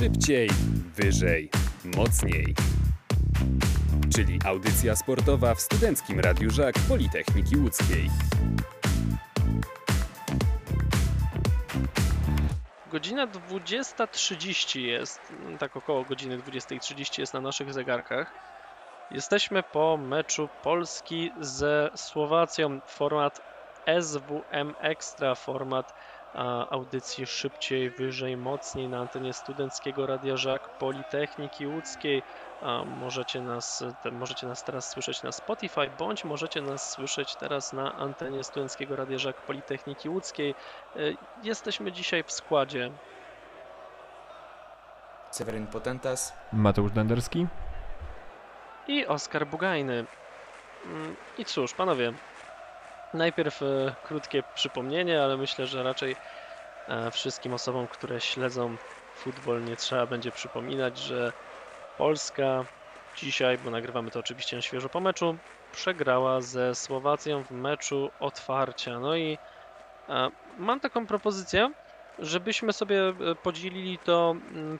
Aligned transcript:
Szybciej, 0.00 0.50
wyżej, 0.96 1.50
mocniej. 1.96 2.54
Czyli 4.14 4.38
audycja 4.44 4.96
sportowa 4.96 5.54
w 5.54 5.60
Studenckim 5.60 6.20
Radiu 6.20 6.50
Żak 6.50 6.74
Politechniki 6.88 7.56
Łódzkiej. 7.56 8.10
Godzina 12.92 13.26
20.30 13.26 14.80
jest, 14.80 15.20
tak 15.58 15.76
około 15.76 16.04
godziny 16.04 16.38
20.30 16.38 17.18
jest 17.20 17.34
na 17.34 17.40
naszych 17.40 17.72
zegarkach. 17.72 18.34
Jesteśmy 19.10 19.62
po 19.62 19.96
meczu 19.96 20.48
Polski 20.62 21.30
ze 21.40 21.90
Słowacją. 21.94 22.80
Format 22.86 23.40
SWM 24.00 24.74
Extra, 24.80 25.34
format 25.34 25.94
audycji 26.70 27.26
szybciej, 27.26 27.90
wyżej, 27.90 28.36
mocniej 28.36 28.88
na 28.88 28.98
antenie 29.00 29.32
Studenckiego 29.32 30.06
Radia 30.06 30.36
Żak 30.36 30.78
Politechniki 30.78 31.66
Łódzkiej. 31.66 32.22
Możecie, 33.00 33.40
nas, 33.40 33.84
możecie 34.12 34.46
nas 34.46 34.64
teraz 34.64 34.90
słyszeć 34.90 35.22
na 35.22 35.32
Spotify, 35.32 35.90
bądź 35.98 36.24
możecie 36.24 36.62
nas 36.62 36.90
słyszeć 36.90 37.36
teraz 37.36 37.72
na 37.72 37.96
antenie 37.96 38.44
Studenckiego 38.44 38.96
Radia 38.96 39.18
Żak 39.18 39.36
Politechniki 39.36 40.08
Łódzkiej. 40.08 40.54
Y, 40.96 41.16
Jesteśmy 41.42 41.92
dzisiaj 41.92 42.22
w 42.24 42.32
składzie 42.32 42.90
Seweryn 45.30 45.66
Potentas. 45.66 46.32
Mateusz 46.52 46.92
Denderski. 46.92 47.46
i 48.88 49.06
Oskar 49.06 49.46
Bugajny. 49.46 50.04
Mm, 50.86 51.16
I 51.38 51.44
cóż, 51.44 51.74
panowie, 51.74 52.12
najpierw 53.12 53.62
e, 53.62 53.96
krótkie 54.02 54.42
przypomnienie, 54.42 55.22
ale 55.22 55.36
myślę, 55.36 55.66
że 55.66 55.82
raczej 55.82 56.16
e, 56.88 57.10
wszystkim 57.10 57.52
osobom, 57.54 57.88
które 57.88 58.20
śledzą 58.20 58.76
futbol, 59.12 59.64
nie 59.64 59.76
trzeba 59.76 60.06
będzie 60.06 60.32
przypominać, 60.32 60.98
że 60.98 61.32
Polska 61.96 62.66
dzisiaj, 63.14 63.58
bo 63.58 63.70
nagrywamy 63.70 64.10
to 64.10 64.20
oczywiście 64.20 64.56
na 64.56 64.62
świeżo 64.62 64.90
po 64.90 65.00
meczu, 65.00 65.38
przegrała 65.70 66.40
ze 66.40 66.74
Słowacją 66.74 67.44
w 67.44 67.50
meczu 67.50 68.12
otwarcia. 68.18 69.00
No 69.00 69.16
i 69.16 69.38
e, 70.08 70.30
mam 70.44 70.80
taką 70.80 71.06
propozycję, 71.06 71.72
żebyśmy 72.20 72.72
sobie 72.72 73.08
e, 73.08 73.34
podzielili 73.34 73.98
to 73.98 74.36
mm, 74.52 74.78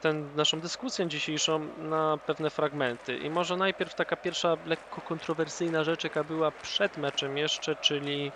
ten, 0.00 0.34
naszą 0.36 0.60
dyskusję 0.60 1.08
dzisiejszą 1.08 1.68
na 1.78 2.18
pewne 2.26 2.50
fragmenty. 2.50 3.18
I 3.18 3.30
może 3.30 3.56
najpierw 3.56 3.94
taka 3.94 4.16
pierwsza 4.16 4.56
lekko 4.66 5.00
kontrowersyjna 5.00 5.84
rzecz, 5.84 6.04
jaka 6.04 6.24
była 6.24 6.50
przed 6.50 6.96
meczem 6.96 7.38
jeszcze, 7.38 7.76
czyli, 7.76 8.32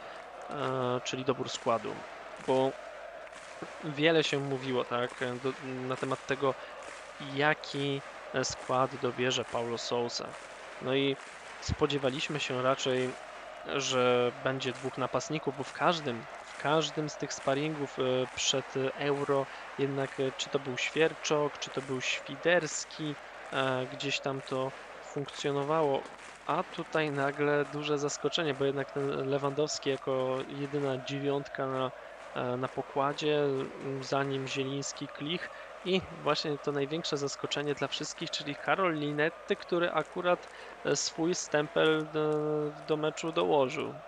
e, 0.51 1.01
czyli 1.05 1.25
dobór 1.25 1.49
składu. 1.49 1.95
Bo 2.47 2.73
wiele 3.85 4.25
się 4.25 4.39
mówiło 4.39 4.85
tak, 4.85 5.11
do, 5.43 5.53
na 5.89 5.97
temat 5.97 6.27
tego, 6.27 6.55
jaki 7.35 8.01
e, 8.35 8.45
skład 8.45 8.97
dobierze 8.97 9.45
Paulo 9.45 9.79
Sousa. 9.79 10.27
No 10.83 10.95
i 10.95 11.17
spodziewaliśmy 11.61 12.41
się 12.41 12.63
raczej, 12.63 13.11
że 13.77 14.33
będzie 14.45 14.73
dwóch 14.73 14.99
napastników, 14.99 15.59
bo 15.59 15.65
w 15.65 15.73
każdym, 15.73 16.25
każdym 16.63 17.09
z 17.09 17.17
tych 17.17 17.33
sparingów 17.35 17.99
e, 17.99 18.27
przed 18.35 18.75
Euro 18.95 19.47
jednak 19.79 20.21
e, 20.21 20.33
czy 20.33 20.51
to 20.51 20.61
był 20.61 20.77
Świerczok, 20.79 21.59
czy 21.59 21.71
to 21.71 21.83
był 21.83 22.01
Świderski, 22.01 23.17
e, 23.53 23.87
gdzieś 23.87 24.21
tam 24.21 24.43
to 24.43 24.73
funkcjonowało. 25.05 26.09
A 26.47 26.65
tutaj 26.65 27.13
nagle 27.13 27.65
duże 27.67 27.99
zaskoczenie, 27.99 28.55
bo 28.55 28.65
jednak 28.65 28.93
ten 28.93 29.07
Lewandowski 29.07 29.89
jako 29.91 30.39
jedyna 30.47 30.99
dziewiątka 30.99 31.67
na, 31.67 31.91
e, 32.35 32.57
na 32.57 32.69
pokładzie, 32.69 33.45
za 34.01 34.25
nim 34.25 34.47
Zieliński, 34.47 35.09
Klich 35.09 35.51
i 35.85 36.01
właśnie 36.11 36.59
to 36.59 36.73
największe 36.73 37.17
zaskoczenie 37.19 37.75
dla 37.75 37.89
wszystkich, 37.89 38.31
czyli 38.31 38.57
Karol 38.57 38.95
Linetty, 38.95 39.57
który 39.57 39.91
akurat 39.91 40.47
e, 40.85 40.97
swój 40.97 41.35
stempel 41.35 42.11
do, 42.11 42.31
do 42.75 42.97
meczu 42.97 43.33
dołożył. 43.33 44.01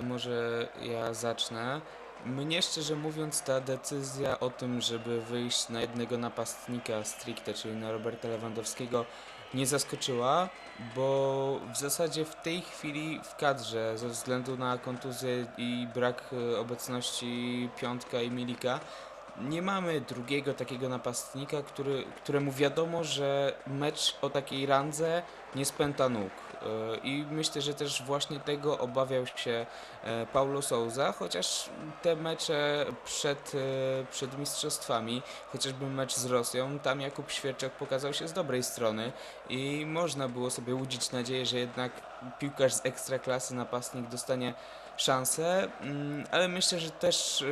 To 0.00 0.06
może 0.06 0.68
ja 0.82 1.14
zacznę. 1.14 1.80
Mnie 2.24 2.62
szczerze 2.62 2.96
mówiąc 2.96 3.42
ta 3.42 3.60
decyzja 3.60 4.40
o 4.40 4.50
tym, 4.50 4.80
żeby 4.80 5.20
wyjść 5.20 5.68
na 5.68 5.80
jednego 5.80 6.18
napastnika 6.18 7.04
stricte, 7.04 7.54
czyli 7.54 7.76
na 7.76 7.92
Roberta 7.92 8.28
Lewandowskiego, 8.28 9.04
nie 9.54 9.66
zaskoczyła, 9.66 10.48
bo 10.96 11.60
w 11.74 11.78
zasadzie 11.78 12.24
w 12.24 12.34
tej 12.34 12.60
chwili 12.60 13.20
w 13.24 13.36
kadrze, 13.36 13.98
ze 13.98 14.08
względu 14.08 14.56
na 14.56 14.78
kontuzję 14.78 15.46
i 15.58 15.86
brak 15.94 16.24
e, 16.32 16.58
obecności 16.58 17.68
Piątka 17.80 18.22
i 18.22 18.30
Milika, 18.30 18.80
nie 19.48 19.62
mamy 19.62 20.00
drugiego 20.00 20.54
takiego 20.54 20.88
napastnika, 20.88 21.62
który, 21.62 22.04
któremu 22.16 22.52
wiadomo, 22.52 23.04
że 23.04 23.52
mecz 23.66 24.16
o 24.22 24.30
takiej 24.30 24.66
randze 24.66 25.22
nie 25.54 25.64
spęta 25.64 26.08
nóg. 26.08 26.30
E, 26.62 26.96
I 26.96 27.24
myślę, 27.30 27.62
że 27.62 27.74
też 27.74 28.02
właśnie 28.02 28.40
tego 28.40 28.78
obawiał 28.78 29.26
się 29.26 29.66
e, 30.04 30.26
Paulo 30.26 30.62
Souza, 30.62 31.12
chociaż 31.12 31.70
te 32.02 32.16
mecze 32.16 32.86
przed, 33.04 33.52
e, 33.54 34.06
przed 34.10 34.38
mistrzostwami, 34.38 35.22
chociażby 35.52 35.86
mecz 35.86 36.14
z 36.14 36.26
Rosją, 36.26 36.78
tam 36.78 37.00
Jakub 37.00 37.30
Świerczak 37.30 37.72
pokazał 37.72 38.14
się 38.14 38.28
z 38.28 38.32
dobrej 38.32 38.62
strony 38.62 39.12
i 39.48 39.86
można 39.86 40.28
było 40.28 40.50
sobie 40.50 40.74
łudzić 40.74 41.12
nadzieję, 41.12 41.46
że 41.46 41.58
jednak 41.58 41.92
piłkarz 42.38 42.74
z 42.74 42.86
ekstraklasy, 42.86 43.54
napastnik 43.54 44.08
dostanie 44.08 44.54
szansę, 44.96 45.68
mm, 45.80 46.24
ale 46.30 46.48
myślę, 46.48 46.78
że 46.78 46.90
też 46.90 47.44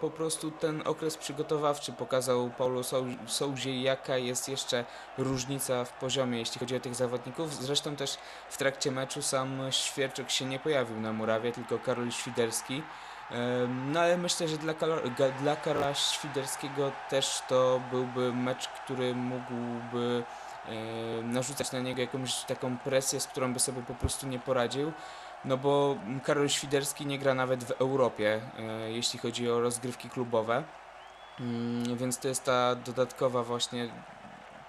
po 0.00 0.10
prostu 0.10 0.50
ten 0.50 0.82
okres 0.86 1.16
przygotowawczy 1.16 1.92
pokazał 1.92 2.50
Paulo 2.58 2.82
Sou- 2.82 3.16
Souzie, 3.26 3.82
jaka 3.82 4.16
jest 4.16 4.48
jeszcze 4.48 4.84
różnica 5.18 5.84
w 5.84 5.92
poziomie, 5.92 6.38
jeśli 6.38 6.58
chodzi 6.58 6.76
o 6.76 6.80
tych 6.80 6.94
zawodników. 6.94 7.54
Zresztą 7.54 7.96
też 7.96 8.18
w 8.48 8.56
trakcie 8.56 8.90
meczu 8.90 9.22
sam 9.22 9.58
Świerczuk 9.70 10.30
się 10.30 10.44
nie 10.44 10.58
pojawił 10.58 11.00
na 11.00 11.12
murawie, 11.12 11.52
tylko 11.52 11.78
Karol 11.78 12.10
Świderski. 12.10 12.82
No 13.92 14.00
ale 14.00 14.16
myślę, 14.18 14.48
że 14.48 14.56
dla, 14.58 14.74
ga- 14.74 15.32
dla 15.40 15.56
Karola 15.56 15.94
Świderskiego 15.94 16.92
też 17.10 17.42
to 17.48 17.80
byłby 17.90 18.32
mecz, 18.32 18.68
który 18.68 19.14
mógłby 19.14 20.22
e, 20.66 20.72
narzucać 21.22 21.72
na 21.72 21.78
niego 21.80 22.00
jakąś 22.00 22.34
taką 22.44 22.78
presję, 22.78 23.20
z 23.20 23.26
którą 23.26 23.52
by 23.52 23.60
sobie 23.60 23.82
po 23.82 23.94
prostu 23.94 24.26
nie 24.26 24.38
poradził. 24.38 24.92
No 25.44 25.56
bo 25.56 25.96
Karol 26.24 26.48
Świderski 26.48 27.06
nie 27.06 27.18
gra 27.18 27.34
nawet 27.34 27.64
w 27.64 27.70
Europie, 27.70 28.40
e, 28.58 28.90
jeśli 28.90 29.18
chodzi 29.18 29.50
o 29.50 29.60
rozgrywki 29.60 30.10
klubowe. 30.10 30.64
Mm, 31.40 31.96
Więc 31.96 32.18
to 32.18 32.28
jest 32.28 32.44
ta 32.44 32.74
dodatkowa 32.74 33.42
właśnie 33.42 33.88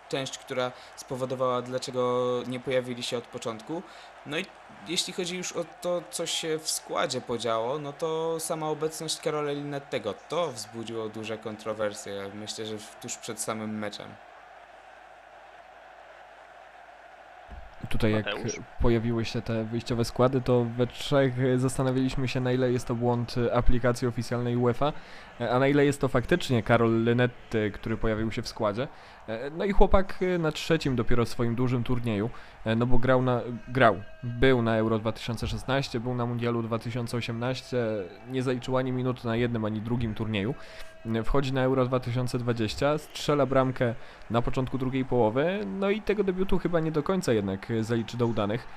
część, 0.10 0.38
która 0.38 0.72
spowodowała, 0.96 1.62
dlaczego 1.62 2.30
nie 2.48 2.60
pojawili 2.60 3.04
się 3.04 3.18
od 3.18 3.24
początku. 3.24 3.82
No 4.26 4.38
i 4.38 4.46
jeśli 4.88 5.14
chodzi 5.14 5.38
już 5.38 5.52
o 5.52 5.66
to, 5.82 6.02
co 6.12 6.26
się 6.26 6.60
w 6.60 6.70
składzie 6.70 7.22
podziało, 7.22 7.80
no 7.80 7.94
to 7.94 8.40
sama 8.40 8.70
obecność 8.70 9.20
Karola 9.20 9.52
Linettego, 9.52 10.14
to 10.30 10.52
wzbudziło 10.52 11.10
duże 11.10 11.38
kontrowersje, 11.38 12.32
myślę, 12.34 12.66
że 12.66 12.78
tuż 13.02 13.18
przed 13.18 13.42
samym 13.42 13.80
meczem. 13.80 14.16
Tutaj 17.98 18.12
jak 18.12 18.26
Mateusz? 18.26 18.60
pojawiły 18.82 19.26
się 19.26 19.42
te 19.42 19.64
wyjściowe 19.64 20.06
składy, 20.06 20.42
to 20.42 20.66
we 20.78 20.88
trzech 20.88 21.60
zastanawialiśmy 21.60 22.28
się 22.28 22.40
na 22.40 22.52
ile 22.52 22.72
jest 22.72 22.88
to 22.88 22.96
błąd 22.96 23.36
e, 23.38 23.56
aplikacji 23.56 24.08
oficjalnej 24.08 24.58
UEFA, 24.58 24.94
e, 25.42 25.52
a 25.52 25.60
na 25.60 25.68
ile 25.68 25.86
jest 25.86 26.02
to 26.02 26.08
faktycznie 26.08 26.64
Karol 26.64 27.04
Lynetty, 27.04 27.72
który 27.72 27.98
pojawił 27.98 28.32
się 28.32 28.42
w 28.42 28.48
składzie. 28.48 28.88
E, 29.28 29.50
No 29.50 29.66
i 29.66 29.72
chłopak 29.72 30.20
e, 30.22 30.38
na 30.38 30.52
trzecim 30.52 30.96
dopiero 30.96 31.26
swoim 31.26 31.56
dużym 31.56 31.84
turnieju, 31.84 32.30
e, 32.66 32.76
no 32.76 32.86
bo 32.86 32.98
grał 32.98 33.22
na, 33.22 33.42
grał, 33.68 33.96
był 34.24 34.62
na 34.62 34.76
Euro 34.78 35.00
2016, 35.00 36.00
był 36.00 36.16
na 36.16 36.26
Mundialu 36.26 36.64
2018, 36.64 37.78
nie 38.32 38.44
zaliczył 38.44 38.78
ani 38.78 38.92
minuty 38.92 39.28
na 39.28 39.36
jednym, 39.36 39.66
ani 39.66 39.82
drugim 39.82 40.14
turnieju. 40.16 40.56
Wchodzi 41.24 41.54
na 41.54 41.64
Euro 41.64 41.86
2020, 41.86 42.98
strzela 42.98 43.46
bramkę 43.46 43.96
na 44.30 44.42
początku 44.42 44.78
drugiej 44.78 45.06
połowy, 45.06 45.60
no 45.80 45.90
i 45.90 46.02
tego 46.02 46.24
debiutu 46.24 46.60
chyba 46.60 46.80
nie 46.80 46.92
do 46.92 47.04
końca 47.04 47.34
jednak 47.34 47.74
zaliczy 47.82 48.18
do 48.18 48.28
udanych. 48.28 48.68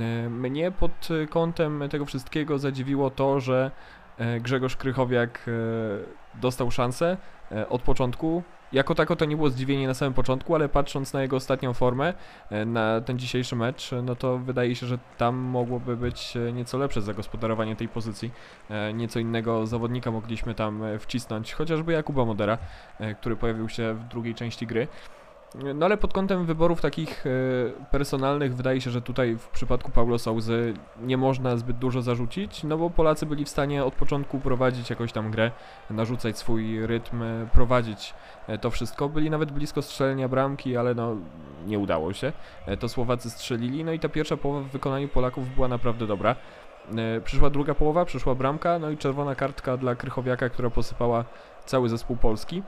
E, 0.00 0.30
Mnie 0.30 0.70
pod 0.70 1.08
kątem 1.30 1.82
tego 1.90 2.06
wszystkiego 2.06 2.58
zadziwiło 2.58 3.10
to, 3.10 3.40
że 3.40 3.70
Grzegorz 4.40 4.76
Krychowiak 4.76 5.48
e, 5.48 6.40
dostał 6.40 6.70
szansę 6.70 7.16
e, 7.52 7.68
od 7.68 7.82
początku. 7.82 8.42
Jako 8.72 8.94
tako 8.94 9.16
to 9.16 9.24
nie 9.24 9.36
było 9.36 9.50
zdziwienie 9.50 9.86
na 9.86 9.94
samym 9.94 10.14
początku, 10.14 10.54
ale 10.54 10.68
patrząc 10.68 11.12
na 11.12 11.22
jego 11.22 11.36
ostatnią 11.36 11.74
formę, 11.74 12.14
e, 12.50 12.64
na 12.64 13.00
ten 13.00 13.18
dzisiejszy 13.18 13.56
mecz, 13.56 13.92
e, 13.92 14.02
no 14.02 14.16
to 14.16 14.38
wydaje 14.38 14.74
się, 14.76 14.86
że 14.86 14.98
tam 15.18 15.36
mogłoby 15.36 15.96
być 15.96 16.36
e, 16.36 16.52
nieco 16.52 16.78
lepsze 16.78 17.02
zagospodarowanie 17.02 17.76
tej 17.76 17.88
pozycji. 17.88 18.30
E, 18.70 18.92
Nieco 18.92 19.20
innego 19.20 19.66
zawodnika 19.66 20.10
mogliśmy 20.10 20.54
tam 20.54 20.82
e, 20.84 20.98
wcisnąć, 20.98 21.52
chociażby 21.52 21.92
Jakuba 21.92 22.24
Modera, 22.24 22.58
e, 23.00 23.14
który 23.14 23.36
pojawił 23.36 23.68
się 23.68 23.94
w 23.94 24.04
drugiej 24.04 24.34
części 24.34 24.66
gry. 24.66 24.88
No 25.54 25.86
ale 25.86 25.96
pod 25.96 26.12
kątem 26.12 26.46
wyborów 26.46 26.80
takich 26.80 27.26
e, 27.26 27.30
personalnych 27.90 28.56
wydaje 28.56 28.80
się, 28.80 28.90
że 28.90 29.02
tutaj 29.02 29.36
w 29.36 29.48
przypadku 29.48 29.90
Paulo 29.90 30.18
Souzy 30.18 30.74
nie 31.00 31.16
można 31.16 31.56
zbyt 31.56 31.78
dużo 31.78 32.02
zarzucić, 32.02 32.64
no 32.64 32.78
bo 32.78 32.90
Polacy 32.90 33.26
byli 33.26 33.44
w 33.44 33.48
stanie 33.48 33.84
od 33.84 33.94
początku 33.94 34.40
prowadzić 34.40 34.90
jakąś 34.90 35.12
tam 35.12 35.30
grę, 35.30 35.50
narzucać 35.90 36.38
swój 36.38 36.86
rytm, 36.86 37.22
e, 37.22 37.46
prowadzić 37.52 38.14
e, 38.46 38.58
to 38.58 38.70
wszystko. 38.70 39.08
Byli 39.08 39.30
nawet 39.30 39.52
blisko 39.52 39.82
strzelenia 39.82 40.28
bramki, 40.28 40.76
ale 40.76 40.94
no 40.94 41.16
nie 41.66 41.78
udało 41.78 42.12
się. 42.12 42.32
To 42.80 42.88
Słowacy 42.88 43.30
strzelili, 43.30 43.84
no 43.84 43.92
i 43.92 43.98
ta 43.98 44.08
pierwsza 44.08 44.36
połowa 44.36 44.60
w 44.60 44.70
wykonaniu 44.70 45.08
Polaków 45.08 45.54
była 45.54 45.68
naprawdę 45.68 46.06
dobra. 46.06 46.36
Przyszła 47.24 47.50
druga 47.50 47.74
połowa, 47.74 48.04
przyszła 48.04 48.34
bramka, 48.34 48.78
no 48.78 48.90
i 48.90 48.96
czerwona 48.96 49.34
kartka 49.34 49.76
dla 49.76 49.94
Krychowiaka, 49.94 50.48
która 50.48 50.70
posypała 50.70 51.24
cały 51.64 51.88
zespół 51.88 52.16
Polski. 52.16 52.62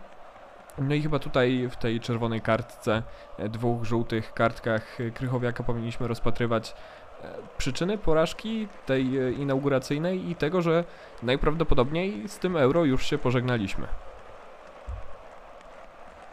No 0.78 0.94
i 0.94 1.02
chyba 1.02 1.18
tutaj 1.18 1.68
w 1.70 1.76
tej 1.76 2.00
czerwonej 2.00 2.40
kartce, 2.40 3.02
e, 3.38 3.48
dwóch 3.48 3.84
żółtych 3.84 4.34
kartkach 4.34 5.00
e, 5.00 5.10
Krychowiaka 5.10 5.62
powinniśmy 5.62 6.08
rozpatrywać 6.08 6.74
e, 7.22 7.34
przyczyny 7.58 7.98
porażki 7.98 8.68
tej 8.86 9.06
inauguracyjnej 9.40 10.30
i 10.30 10.34
tego, 10.34 10.62
że 10.62 10.84
najprawdopodobniej 11.22 12.28
z 12.28 12.38
tym 12.38 12.56
euro 12.56 12.84
już 12.84 13.06
się 13.06 13.18
pożegnaliśmy. 13.18 13.86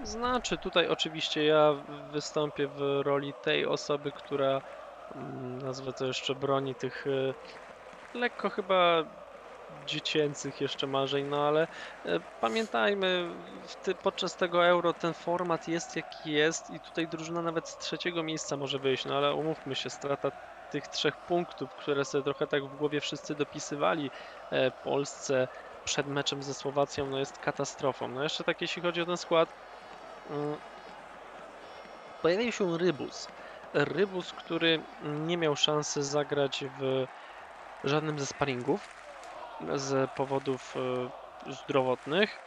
Znaczy, 0.03 0.57
tutaj 0.57 0.87
oczywiście 0.87 1.45
ja 1.45 1.73
wystąpię 2.11 2.67
w 2.67 3.01
roli 3.03 3.33
tej 3.43 3.65
osoby, 3.65 4.11
która, 4.11 4.61
mm, 5.15 5.61
nazwę 5.61 5.93
to 5.93 6.05
jeszcze, 6.05 6.35
broni 6.35 6.75
tych 6.75 7.05
lekko 8.13 8.49
chyba 8.49 9.03
dziecięcych 9.89 10.61
jeszcze 10.61 10.87
marzeń, 10.87 11.25
no 11.25 11.47
ale 11.47 11.67
y, 12.05 12.19
pamiętajmy, 12.39 13.29
ty, 13.83 13.95
podczas 13.95 14.35
tego 14.35 14.65
euro 14.67 14.93
ten 14.93 15.13
format 15.13 15.67
jest 15.67 15.95
jaki 15.95 16.31
jest 16.31 16.69
i 16.69 16.79
tutaj 16.81 17.07
drużyna 17.07 17.41
nawet 17.41 17.67
z 17.69 17.77
trzeciego 17.77 18.23
miejsca 18.23 18.57
może 18.57 18.79
wyjść, 18.79 19.05
no 19.05 19.17
ale 19.17 19.33
umówmy 19.35 19.75
się, 19.75 19.89
strata 19.89 20.29
tych 20.69 20.87
trzech 20.87 21.17
punktów, 21.17 21.75
które 21.75 22.05
sobie 22.05 22.23
trochę 22.23 22.47
tak 22.47 22.63
w 22.63 22.75
głowie 22.77 23.01
wszyscy 23.01 23.35
dopisywali 23.35 24.11
e, 24.51 24.71
Polsce 24.71 25.47
przed 25.83 26.07
meczem 26.07 26.43
ze 26.43 26.53
Słowacją, 26.53 27.07
no 27.07 27.19
jest 27.19 27.39
katastrofą. 27.39 28.07
No 28.07 28.23
jeszcze 28.23 28.43
tak 28.43 28.61
jeśli 28.61 28.81
chodzi 28.81 29.01
o 29.01 29.05
ten 29.05 29.17
skład, 29.17 29.49
Mm. 30.29 30.57
Pojawił 32.21 32.51
się 32.51 32.77
Rybus. 32.77 33.27
Rybus, 33.73 34.33
który 34.33 34.83
nie 35.03 35.37
miał 35.37 35.55
szansy 35.55 36.03
zagrać 36.03 36.63
w 36.79 37.05
żadnym 37.83 38.19
ze 38.19 38.25
sparingów 38.25 38.98
z 39.75 40.11
powodów 40.11 40.75
e, 41.47 41.51
zdrowotnych. 41.53 42.39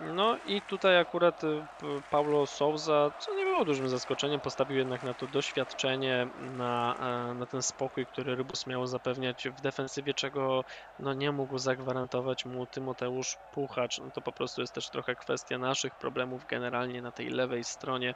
No 0.00 0.36
i 0.46 0.62
tutaj 0.62 0.98
akurat 0.98 1.44
e, 1.44 1.66
Paulo 2.10 2.46
Souza, 2.46 3.10
co 3.18 3.34
nie 3.34 3.44
było 3.44 3.64
dużym 3.64 3.88
zaskoczeniem, 3.88 4.40
postawił 4.40 4.78
jednak 4.78 5.02
na 5.02 5.14
to 5.14 5.26
doświadczenie, 5.26 6.26
na, 6.56 6.94
e, 7.30 7.34
na 7.34 7.46
ten 7.46 7.62
spokój, 7.62 8.06
który 8.06 8.36
Rybus 8.36 8.66
miał 8.66 8.86
zapewniać 8.86 9.48
w 9.48 9.60
defensywie, 9.60 10.14
czego 10.14 10.64
no, 10.98 11.14
nie 11.14 11.32
mógł 11.32 11.58
zagwarantować 11.58 12.44
mu 12.44 12.66
Tymoteusz 12.66 13.36
Puchacz. 13.52 13.98
No 13.98 14.10
to 14.10 14.20
po 14.20 14.32
prostu 14.32 14.60
jest 14.60 14.74
też 14.74 14.90
trochę 14.90 15.14
kwestia 15.14 15.58
naszych 15.58 15.94
problemów 15.94 16.46
generalnie 16.46 17.02
na 17.02 17.12
tej 17.12 17.28
lewej 17.28 17.64
stronie. 17.64 18.14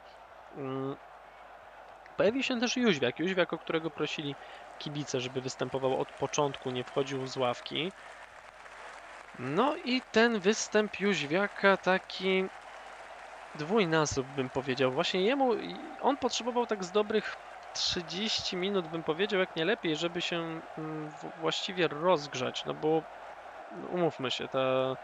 Mm. 0.57 0.95
Pojawił 2.17 2.43
się 2.43 2.59
też 2.59 2.77
Jóźwiak. 2.77 3.19
Jóźwiak, 3.19 3.53
o 3.53 3.57
którego 3.57 3.89
prosili 3.89 4.35
kibice, 4.79 5.19
żeby 5.19 5.41
występował 5.41 6.01
od 6.01 6.11
początku, 6.11 6.71
nie 6.71 6.83
wchodził 6.83 7.27
z 7.27 7.37
ławki. 7.37 7.91
No 9.39 9.75
i 9.77 10.01
ten 10.01 10.39
występ 10.39 10.99
Jóźwiaka 10.99 11.77
taki 11.77 12.43
dwójnasób 13.55 14.27
bym 14.27 14.49
powiedział. 14.49 14.91
Właśnie 14.93 15.23
jemu, 15.25 15.51
on 15.99 16.17
potrzebował 16.17 16.65
tak 16.65 16.83
z 16.83 16.91
dobrych 16.91 17.35
30 17.71 18.57
minut 18.57 18.87
bym 18.87 19.03
powiedział, 19.03 19.39
jak 19.39 19.55
nie 19.55 19.65
lepiej, 19.65 19.95
żeby 19.95 20.21
się 20.21 20.61
mm, 20.77 21.09
właściwie 21.35 21.87
rozgrzać, 21.87 22.65
no 22.65 22.73
bo 22.73 23.03
umówmy 23.71 24.31
się, 24.31 24.49
ta 24.49 24.95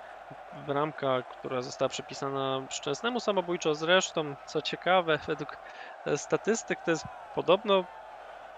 bramka, 0.52 1.24
która 1.28 1.62
została 1.62 1.90
przypisana 1.90 2.62
Szczęsnemu 2.72 3.20
samobójczo 3.20 3.76
zresztą, 3.76 4.36
co 4.46 4.62
ciekawe, 4.62 5.18
według 5.28 5.58
e, 6.06 6.18
statystyk 6.18 6.82
to 6.82 6.92
jest 6.92 7.06
podobno 7.34 7.88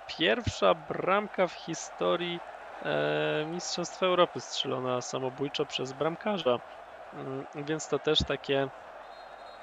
pierwsza 0.06 0.75
bramka 0.75 1.47
w 1.47 1.53
historii 1.53 2.41
e, 2.81 3.45
Mistrzostw 3.47 4.03
Europy 4.03 4.41
strzelona 4.41 5.01
samobójczo 5.01 5.65
przez 5.65 5.94
bramkarza. 5.94 6.57
Mm, 7.13 7.45
Więc 7.56 7.88
to 7.88 8.00
też 8.00 8.19
takie 8.27 8.68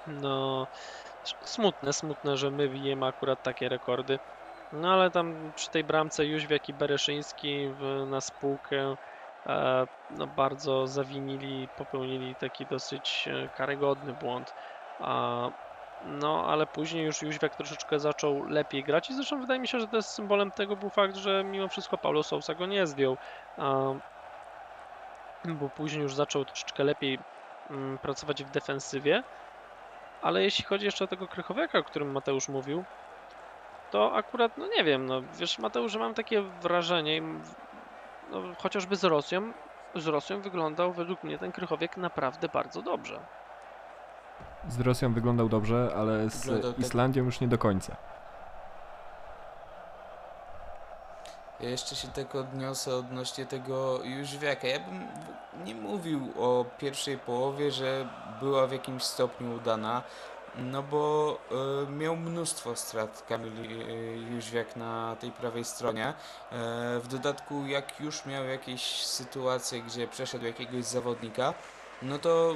no 0.06 0.69
smutne, 1.44 1.93
smutne, 1.93 2.37
że 2.37 2.50
my 2.50 2.69
bijemy 2.69 3.06
akurat 3.06 3.43
takie 3.43 3.69
rekordy. 3.69 4.19
No 4.72 4.93
ale 4.93 5.11
tam 5.11 5.52
przy 5.55 5.70
tej 5.70 5.84
bramce 5.84 6.26
Jóźwiak 6.26 6.69
i 6.69 6.75
Bereszyński 6.75 7.69
w, 7.70 8.06
na 8.06 8.20
spółkę 8.20 8.96
e, 9.46 9.87
no 10.10 10.26
bardzo 10.26 10.87
zawinili, 10.87 11.69
popełnili 11.69 12.37
taki 12.37 12.67
dosyć 12.67 13.28
e, 13.28 13.50
karygodny 13.50 14.14
błąd. 14.14 14.55
A, 14.99 15.50
no, 16.00 16.46
ale 16.46 16.67
później 16.67 17.05
już 17.05 17.23
Jóźwiak 17.23 17.56
troszeczkę 17.56 18.00
zaczął 18.00 18.44
lepiej 18.44 18.85
grać 18.85 19.11
i 19.11 19.14
zresztą 19.14 19.41
wydaje 19.41 19.61
mi 19.61 19.69
się, 19.69 19.81
że 19.81 19.88
też 19.88 20.06
symbolem 20.06 20.52
tego 20.52 20.76
był 20.76 20.91
fakt, 20.91 21.17
że 21.17 21.44
mimo 21.44 21.69
wszystko 21.69 21.99
Paulo 21.99 22.23
Sousa 22.23 22.55
go 22.55 22.67
nie 22.67 22.87
zdjął, 22.87 23.17
bo 25.44 25.70
później 25.70 26.02
już 26.02 26.14
zaczął 26.14 26.44
troszeczkę 26.44 26.85
lepiej 26.85 27.19
mm, 27.70 27.99
pracować 27.99 28.44
w 28.44 28.50
defensywie. 28.50 29.23
Ale 30.20 30.43
jeśli 30.43 30.64
chodzi 30.64 30.85
jeszcze 30.85 31.05
o 31.05 31.08
tego 31.08 31.29
Krychowiaka, 31.29 31.79
o 31.79 31.85
którym 31.85 32.12
Mateusz 32.12 32.49
mówił, 32.49 32.85
to 33.91 34.14
akurat, 34.14 34.56
no 34.56 34.69
nie 34.76 34.85
wiem, 34.85 35.06
no 35.06 35.23
wiesz 35.23 35.58
Mateusz, 35.58 35.93
że 35.93 35.99
mam 35.99 36.14
takie 36.14 36.43
wrażenie, 36.43 37.23
no, 38.31 38.55
chociażby 38.58 38.96
z 38.96 39.05
Rosją, 39.05 39.52
z 39.94 40.06
Rosją 40.06 40.41
wyglądał 40.43 40.93
według 40.93 41.23
mnie 41.23 41.38
ten 41.38 41.52
Krychowiak 41.52 41.96
naprawdę 41.96 42.49
bardzo 42.49 42.82
dobrze. 42.82 43.26
Z 44.69 44.81
Rosją 44.81 45.12
wyglądał 45.14 45.49
dobrze, 45.49 45.93
ale 45.96 46.31
z 46.31 46.44
Wyglądał 46.44 46.72
tak- 46.72 46.81
Islandią 46.81 47.25
już 47.25 47.40
nie 47.40 47.49
do 47.49 47.58
końca. 47.58 47.96
Ja 51.61 51.69
jeszcze 51.69 51.96
się 51.96 52.08
tak 52.08 52.34
odniosę 52.34 52.96
odnośnie 52.96 53.46
tego 53.46 54.05
Jóźwiaka. 54.05 54.66
Ja 54.69 54.81
bym 54.81 55.06
w- 55.08 55.64
nie 55.66 55.75
mówił 55.75 56.32
o 56.38 56.64
pierwszej 56.78 57.19
połowie, 57.19 57.70
że 57.70 58.08
była 58.40 58.66
w 58.66 58.72
jakimś 58.72 59.02
stopniu 59.02 59.55
udana, 59.56 60.02
no 60.56 60.82
bo 60.82 61.37
e, 61.87 61.90
miał 61.93 62.17
mnóstwo 62.17 62.76
strat 62.76 63.25
Kamil 63.28 63.52
e, 63.52 63.93
Jóźwiak 64.34 64.76
na 64.76 65.17
tej 65.20 65.31
prawej 65.31 65.64
stronie. 65.64 66.06
E, 66.06 66.14
w 67.00 67.08
dodatku 67.08 67.67
jak 67.67 68.00
już 68.00 68.26
miał 68.26 68.44
jakieś 68.44 69.06
sytuacje, 69.06 69.82
gdzie 69.82 70.08
przeszedł 70.08 70.44
jakiegoś 70.44 70.84
zawodnika, 70.84 71.55
no 72.02 72.19
to 72.19 72.55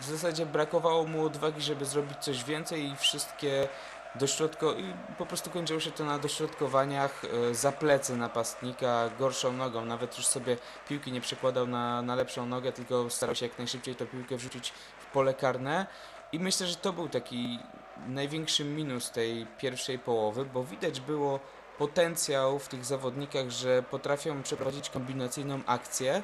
w 0.00 0.04
zasadzie 0.04 0.46
brakowało 0.46 1.06
mu 1.06 1.26
odwagi, 1.26 1.62
żeby 1.62 1.84
zrobić 1.84 2.18
coś 2.18 2.44
więcej 2.44 2.84
i 2.84 2.96
wszystkie 2.96 3.68
dośrodko 4.14 4.72
i 4.72 4.94
po 5.18 5.26
prostu 5.26 5.50
kończyło 5.50 5.80
się 5.80 5.90
to 5.90 6.04
na 6.04 6.18
dośrodkowaniach 6.18 7.22
e, 7.50 7.54
za 7.54 7.72
plecy 7.72 8.16
napastnika 8.16 9.10
gorszą 9.18 9.52
nogą. 9.52 9.84
Nawet 9.84 10.18
już 10.18 10.26
sobie 10.26 10.56
piłki 10.88 11.12
nie 11.12 11.20
przekładał 11.20 11.66
na, 11.66 12.02
na 12.02 12.14
lepszą 12.14 12.46
nogę, 12.46 12.72
tylko 12.72 13.10
starał 13.10 13.34
się 13.34 13.46
jak 13.46 13.58
najszybciej 13.58 13.94
tę 13.94 14.06
piłkę 14.06 14.36
wrzucić 14.36 14.72
w 14.98 15.06
pole 15.06 15.34
karne. 15.34 15.86
I 16.32 16.38
myślę, 16.38 16.66
że 16.66 16.76
to 16.76 16.92
był 16.92 17.08
taki 17.08 17.58
największy 18.06 18.64
minus 18.64 19.10
tej 19.10 19.46
pierwszej 19.58 19.98
połowy, 19.98 20.44
bo 20.44 20.64
widać 20.64 21.00
było 21.00 21.40
potencjał 21.78 22.58
w 22.58 22.68
tych 22.68 22.84
zawodnikach, 22.84 23.50
że 23.50 23.82
potrafią 23.82 24.42
przeprowadzić 24.42 24.90
kombinacyjną 24.90 25.60
akcję. 25.66 26.22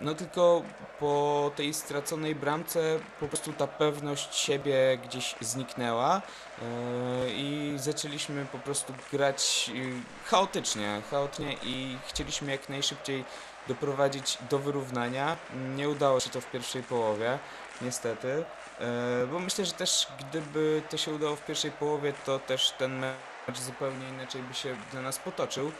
No 0.00 0.14
tylko 0.14 0.62
po 1.00 1.50
tej 1.56 1.74
straconej 1.74 2.34
bramce 2.34 2.98
po 3.20 3.28
prostu 3.28 3.52
ta 3.52 3.66
pewność 3.66 4.36
siebie 4.36 4.98
gdzieś 5.04 5.34
zniknęła. 5.40 6.22
Yy, 6.58 6.64
i 7.30 7.72
zaczęliśmy 7.76 8.46
po 8.52 8.58
prostu 8.58 8.92
grać 9.12 9.70
yy, 9.74 9.92
chaotycznie, 10.24 11.02
chaotycznie 11.10 11.56
i 11.62 11.98
chcieliśmy 12.08 12.52
jak 12.52 12.68
najszybciej 12.68 13.24
doprowadzić 13.68 14.38
do 14.50 14.58
wyrównania. 14.58 15.36
Nie 15.76 15.88
udało 15.88 16.20
się 16.20 16.30
to 16.30 16.40
w 16.40 16.50
pierwszej 16.50 16.82
połowie, 16.82 17.38
niestety, 17.82 18.44
Yy, 18.80 19.26
bo 19.26 19.38
myślę, 19.38 19.64
że 19.64 19.72
też 19.72 20.06
gdyby 20.18 20.82
to 20.90 20.96
się 20.96 21.12
udało 21.12 21.36
w 21.36 21.44
pierwszej 21.44 21.70
połowie, 21.70 22.12
to 22.26 22.38
też 22.38 22.70
ten 22.70 22.98
mecz 22.98 23.58
zupełnie 23.58 24.08
inaczej 24.08 24.42
by 24.42 24.54
się 24.54 24.76
dla 24.92 25.02
nas 25.02 25.18
potoczył. 25.18 25.72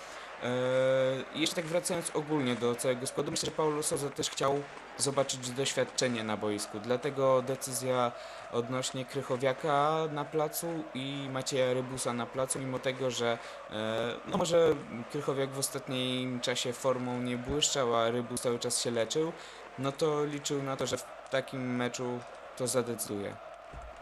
I 1.35 1.41
jeszcze 1.41 1.57
tak 1.57 1.65
wracając 1.65 2.17
ogólnie 2.17 2.55
do 2.55 2.75
całego 2.75 3.07
składu, 3.07 3.31
myślę, 3.31 3.47
że 3.47 3.57
Paulo 3.57 3.83
Sousa 3.83 4.11
też 4.11 4.31
chciał 4.31 4.63
zobaczyć 4.99 5.51
doświadczenie 5.51 6.25
na 6.25 6.37
boisku, 6.37 6.81
dlatego 6.81 7.43
decyzja 7.43 8.13
odnośnie 8.53 9.05
Krychowiaka 9.05 9.99
na 10.13 10.25
placu 10.25 10.67
i 10.95 11.29
Macieja 11.33 11.75
Rybusa 11.75 12.13
na 12.13 12.27
placu, 12.27 12.59
mimo 12.59 12.79
tego, 12.79 13.11
że 13.11 13.39
e, 13.71 14.15
no 14.27 14.37
może 14.37 14.75
Krychowiak 15.11 15.51
w 15.51 15.59
ostatnim 15.59 16.41
czasie 16.41 16.73
formą 16.73 17.21
nie 17.21 17.37
błyszczał, 17.37 17.97
a 17.97 18.11
Rybus 18.11 18.41
cały 18.41 18.59
czas 18.59 18.83
się 18.83 18.91
leczył, 18.91 19.33
no 19.79 19.93
to 19.93 20.25
liczył 20.25 20.63
na 20.63 20.77
to, 20.77 20.87
że 20.87 20.97
w 20.97 21.05
takim 21.31 21.77
meczu 21.77 22.19
to 22.57 22.67
zadecyduje. 22.67 23.48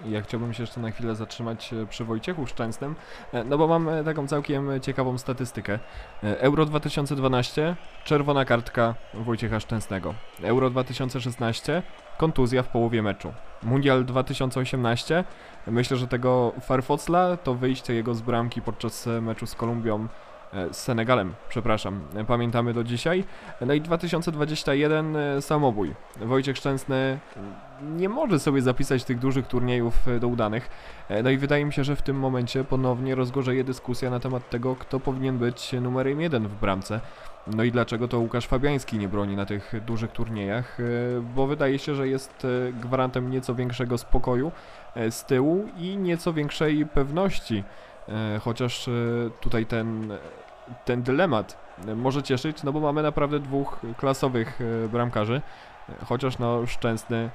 Ja 0.04 0.22
chciałbym 0.22 0.54
się 0.54 0.62
jeszcze 0.62 0.80
na 0.80 0.90
chwilę 0.90 1.14
zatrzymać 1.14 1.72
e, 1.72 1.86
przy 1.86 2.04
Wojciechu 2.04 2.46
Szczęsnym, 2.46 2.94
e, 3.32 3.44
no 3.44 3.58
bo 3.58 3.66
mam 3.66 3.88
e, 3.88 4.04
taką 4.04 4.26
całkiem 4.26 4.80
ciekawą 4.80 5.18
statystykę. 5.18 5.78
Euro 6.22 6.66
2012, 6.66 7.76
czerwona 8.04 8.44
kartka 8.44 8.94
Wojciecha 9.14 9.60
Szczęsnego. 9.60 10.14
Euro 10.42 10.70
2016, 10.70 11.82
kontuzja 12.18 12.62
w 12.62 12.68
połowie 12.68 13.02
meczu. 13.02 13.32
Mundial 13.62 14.04
2018, 14.04 15.24
myślę, 15.66 15.96
że 15.96 16.08
tego 16.08 16.52
Farfocla 16.60 17.36
to 17.36 17.54
wyjście 17.54 17.94
jego 17.94 18.14
z 18.14 18.20
bramki 18.20 18.62
podczas 18.62 19.08
meczu 19.22 19.46
z 19.46 19.54
Kolumbią, 19.54 20.08
z 20.72 20.76
Senegalem, 20.76 21.34
przepraszam, 21.48 22.00
e, 22.16 22.24
pamiętamy 22.24 22.72
do 22.72 22.84
dzisiaj. 22.84 23.24
No 23.60 23.74
i 23.74 23.80
2021 23.80 25.16
e, 25.16 25.42
samobój. 25.42 25.94
Wojciech 26.16 26.56
Szczęsny 26.56 27.18
nie 27.82 28.08
może 28.08 28.38
sobie 28.38 28.62
zapisać 28.62 29.04
tych 29.04 29.18
dużych 29.18 29.46
turniejów 29.46 30.08
e, 30.08 30.20
do 30.20 30.28
udanych. 30.28 30.70
E, 31.08 31.22
No 31.22 31.30
i 31.30 31.38
wydaje 31.38 31.64
mi 31.64 31.72
się, 31.72 31.84
że 31.84 31.96
w 31.96 32.02
tym 32.02 32.16
momencie 32.18 32.64
ponownie 32.64 33.14
rozgorzeje 33.14 33.64
dyskusja 33.64 34.10
na 34.10 34.20
temat 34.20 34.50
tego, 34.50 34.76
kto 34.76 35.00
powinien 35.00 35.38
być 35.38 35.72
numerem 35.72 36.20
jeden 36.20 36.48
w 36.48 36.54
bramce. 36.60 37.00
No 37.54 37.64
i 37.64 37.72
dlaczego 37.72 38.08
to 38.08 38.18
Łukasz 38.18 38.46
Fabiański 38.46 38.98
nie 38.98 39.08
broni 39.08 39.36
na 39.36 39.46
tych 39.46 39.72
dużych 39.86 40.12
turniejach, 40.12 40.80
e, 40.80 40.84
bo 41.34 41.46
wydaje 41.46 41.78
się, 41.78 41.94
że 41.94 42.08
jest 42.08 42.44
e, 42.44 42.72
gwarantem 42.72 43.30
nieco 43.30 43.54
większego 43.54 43.98
spokoju 43.98 44.52
e, 44.94 45.10
z 45.10 45.24
tyłu 45.24 45.68
i 45.78 45.96
nieco 45.96 46.32
większej 46.32 46.86
pewności. 46.86 47.64
E, 48.08 48.38
Chociaż 48.38 48.88
e, 48.88 48.92
tutaj 49.40 49.66
ten, 49.66 50.18
ten 50.84 51.02
dylemat 51.02 51.66
może 51.96 52.22
cieszyć, 52.22 52.62
no 52.62 52.72
bo 52.72 52.80
mamy 52.80 53.02
naprawdę 53.02 53.40
dwóch 53.40 53.80
klasowych 53.96 54.58
e, 54.60 54.88
bramkarzy. 54.88 55.42
Chociaż 56.04 56.38
no 56.38 56.66
Szczęsny, 56.66 57.30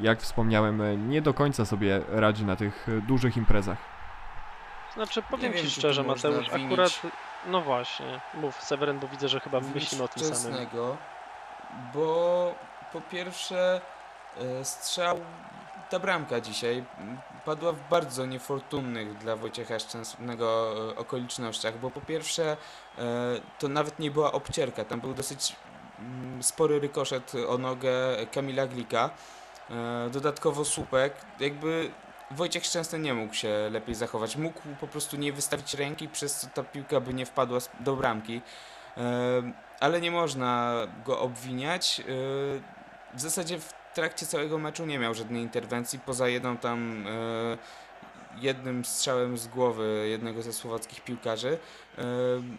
jak 0.00 0.20
wspomniałem, 0.20 1.10
nie 1.10 1.22
do 1.22 1.34
końca 1.34 1.64
sobie 1.64 2.00
radzi 2.08 2.44
na 2.44 2.56
tych 2.56 2.86
dużych 3.08 3.36
imprezach. 3.36 3.78
Znaczy, 4.94 5.22
powiem 5.30 5.52
wiem, 5.52 5.64
ci 5.64 5.74
tu 5.74 5.80
szczerze, 5.80 6.02
Mateusz, 6.02 6.48
akurat, 6.48 7.00
no 7.46 7.60
właśnie, 7.60 8.20
mów 8.34 8.62
Seweryn, 8.62 8.98
bo 8.98 9.08
widzę, 9.08 9.28
że 9.28 9.40
chyba 9.40 9.60
myślimy 9.60 10.04
o 10.04 10.08
tym 10.08 10.34
samym. 10.34 10.66
bo 11.94 12.54
po 12.92 13.00
pierwsze 13.00 13.80
strzał, 14.62 15.20
ta 15.90 15.98
bramka 15.98 16.40
dzisiaj 16.40 16.84
m, 16.98 17.18
padła 17.44 17.72
w 17.72 17.88
bardzo 17.88 18.26
niefortunnych 18.26 19.18
dla 19.18 19.36
Wojciecha 19.36 19.78
Szczęsnego 19.78 20.74
e, 20.90 20.96
okolicznościach, 20.96 21.78
bo 21.78 21.90
po 21.90 22.00
pierwsze 22.00 22.56
e, 22.98 23.04
to 23.58 23.68
nawet 23.68 23.98
nie 23.98 24.10
była 24.10 24.32
obcierka, 24.32 24.84
tam 24.84 25.00
był 25.00 25.14
dosyć 25.14 25.56
mm, 25.98 26.42
spory 26.42 26.80
rykoszet 26.80 27.32
o 27.48 27.58
nogę 27.58 27.92
Kamila 28.32 28.66
Glika, 28.66 29.10
e, 29.70 30.10
dodatkowo 30.10 30.64
słupek, 30.64 31.14
jakby 31.40 31.90
Wojciech 32.30 32.64
Szczęsny 32.64 32.98
nie 32.98 33.14
mógł 33.14 33.34
się 33.34 33.68
lepiej 33.70 33.94
zachować, 33.94 34.36
mógł 34.36 34.60
po 34.80 34.86
prostu 34.86 35.16
nie 35.16 35.32
wystawić 35.32 35.74
ręki, 35.74 36.08
przez 36.08 36.36
co 36.36 36.46
ta 36.54 36.62
piłka 36.62 37.00
by 37.00 37.14
nie 37.14 37.26
wpadła 37.26 37.58
do 37.80 37.96
bramki. 37.96 38.42
Ale 39.80 40.00
nie 40.00 40.10
można 40.10 40.74
go 41.04 41.20
obwiniać. 41.20 42.02
W 43.14 43.20
zasadzie 43.20 43.58
w 43.58 43.77
trakcie 43.98 44.26
całego 44.26 44.58
meczu 44.58 44.86
nie 44.86 44.98
miał 44.98 45.14
żadnej 45.14 45.42
interwencji, 45.42 45.98
poza 45.98 46.28
jedną 46.28 46.56
tam 46.56 47.06
e, 47.06 47.58
jednym 48.40 48.84
strzałem 48.84 49.38
z 49.38 49.48
głowy 49.48 50.06
jednego 50.10 50.42
ze 50.42 50.52
słowackich 50.52 51.04
piłkarzy. 51.04 51.58
E, 51.98 52.04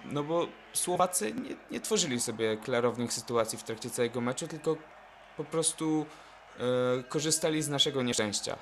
No 0.06 0.24
bo 0.24 0.48
Słowacy 0.74 1.34
nie, 1.34 1.56
nie 1.72 1.80
tworzyli 1.80 2.20
sobie 2.20 2.58
klarownych 2.58 3.14
sytuacji 3.14 3.58
w 3.58 3.64
trakcie 3.64 3.90
całego 3.90 4.22
meczu, 4.22 4.48
tylko 4.48 4.76
po 5.38 5.44
prostu 5.44 6.06
e, 6.60 7.04
korzystali 7.04 7.62
z 7.62 7.70
naszego 7.70 8.02
nieszczęścia. 8.02 8.56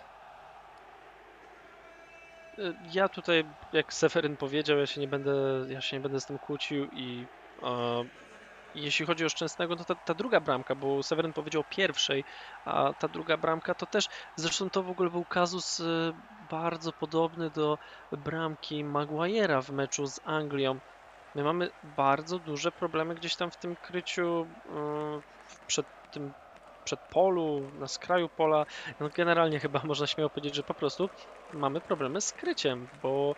Ja 2.93 3.09
tutaj, 3.09 3.45
jak 3.73 3.93
Seferyn 3.93 4.37
powiedział, 4.37 4.77
ja 4.77 4.85
się 4.85 5.01
nie 5.01 5.07
będę, 5.07 5.31
ja 5.69 5.81
się 5.81 5.97
nie 5.97 6.03
będę 6.03 6.19
z 6.21 6.25
tym 6.25 6.39
kłócił 6.39 6.87
i 6.93 7.25
jeśli 8.83 9.05
chodzi 9.05 9.25
o 9.25 9.29
Szczęsnego, 9.29 9.75
to 9.75 9.83
ta, 9.85 9.95
ta 9.95 10.13
druga 10.13 10.39
bramka, 10.39 10.75
bo 10.75 11.03
Seweryn 11.03 11.33
powiedział 11.33 11.63
pierwszej, 11.69 12.23
a 12.65 12.93
ta 12.93 13.07
druga 13.07 13.37
bramka 13.37 13.75
to 13.75 13.85
też, 13.85 14.07
zresztą 14.35 14.69
to 14.69 14.83
w 14.83 14.89
ogóle 14.89 15.09
był 15.09 15.25
kazus 15.25 15.79
y, 15.79 16.13
bardzo 16.49 16.91
podobny 16.93 17.49
do 17.49 17.77
bramki 18.11 18.85
Maguire'a 18.85 19.63
w 19.63 19.69
meczu 19.71 20.05
z 20.05 20.19
Anglią. 20.23 20.79
My 21.35 21.43
mamy 21.43 21.69
bardzo 21.83 22.39
duże 22.39 22.71
problemy 22.71 23.15
gdzieś 23.15 23.35
tam 23.35 23.51
w 23.51 23.57
tym 23.57 23.75
kryciu 23.75 24.47
y, 24.65 25.67
przed 25.67 25.85
tym 26.11 26.33
przed 26.87 26.99
polu, 26.99 27.71
na 27.79 27.87
skraju 27.87 28.29
pola. 28.29 28.65
No 28.99 29.09
generalnie 29.15 29.59
chyba 29.59 29.81
można 29.83 30.07
śmiało 30.07 30.29
powiedzieć, 30.29 30.55
że 30.55 30.63
po 30.63 30.73
prostu 30.73 31.09
mamy 31.53 31.81
problemy 31.81 32.21
z 32.21 32.31
kryciem, 32.31 32.87
bo 33.01 33.35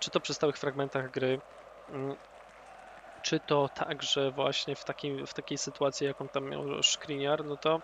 czy 0.00 0.10
to 0.10 0.20
przy 0.20 0.34
stałych 0.34 0.56
fragmentach 0.56 1.10
gry, 1.10 1.40
mm, 1.88 2.16
czy 3.22 3.40
to 3.40 3.68
także 3.68 4.32
właśnie 4.32 4.76
w, 4.76 4.84
takim, 4.84 5.26
w 5.26 5.34
takiej 5.34 5.58
sytuacji, 5.58 6.06
jaką 6.06 6.28
tam 6.28 6.44
miał 6.50 6.82
Skriniar, 6.82 7.44
no 7.44 7.56
to, 7.56 7.82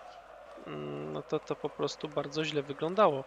mm, 0.67 1.13
no 1.13 1.23
to 1.23 1.39
to 1.39 1.55
po 1.55 1.69
prostu 1.69 2.09
bardzo 2.09 2.45
źle 2.45 2.63
wyglądało. 2.63 3.25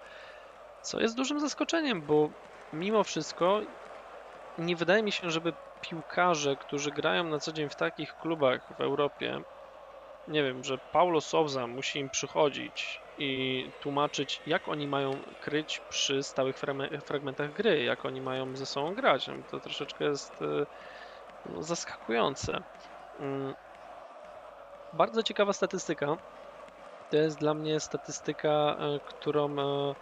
Co 0.80 1.00
jest 1.00 1.16
dużym 1.16 1.40
zaskoczeniem, 1.40 2.06
bo 2.06 2.30
mimo 2.72 3.04
wszystko 3.04 3.62
nie 4.58 4.76
wydaje 4.76 5.02
mi 5.02 5.12
się, 5.12 5.30
żeby 5.30 5.52
piłkarze, 5.80 6.56
którzy 6.56 6.92
grają 6.92 7.24
na 7.24 7.38
co 7.40 7.52
dzień 7.52 7.68
w 7.70 7.76
takich 7.76 8.14
klubach 8.16 8.68
w 8.76 8.80
Europie, 8.80 9.38
nie 10.26 10.42
wiem, 10.42 10.64
że 10.64 10.78
Paulo 10.90 11.20
Souza 11.20 11.66
musi 11.66 11.98
im 11.98 12.10
przychodzić 12.10 13.04
i 13.16 13.70
tłumaczyć, 13.78 14.42
jak 14.46 14.68
oni 14.68 14.88
mają 14.88 15.22
kryć 15.40 15.80
przy 15.80 16.22
stałych 16.22 16.56
fragme- 16.58 17.00
fragmentach 17.06 17.52
gry, 17.52 17.82
jak 17.84 18.04
oni 18.04 18.20
mają 18.20 18.56
ze 18.56 18.66
sobą 18.66 18.94
grać. 18.94 19.26
No, 19.26 19.34
To 19.50 19.60
troszeczkę 19.60 20.04
jest 20.04 20.42
e, 20.42 20.66
zaskakujące. 21.60 22.58
Mm. 23.18 23.54
Bardzo 24.92 25.22
ciekawa 25.22 25.52
statystyka. 25.52 26.16
To 27.08 27.16
jest 27.16 27.38
dla 27.38 27.54
mnie 27.54 27.80
statystyka, 27.80 28.76
e, 28.80 29.00
którą, 29.04 29.56
e, 29.58 29.94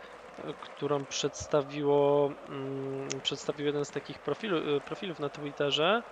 którą 0.60 1.06
przedstawiło, 1.06 2.34
mm, 2.48 3.08
przedstawił 3.22 3.66
jeden 3.66 3.84
z 3.84 3.90
takich 3.90 4.18
profilu, 4.20 4.76
e, 4.76 4.80
profilów 4.80 5.18
na 5.18 5.30
Twitterze 5.30 6.02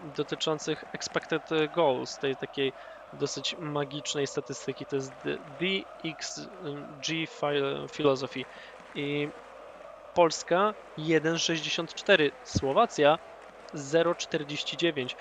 dotyczących 0.00 0.84
expected 0.92 1.48
goals, 1.70 2.18
tej 2.18 2.36
takiej 2.36 2.74
dosyć 3.12 3.56
magicznej 3.58 4.26
statystyki. 4.26 4.86
To 4.86 4.96
jest 4.96 5.14
DXG 5.40 7.26
Phil- 7.26 7.88
Philosophy. 7.88 8.44
I 8.94 9.28
Polska 10.12 10.74
1,64, 10.96 12.30
Słowacja 12.44 13.18
0,49. 13.74 15.16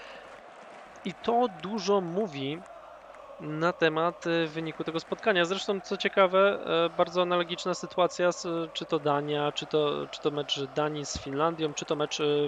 I 1.03 1.13
to 1.13 1.48
dużo 1.50 2.01
mówi 2.01 2.60
na 3.39 3.74
temat 3.74 4.27
e, 4.27 4.48
wyniku 4.48 4.84
tego 4.84 5.00
spotkania. 5.00 5.46
Zresztą, 5.46 5.82
co 5.82 5.98
ciekawe, 5.98 6.60
e, 6.86 6.89
bardzo 6.89 7.22
analogiczna 7.22 7.74
sytuacja, 7.74 8.29
czy 8.74 8.86
to 8.86 9.00
Dania, 9.00 9.51
czy 9.51 9.68
to, 9.68 10.08
czy 10.12 10.22
to 10.22 10.32
mecz 10.32 10.63
Danii 10.63 11.06
z 11.06 11.20
Finlandią, 11.20 11.74
czy 11.74 11.86
to 11.86 11.96
mecz, 11.96 12.20
e, 12.20 12.48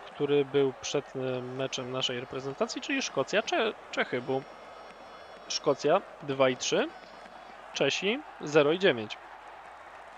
który 0.00 0.44
był 0.44 0.74
przed 0.80 1.12
meczem 1.42 1.90
naszej 1.90 2.20
reprezentacji, 2.20 2.82
czyli 2.82 3.02
Szkocja, 3.02 3.42
Cze 3.42 3.72
Czechy, 3.90 4.22
bo 4.22 4.42
Szkocja 5.48 6.00
2 6.22 6.50
i 6.50 6.56
3, 6.56 6.88
Czesi 7.74 8.18
0 8.40 8.72
i 8.72 8.78
9. 8.78 9.18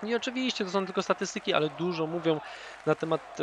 I 0.02 0.14
oczywiście 0.14 0.64
to 0.64 0.70
są 0.70 0.86
tylko 0.86 1.02
statystyki, 1.02 1.54
ale 1.54 1.70
dużo 1.70 2.06
mówią 2.06 2.40
na 2.86 2.94
temat 2.94 3.38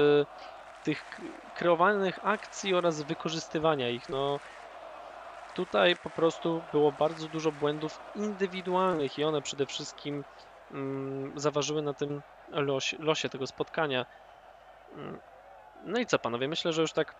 tych 0.83 1.05
kreowanych 1.53 2.19
akcji 2.23 2.73
oraz 2.73 3.01
wykorzystywania 3.01 3.89
ich. 3.89 4.09
No, 4.09 4.39
tutaj 5.53 5.95
po 5.97 6.09
prostu 6.09 6.61
było 6.71 6.91
bardzo 6.91 7.29
dużo 7.29 7.51
błędów 7.51 8.01
indywidualnych 8.13 9.17
i 9.17 9.23
one 9.23 9.41
przede 9.41 9.65
wszystkim 9.65 10.23
mm, 10.71 11.33
zaważyły 11.35 11.81
na 11.81 11.93
tym 11.93 12.21
losie, 12.47 12.97
losie 12.99 13.29
tego 13.29 13.47
spotkania. 13.47 14.05
Mm, 14.97 15.19
No 15.85 15.99
i 15.99 16.05
co 16.05 16.19
panowie, 16.19 16.47
myślę, 16.47 16.73
że 16.73 16.81
już 16.81 16.93
tak 16.93 17.15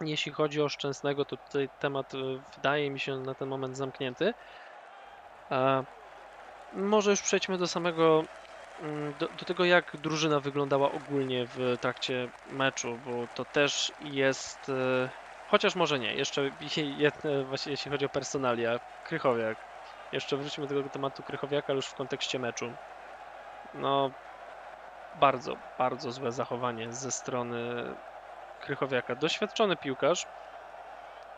jeśli 0.00 0.32
chodzi 0.32 0.60
o 0.60 0.68
Szczęsnego, 0.68 1.24
to 1.24 1.36
tutaj 1.36 1.68
temat 1.78 2.14
y, 2.14 2.18
wydaje 2.56 2.90
mi 2.90 3.00
się 3.00 3.16
na 3.20 3.34
ten 3.34 3.48
moment 3.48 3.76
zamknięty. 3.76 4.32
A 5.50 5.82
może 6.72 7.10
już 7.10 7.22
przejdźmy 7.22 7.58
do 7.58 7.68
samego, 7.68 8.22
do, 9.18 9.28
do 9.28 9.44
tego 9.44 9.64
jak 9.64 9.96
drużyna 9.96 10.40
wyglądała 10.40 10.92
ogólnie 10.92 11.46
w 11.46 11.76
trakcie 11.80 12.28
meczu, 12.50 12.98
bo 13.06 13.26
to 13.34 13.44
też 13.44 13.92
jest, 14.00 14.68
y, 14.68 15.08
chociaż 15.48 15.74
może 15.74 15.98
nie, 15.98 16.14
jeszcze 16.14 16.50
jedno, 16.98 17.44
właśnie 17.44 17.72
jeśli 17.72 17.90
chodzi 17.90 18.04
o 18.04 18.08
personalia, 18.08 18.80
Krychowiak. 19.04 19.56
Jeszcze 20.12 20.36
wróćmy 20.36 20.66
do 20.66 20.74
tego 20.74 20.88
tematu 20.88 21.22
Krychowiaka, 21.22 21.72
już 21.72 21.86
w 21.86 21.94
kontekście 21.94 22.38
meczu. 22.38 22.72
No, 23.74 24.10
bardzo, 25.20 25.56
bardzo 25.78 26.12
złe 26.12 26.32
zachowanie 26.32 26.92
ze 26.92 27.10
strony 27.10 27.84
Krychowiaka. 28.60 29.14
Doświadczony 29.14 29.76
piłkarz, 29.76 30.26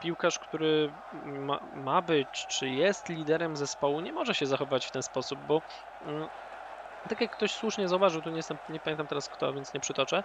piłkarz, 0.01 0.39
który 0.39 0.93
ma, 1.25 1.61
ma 1.75 2.03
być, 2.03 2.47
czy 2.47 2.69
jest 2.69 3.09
liderem 3.09 3.57
zespołu, 3.57 4.01
nie 4.01 4.13
może 4.13 4.35
się 4.35 4.47
zachować 4.47 4.87
w 4.87 4.91
ten 4.91 5.03
sposób, 5.03 5.39
bo 5.49 5.63
mm, 6.07 6.29
Tak 7.09 7.21
jak 7.21 7.31
ktoś 7.31 7.53
słusznie 7.53 7.89
zauważył, 7.89 8.23
tu 8.23 8.31
nie, 8.31 8.37
jestem, 8.37 8.59
nie 8.69 8.81
pamiętam 8.81 9.07
teraz 9.07 9.29
kto, 9.29 9.53
więc 9.53 9.75
nie 9.75 9.81
przytoczę. 9.81 10.25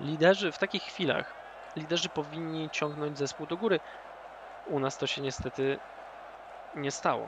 Liderzy 0.00 0.52
w 0.52 0.58
takich 0.58 0.82
chwilach, 0.82 1.34
liderzy 1.76 2.08
powinni 2.08 2.70
ciągnąć 2.70 3.18
zespół 3.18 3.46
do 3.46 3.56
góry. 3.56 3.80
U 4.66 4.80
nas 4.80 4.98
to 4.98 5.06
się 5.06 5.22
niestety 5.22 5.78
nie 6.76 6.90
stało. 6.90 7.26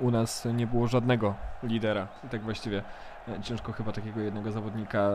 U 0.00 0.10
nas 0.10 0.44
nie 0.44 0.66
było 0.66 0.86
żadnego 0.86 1.34
lidera. 1.62 2.06
Tak 2.30 2.42
właściwie 2.42 2.82
e, 3.28 3.42
ciężko 3.42 3.72
chyba 3.72 3.92
takiego 3.92 4.20
jednego 4.20 4.52
zawodnika 4.52 5.10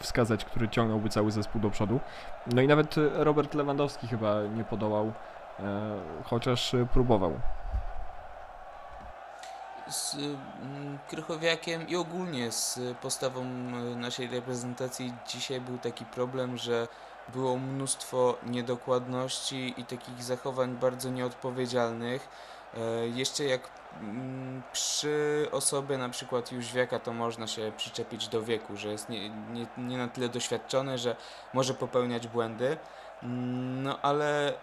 wskazać, 0.00 0.44
który 0.44 0.68
ciągnąłby 0.68 1.08
cały 1.08 1.30
zespół 1.30 1.60
do 1.60 1.70
przodu. 1.70 2.00
No 2.46 2.62
i 2.62 2.68
nawet 2.68 2.98
e, 2.98 3.24
Robert 3.24 3.54
Lewandowski 3.54 4.08
chyba 4.08 4.42
nie 4.42 4.64
podołał, 4.64 5.12
e, 5.60 5.62
chociaż 6.24 6.74
e, 6.74 6.86
próbował. 6.86 7.40
Z 9.94 10.14
mm, 10.14 10.98
Krychowiakiem 11.08 11.88
i 11.88 11.96
ogólnie 11.96 12.52
z 12.52 12.80
postawą 13.02 13.42
y, 13.42 13.96
naszej 13.96 14.28
reprezentacji 14.28 15.14
dzisiaj 15.26 15.60
był 15.60 15.78
taki 15.78 16.04
problem, 16.04 16.58
że 16.58 16.88
było 17.28 17.56
mnóstwo 17.58 18.38
niedokładności 18.46 19.74
i 19.76 19.84
takich 19.84 20.22
zachowań 20.22 20.76
bardzo 20.76 21.10
nieodpowiedzialnych. 21.10 22.28
E, 22.74 23.08
Jeszcze 23.08 23.44
jak 23.44 23.68
mm, 24.00 24.62
przy 24.72 25.48
osobie 25.52 25.98
na 25.98 26.08
przykład 26.08 26.52
Jóźwiaka 26.52 26.98
to 26.98 27.12
można 27.12 27.46
się 27.46 27.72
przyczepić 27.76 28.28
do 28.28 28.42
wieku, 28.42 28.76
że 28.76 28.88
jest 28.88 29.08
nie, 29.08 29.30
nie, 29.30 29.66
nie 29.78 29.98
na 29.98 30.08
tyle 30.08 30.28
doświadczony, 30.28 30.98
że 30.98 31.16
może 31.52 31.74
popełniać 31.74 32.28
błędy. 32.28 32.76
Mm, 33.22 33.82
No 33.82 33.98
ale 34.02 34.54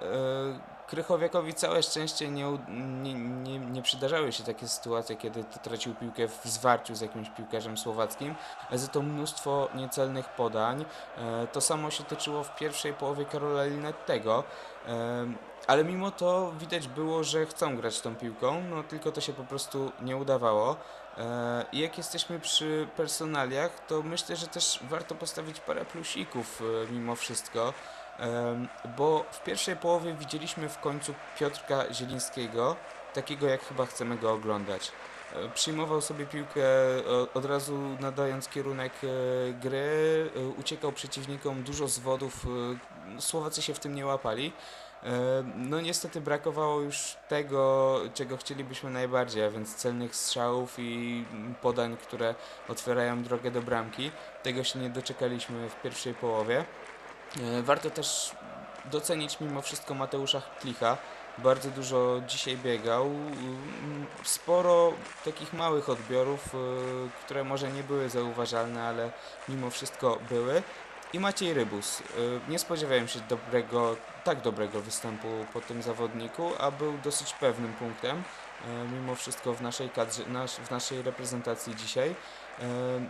Krychowiakowi 0.91 1.53
całe 1.53 1.83
szczęście 1.83 2.31
nie, 2.31 2.57
nie, 3.03 3.13
nie, 3.13 3.59
nie 3.59 3.81
przydarzały 3.81 4.31
się 4.31 4.43
takie 4.43 4.67
sytuacje, 4.67 5.15
kiedy 5.15 5.43
tracił 5.43 5.95
piłkę 5.95 6.27
w 6.27 6.41
zwarciu 6.45 6.95
z 6.95 7.01
jakimś 7.01 7.29
piłkarzem 7.29 7.77
słowackim, 7.77 8.35
ale 8.69 8.79
za 8.79 8.87
to 8.87 9.01
mnóstwo 9.01 9.69
niecelnych 9.75 10.29
podań. 10.29 10.85
E, 11.17 11.47
To 11.47 11.61
samo 11.61 11.91
się 11.91 12.03
toczyło 12.03 12.43
w 12.43 12.55
pierwszej 12.55 12.93
połowie 12.93 13.25
Karola 13.25 13.65
Linettego, 13.65 14.43
e, 14.87 15.25
ale 15.67 15.83
mimo 15.83 16.11
to 16.11 16.51
widać 16.59 16.87
było, 16.87 17.23
że 17.23 17.45
chcą 17.45 17.75
grać 17.77 18.01
tą 18.01 18.15
piłką, 18.15 18.63
no 18.69 18.83
tylko 18.83 19.11
to 19.11 19.21
się 19.21 19.33
po 19.33 19.43
prostu 19.43 19.91
nie 20.01 20.17
udawało. 20.17 20.75
E, 21.17 21.65
I 21.71 21.79
jak 21.79 21.97
jesteśmy 21.97 22.39
przy 22.39 22.87
personaliach, 22.97 23.85
to 23.87 24.01
myślę, 24.03 24.35
że 24.35 24.47
też 24.47 24.79
warto 24.89 25.15
postawić 25.15 25.59
parę 25.59 25.85
plusików 25.85 26.63
mimo 26.89 27.15
wszystko. 27.15 27.73
Bo 28.97 29.25
w 29.31 29.43
pierwszej 29.43 29.75
połowie 29.75 30.13
widzieliśmy 30.13 30.69
w 30.69 30.79
końcu 30.79 31.13
Piotrka 31.39 31.93
Zielińskiego, 31.93 32.75
takiego 33.13 33.47
jak 33.47 33.63
chyba 33.65 33.85
chcemy 33.85 34.17
go 34.17 34.33
oglądać. 34.33 34.91
E, 35.35 35.49
Przyjmował 35.49 36.01
sobie 36.01 36.25
piłkę 36.25 36.61
o- 37.09 37.27
od 37.33 37.45
razu 37.45 37.77
nadając 37.99 38.47
kierunek 38.47 38.93
e, 39.03 39.07
gry, 39.53 40.29
e, 40.35 40.39
uciekał 40.59 40.91
przeciwnikom, 40.91 41.63
dużo 41.63 41.87
zwodów, 41.87 42.45
e, 42.45 43.21
Słowacy 43.21 43.61
się 43.61 43.73
w 43.73 43.79
tym 43.79 43.95
nie 43.95 44.05
łapali. 44.05 44.53
E, 45.03 45.09
No 45.55 45.81
niestety 45.81 46.21
brakowało 46.21 46.81
już 46.81 47.15
tego, 47.27 47.99
czego 48.13 48.37
chcielibyśmy 48.37 48.89
najbardziej, 48.89 49.43
a 49.43 49.49
więc 49.49 49.75
celnych 49.75 50.15
strzałów 50.15 50.75
i 50.77 51.25
podań, 51.61 51.97
które 51.97 52.35
otwierają 52.69 53.23
drogę 53.23 53.51
do 53.51 53.61
bramki. 53.61 54.11
Tego 54.43 54.63
się 54.63 54.79
nie 54.79 54.89
doczekaliśmy 54.89 55.69
w 55.69 55.81
pierwszej 55.81 56.13
połowie. 56.13 56.65
E, 57.39 57.61
Warto 57.61 57.89
też 57.89 58.31
docenić 58.85 59.39
mimo 59.39 59.61
wszystko 59.61 59.93
Mateusza 59.93 60.41
Klicha. 60.59 60.97
Bardzo 61.37 61.69
dużo 61.69 62.21
dzisiaj 62.27 62.57
biegał. 62.57 63.05
Mm, 63.05 64.05
Sporo 64.23 64.93
takich 65.25 65.53
małych 65.53 65.89
odbiorów, 65.89 66.55
e, 66.55 66.57
które 67.25 67.43
może 67.43 67.71
nie 67.71 67.83
były 67.83 68.09
zauważalne, 68.09 68.83
ale 68.83 69.11
mimo 69.49 69.69
wszystko 69.69 70.19
były. 70.29 70.63
I 71.13 71.19
Maciej 71.19 71.53
Rybus. 71.53 71.99
E, 71.99 72.03
Nie 72.51 72.59
spodziewałem 72.59 73.07
się 73.07 73.19
dobrego, 73.29 73.95
tak 74.23 74.41
dobrego 74.41 74.81
występu 74.81 75.27
po 75.53 75.61
tym 75.61 75.81
zawodniku, 75.81 76.51
a 76.59 76.71
był 76.71 76.97
dosyć 77.03 77.33
pewnym 77.33 77.73
punktem 77.73 78.23
mimo 78.93 79.15
wszystko 79.15 79.53
w 79.53 79.61
naszej 79.61 79.89
kadrze, 79.89 80.23
w 80.65 80.71
naszej 80.71 81.01
reprezentacji 81.01 81.75
dzisiaj. 81.75 82.15
E, 82.59 82.63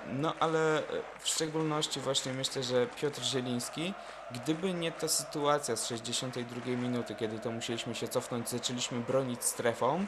No 0.08 0.34
ale 0.39 0.77
e, 0.77 0.82
w 1.19 1.27
szczególności 1.27 1.99
właśnie 1.99 2.34
myślę, 2.34 2.63
że 2.63 2.88
Piotr 2.88 3.21
Zieliński, 3.23 3.93
gdyby 4.32 4.73
nie 4.73 4.91
ta 4.91 5.08
sytuacja 5.08 5.75
z 5.75 5.88
62 5.88 6.65
minuty, 6.71 7.15
kiedy 7.15 7.39
to 7.39 7.51
musieliśmy 7.51 7.95
się 7.95 8.08
cofnąć, 8.08 8.49
zaczęliśmy 8.49 8.99
bronić 8.99 9.43
strefą, 9.43 10.06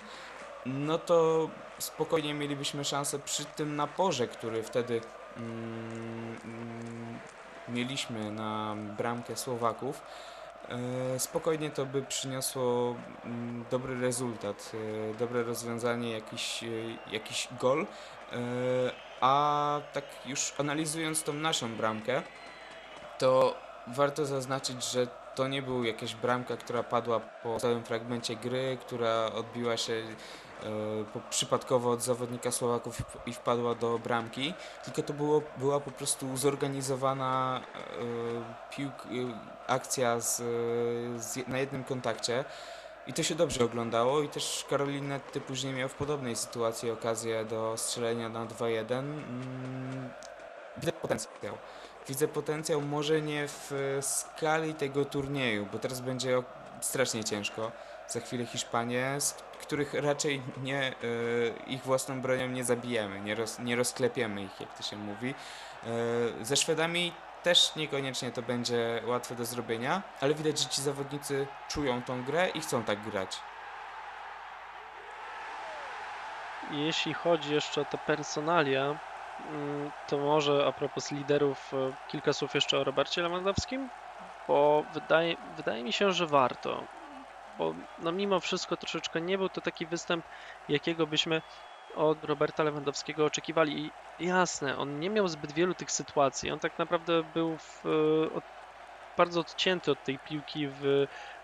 no 0.65 0.97
to 0.97 1.49
spokojnie 1.79 2.33
mielibyśmy 2.33 2.85
szansę 2.85 3.19
przy 3.19 3.45
tym 3.45 3.75
naporze, 3.75 4.27
który 4.27 4.63
wtedy 4.63 5.01
mm, 5.37 6.37
mm, 6.45 7.19
mieliśmy 7.69 8.31
na 8.31 8.75
bramkę 8.97 9.35
Słowaków. 9.37 10.01
e, 11.15 11.19
Spokojnie 11.19 11.69
to 11.71 11.85
by 11.85 12.01
przyniosło 12.01 12.95
mm, 13.25 13.65
dobry 13.71 13.99
rezultat, 13.99 14.71
dobre 15.19 15.43
rozwiązanie, 15.43 16.11
jakiś, 16.11 16.63
jakiś 17.11 17.47
gol. 17.59 17.85
A 19.23 19.81
tak 19.93 20.03
już 20.25 20.53
analizując 20.57 21.23
tą 21.23 21.33
naszą 21.33 21.75
bramkę, 21.75 22.21
to 23.19 23.55
warto 23.87 24.25
zaznaczyć, 24.25 24.91
że 24.91 25.07
to 25.35 25.47
nie 25.47 25.61
był 25.61 25.83
jakaś 25.83 26.15
bramka, 26.15 26.57
która 26.57 26.83
padła 26.83 27.19
po 27.19 27.59
całym 27.59 27.83
fragmencie 27.83 28.35
gry, 28.35 28.77
która 28.81 29.25
odbiła 29.25 29.77
się 29.77 29.93
e, 29.93 31.19
przypadkowo 31.29 31.91
od 31.91 32.01
zawodnika 32.01 32.51
Słowaków 32.51 33.01
i 33.25 33.33
wpadła 33.33 33.75
do 33.75 33.99
bramki, 33.99 34.53
tylko 34.85 35.03
to 35.03 35.13
było, 35.13 35.41
była 35.57 35.79
po 35.79 35.91
prostu 35.91 36.37
zorganizowana 36.37 37.61
e, 37.61 38.75
piłk, 38.75 38.93
e, 39.05 39.09
akcja 39.67 40.19
z, 40.19 40.37
z, 41.23 41.47
na 41.47 41.57
jednym 41.57 41.83
kontakcie. 41.83 42.45
I 43.07 43.13
to 43.13 43.23
się 43.23 43.35
dobrze 43.35 43.65
oglądało 43.65 44.21
i 44.21 44.29
też 44.29 44.65
Karolinetty 44.69 45.41
później 45.41 45.73
miał 45.73 45.89
w 45.89 45.93
podobnej 45.93 46.35
sytuacji 46.35 46.91
okazję 46.91 47.45
do 47.45 47.73
strzelenia 47.77 48.29
na 48.29 48.45
2-1. 48.45 48.91
Mm, 48.91 50.09
Widzę 50.77 50.91
potencjał. 50.91 51.57
Widzę 52.07 52.27
potencjał 52.27 52.81
może 52.81 53.21
nie 53.21 53.47
w 53.47 53.71
e, 53.97 54.01
skali 54.01 54.73
tego 54.73 55.05
turnieju, 55.05 55.67
bo 55.71 55.79
teraz 55.79 56.01
będzie 56.01 56.43
strasznie 56.81 57.23
ciężko. 57.23 57.71
Za 58.07 58.19
chwilę 58.19 58.45
Hiszpanie, 58.45 59.15
z 59.19 59.33
których 59.61 59.93
raczej 59.93 60.41
nie, 60.63 60.81
e, 60.81 60.93
ich 61.67 61.83
własną 61.83 62.21
bronią 62.21 62.47
nie 62.47 62.63
zabijemy, 62.63 63.21
nie, 63.21 63.35
roz, 63.35 63.59
nie 63.59 63.75
rozklepiemy 63.75 64.43
ich, 64.43 64.59
jak 64.59 64.77
to 64.77 64.83
się 64.83 64.95
mówi. 64.95 65.33
E, 65.83 66.45
ze 66.45 66.55
Szwedami 66.55 67.13
też 67.43 67.75
niekoniecznie 67.75 68.31
to 68.31 68.41
będzie 68.41 69.01
łatwe 69.05 69.35
do 69.35 69.45
zrobienia, 69.45 70.01
ale 70.21 70.33
widać, 70.33 70.59
że 70.59 70.69
ci 70.69 70.81
zawodnicy 70.81 71.47
czują 71.67 72.03
tą 72.03 72.23
grę 72.23 72.49
i 72.49 72.61
chcą 72.61 72.83
tak 72.83 73.01
grać. 73.01 73.39
Jeśli 76.71 77.13
chodzi 77.13 77.53
jeszcze 77.53 77.81
o 77.81 77.85
te 77.85 77.97
personalia, 77.97 78.95
mm, 79.49 79.91
to 80.07 80.17
może 80.17 80.65
a 80.67 80.71
propos 80.71 81.11
liderów 81.11 81.73
e, 81.73 81.93
kilka 82.07 82.33
słów 82.33 82.55
jeszcze 82.55 82.77
o 82.77 82.83
Robercie 82.83 83.21
Lewandowskim, 83.21 83.89
bo 84.47 84.83
wydaje, 84.93 85.35
wydaje 85.57 85.83
mi 85.83 85.93
się, 85.93 86.11
że 86.11 86.27
warto, 86.27 86.83
bo 87.57 87.73
no 87.99 88.11
mimo 88.11 88.39
wszystko 88.39 88.77
troszeczkę 88.77 89.21
nie 89.21 89.37
był 89.37 89.49
to 89.49 89.61
taki 89.61 89.85
występ, 89.85 90.25
jakiego 90.69 91.07
byśmy 91.07 91.41
od 91.95 92.25
Roberta 92.25 92.63
Lewandowskiego 92.63 93.25
oczekiwali. 93.25 93.85
I 94.19 94.25
jasne, 94.25 94.77
on 94.77 94.99
nie 94.99 95.09
miał 95.09 95.27
zbyt 95.27 95.51
wielu 95.51 95.75
tych 95.75 95.91
sytuacji, 95.91 96.51
on 96.51 96.59
tak 96.59 96.77
naprawdę 96.77 97.23
był 97.23 97.57
w, 97.57 97.85
e, 97.85 98.31
od, 98.31 98.43
bardzo 99.17 99.39
odcięty 99.41 99.91
od 99.91 100.03
tej 100.03 100.19
piłki 100.19 100.67
w 100.67 100.83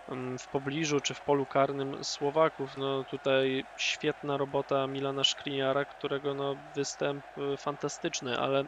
mm, 0.08 0.38
w 0.38 0.48
pobliżu 0.48 1.00
czy 1.00 1.14
w 1.14 1.22
polu 1.22 1.46
karnym 1.46 2.04
Słowaków. 2.04 2.76
No 2.76 3.04
tutaj 3.04 3.64
świetna 3.76 4.36
robota 4.36 4.86
Milana 4.86 5.24
Szkriniara, 5.24 5.84
którego 5.84 6.34
no 6.34 6.56
występ 6.56 7.24
y, 7.38 7.56
fantastyczny, 7.56 8.38
ale 8.38 8.64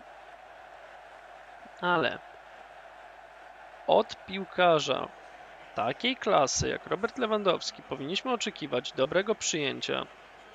ale 1.80 2.18
od 3.86 4.16
piłkarza 4.26 5.08
takiej 5.74 6.16
klasy 6.16 6.68
jak 6.68 6.86
Robert 6.86 7.18
Lewandowski 7.18 7.82
powinniśmy 7.82 8.32
oczekiwać 8.32 8.92
dobrego 8.92 9.34
przyjęcia, 9.34 10.06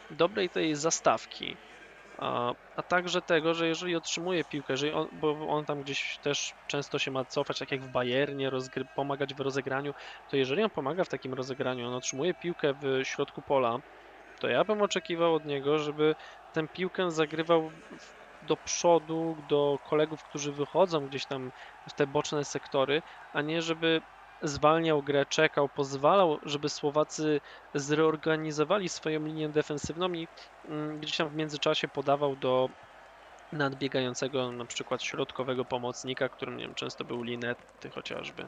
dobrej 0.09 0.49
tej 0.49 0.75
zastawki, 0.75 1.57
a, 2.17 2.53
a 2.75 2.83
także 2.83 3.21
tego, 3.21 3.53
że 3.53 3.67
jeżeli 3.67 3.95
otrzymuje 3.95 4.43
piłkę, 4.43 4.73
jeżeli 4.73 4.91
on, 4.93 5.07
bo 5.11 5.47
on 5.47 5.65
tam 5.65 5.81
gdzieś 5.81 6.19
też 6.21 6.55
często 6.67 6.99
się 6.99 7.11
ma 7.11 7.25
cofać, 7.25 7.59
tak 7.59 7.71
jak 7.71 7.83
w 7.83 7.89
Bayernie, 7.89 8.51
pomagać 8.93 9.33
w 9.33 9.39
rozegraniu, 9.39 9.93
to 10.27 10.37
jeżeli 10.37 10.63
on 10.63 10.69
pomaga 10.69 11.03
w 11.03 11.09
takim 11.09 11.33
rozegraniu, 11.33 11.87
on 11.87 11.93
otrzymuje 11.93 12.33
piłkę 12.33 12.73
w 12.73 13.01
środku 13.03 13.41
pola, 13.41 13.79
to 14.39 14.47
ja 14.47 14.63
bym 14.65 14.81
oczekiwał 14.81 15.35
od 15.35 15.45
niego, 15.45 15.79
żeby 15.79 16.15
tę 16.51 16.67
piłkę 16.67 17.11
zagrywał 17.11 17.71
do 18.41 18.57
przodu, 18.57 19.37
do 19.43 19.79
kolegów, 19.83 20.23
którzy 20.23 20.51
wychodzą 20.53 21.07
gdzieś 21.07 21.25
tam 21.25 21.51
w 21.89 21.93
te 21.93 22.07
boczne 22.07 22.45
sektory, 22.45 23.01
a 23.33 23.41
nie 23.41 23.61
żeby 23.61 24.01
zwalniał 24.43 25.03
grę, 25.03 25.25
czekał, 25.25 25.69
pozwalał, 25.69 26.39
żeby 26.43 26.69
Słowacy 26.69 27.41
zreorganizowali 27.73 28.89
swoją 28.89 29.25
linię 29.25 29.49
defensywną 29.49 30.13
i 30.13 30.27
mm, 30.65 30.99
gdzieś 30.99 31.17
tam 31.17 31.29
w 31.29 31.35
międzyczasie 31.35 31.87
podawał 31.87 32.35
do 32.35 32.69
nadbiegającego 33.53 34.51
na 34.51 34.65
przykład 34.65 35.03
środkowego 35.03 35.65
pomocnika, 35.65 36.29
którym 36.29 36.57
nie 36.57 36.63
wiem, 36.63 36.75
często 36.75 37.03
był 37.03 37.23
Linetty 37.23 37.89
chociażby. 37.89 38.45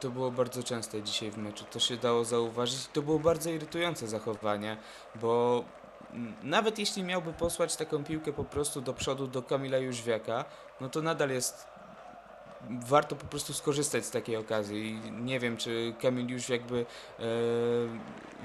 To 0.00 0.10
było 0.10 0.30
bardzo 0.30 0.62
częste 0.62 1.02
dzisiaj 1.02 1.30
w 1.30 1.36
meczu, 1.36 1.64
to 1.70 1.78
się 1.80 1.96
dało 1.96 2.24
zauważyć. 2.24 2.86
To 2.86 3.02
było 3.02 3.18
bardzo 3.18 3.50
irytujące 3.50 4.08
zachowanie, 4.08 4.76
bo 5.14 5.64
mm, 6.12 6.34
nawet 6.42 6.78
jeśli 6.78 7.02
miałby 7.02 7.32
posłać 7.32 7.76
taką 7.76 8.04
piłkę 8.04 8.32
po 8.32 8.44
prostu 8.44 8.80
do 8.80 8.94
przodu 8.94 9.26
do 9.26 9.42
Kamila 9.42 9.78
Jóźwiaka, 9.78 10.44
no 10.80 10.88
to 10.88 11.02
nadal 11.02 11.30
jest 11.30 11.77
warto 12.70 13.16
po 13.16 13.26
prostu 13.26 13.52
skorzystać 13.54 14.06
z 14.06 14.10
takiej 14.10 14.36
okazji. 14.36 15.00
Nie 15.12 15.40
wiem, 15.40 15.56
czy 15.56 15.94
Kamil 16.00 16.30
Jóźwiak 16.30 16.62
by 16.62 16.86
e, 17.18 17.22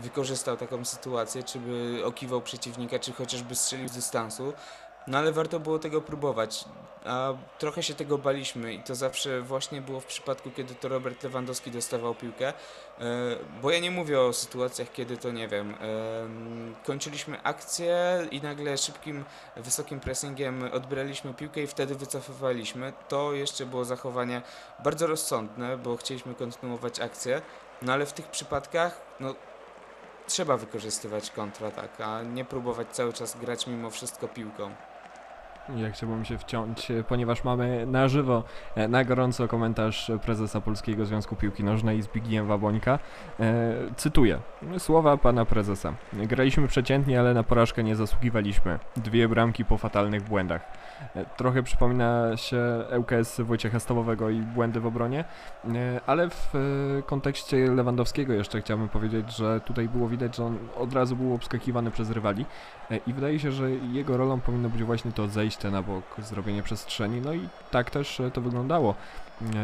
wykorzystał 0.02 0.58
taką 0.58 0.86
sytuację, 0.86 1.44
czy 1.44 1.60
by 1.60 2.02
okiwał 2.06 2.42
przeciwnika, 2.42 3.00
czy 3.00 3.14
chociażby 3.14 3.56
strzelił 3.56 3.88
z 3.88 3.92
dystansu. 3.92 4.54
No 5.08 5.18
ale 5.18 5.32
warto 5.32 5.60
było 5.60 5.80
tego 5.80 6.02
próbować. 6.02 6.66
A 7.06 7.34
trochę 7.60 7.84
się 7.84 7.94
tego 7.94 8.18
baliśmy 8.18 8.74
i 8.74 8.80
to 8.84 8.96
zawsze 8.96 9.42
właśnie 9.42 9.82
było 9.82 10.00
w 10.00 10.06
przypadku, 10.06 10.52
kiedy 10.52 10.76
to 10.76 10.88
Robert 10.88 11.24
Lewandowski 11.24 11.72
dostawał 11.72 12.16
piłkę. 12.16 12.48
E, 12.48 12.54
Bo 13.62 13.72
ja 13.72 13.80
nie 13.80 13.92
mówię 13.92 14.22
o 14.22 14.34
sytuacjach, 14.34 14.92
kiedy 14.92 15.18
to 15.18 15.32
nie 15.32 15.48
wiem. 15.48 15.76
em, 15.80 16.76
Kończyliśmy 16.86 17.44
akcję 17.44 18.28
i 18.32 18.42
nagle 18.42 18.78
szybkim, 18.78 19.26
wysokim 19.56 20.00
pressingiem 20.00 20.70
odbieraliśmy 20.74 21.34
piłkę 21.34 21.62
i 21.62 21.68
wtedy 21.68 21.96
wycofywaliśmy. 21.96 22.94
To 23.10 23.34
jeszcze 23.34 23.66
było 23.66 23.86
zachowanie 23.86 24.42
bardzo 24.84 25.08
rozsądne, 25.08 25.78
bo 25.78 25.98
chcieliśmy 25.98 26.36
kontynuować 26.36 27.00
akcję. 27.00 27.42
No 27.82 27.94
ale 27.94 28.06
w 28.06 28.14
tych 28.14 28.28
przypadkach, 28.28 29.02
no 29.20 29.36
trzeba 30.28 30.58
wykorzystywać 30.58 31.32
kontratak, 31.32 32.02
a 32.02 32.22
nie 32.22 32.46
próbować 32.46 32.88
cały 32.92 33.14
czas 33.14 33.38
grać 33.38 33.68
mimo 33.68 33.90
wszystko 33.90 34.28
piłką. 34.28 34.72
Ja 35.70 35.92
chciałbym 35.92 36.26
się 36.26 36.38
wciąć, 36.38 36.92
e, 36.92 37.04
ponieważ 37.04 37.44
mamy 37.44 37.86
na 37.86 38.08
żywo, 38.08 38.44
e, 38.76 38.88
na 38.88 39.04
gorąco 39.04 39.48
komentarz 39.48 40.12
prezesa 40.26 40.62
Polskiego 40.62 41.06
Związku 41.06 41.36
Piłki 41.36 41.64
Nożnej 41.64 42.02
Zbigniewa 42.02 42.58
Bońka. 42.58 43.00
E, 43.40 43.74
cytuję 43.96 44.40
słowa 44.78 45.18
pana 45.18 45.46
prezesa. 45.46 45.94
Graliśmy 46.14 46.68
przeciętnie, 46.68 47.20
ale 47.20 47.34
na 47.34 47.44
porażkę 47.44 47.84
nie 47.84 47.96
zasługiwaliśmy. 47.96 48.80
Dwie 48.98 49.28
bramki 49.28 49.66
po 49.66 49.78
fatalnych 49.78 50.22
błędach. 50.22 50.62
Trochę 51.38 51.64
przypomina 51.64 52.38
się 52.38 52.84
ŁKS 52.98 53.42
Wojciecha 53.42 53.80
Stawowego 53.80 54.30
i 54.30 54.42
błędy 54.42 54.80
w 54.80 54.86
obronie, 54.86 55.26
e, 55.66 56.02
ale 56.08 56.30
w 56.30 56.56
e, 56.56 57.02
kontekście 57.02 57.58
Lewandowskiego 57.72 58.34
jeszcze 58.34 58.62
chciałbym 58.62 58.90
powiedzieć, 58.90 59.36
że 59.36 59.62
tutaj 59.62 59.90
było 59.90 60.10
widać, 60.10 60.36
że 60.36 60.46
on 60.46 60.58
od 60.78 60.94
razu 60.94 61.16
był 61.16 61.34
obskakiwany 61.34 61.92
przez 61.92 62.10
rywali. 62.10 62.46
E, 62.92 62.98
I 63.08 63.14
wydaje 63.14 63.40
się, 63.40 63.52
że 63.52 63.72
jego 63.72 64.18
rolą 64.18 64.40
powinno 64.40 64.70
być 64.70 64.84
właśnie 64.84 65.12
to 65.12 65.28
zejście 65.28 65.72
na 65.72 65.82
bok, 65.82 66.04
zrobienie 66.18 66.64
przestrzeni. 66.64 67.22
No 67.22 67.34
i 67.34 67.50
tak 67.72 67.90
też 67.90 68.22
to 68.34 68.42
wyglądało. 68.42 68.96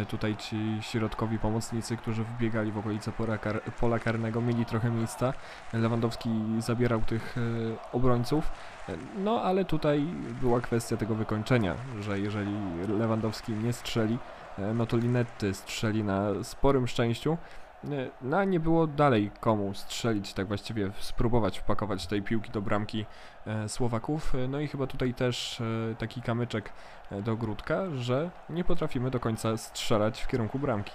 Tutaj 0.09 0.35
ci 0.35 0.57
środkowi 0.81 1.39
pomocnicy, 1.39 1.97
którzy 1.97 2.23
wbiegali 2.23 2.71
w 2.71 2.77
okolice 2.77 3.11
pola, 3.11 3.37
kar 3.37 3.61
pola 3.79 3.99
karnego, 3.99 4.41
mieli 4.41 4.65
trochę 4.65 4.89
miejsca. 4.89 5.33
Lewandowski 5.73 6.29
zabierał 6.59 7.01
tych 7.01 7.35
obrońców. 7.93 8.51
No 9.17 9.41
ale 9.41 9.65
tutaj 9.65 10.05
była 10.41 10.61
kwestia 10.61 10.97
tego 10.97 11.15
wykończenia, 11.15 11.75
że 11.99 12.19
jeżeli 12.19 12.51
Lewandowski 12.87 13.51
nie 13.51 13.73
strzeli, 13.73 14.17
e, 14.57 14.73
no 14.73 14.85
to 14.85 14.97
Linetty 14.97 15.53
strzeli 15.53 16.03
na 16.03 16.43
sporym 16.43 16.87
szczęściu. 16.87 17.37
E, 17.83 17.87
No 18.21 18.43
nie 18.43 18.59
było 18.59 18.87
dalej 18.87 19.31
komu 19.39 19.73
strzelić, 19.73 20.33
tak 20.33 20.47
właściwie 20.47 20.91
spróbować 20.99 21.59
wpakować 21.59 22.07
tej 22.07 22.21
piłki 22.21 22.51
do 22.51 22.61
bramki 22.61 23.05
e, 23.47 23.69
Słowaków. 23.69 24.33
No 24.49 24.59
i 24.59 24.67
chyba 24.67 24.87
tutaj 24.87 25.13
też 25.13 25.61
taki 25.97 26.21
kamyczek 26.21 26.73
do 27.11 27.31
ogródka, 27.31 27.83
że 27.95 28.29
nie 28.49 28.63
potrafimy 28.63 29.11
do 29.11 29.19
końca 29.19 29.57
strzelać 29.57 30.21
w 30.21 30.27
kierunku 30.27 30.59
bramki. 30.59 30.91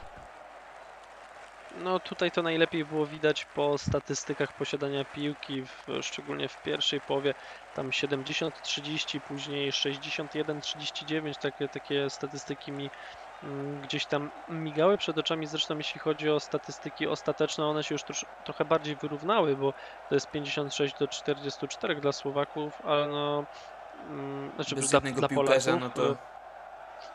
No 1.83 2.01
tutaj 2.01 2.31
to 2.31 2.43
najlepiej 2.43 2.85
było 2.85 3.07
widać 3.07 3.45
po 3.45 3.79
statystykach 3.79 4.57
posiadania 4.57 5.05
piłki, 5.05 5.63
w, 5.63 5.87
szczególnie 6.01 6.49
w 6.49 6.63
pierwszej 6.63 7.01
połowie, 7.01 7.35
tam 7.75 7.91
70-30, 7.91 9.21
później 9.21 9.73
61-39, 9.73 11.39
takie, 11.43 11.69
takie 11.69 12.11
statystyki 12.11 12.73
mi 12.73 12.91
mm, 13.43 13.81
gdzieś 13.81 14.07
tam 14.07 14.31
migały 14.49 14.99
przed 14.99 15.19
oczami, 15.19 15.47
zresztą 15.47 15.77
jeśli 15.79 16.01
chodzi 16.01 16.31
o 16.31 16.41
statystyki 16.41 17.07
ostateczne, 17.07 17.67
one 17.67 17.85
się 17.85 17.95
już 17.95 18.03
trosz, 18.03 18.25
trochę 18.45 18.65
bardziej 18.65 18.97
wyrównały, 18.97 19.57
bo 19.57 19.73
to 20.09 20.15
jest 20.15 20.31
56 20.31 20.99
do 20.99 21.09
44 21.09 21.95
dla 21.95 22.13
Słowaków, 22.13 22.83
ale 22.85 23.09
no... 23.09 23.45
mm, 24.09 24.51
Znaczy 24.55 24.75
Bez 24.75 24.91
dla, 24.91 25.01
dla 25.01 25.29
Polaków, 25.29 25.67
no 25.81 25.91
to 25.91 26.11
e, 26.11 26.34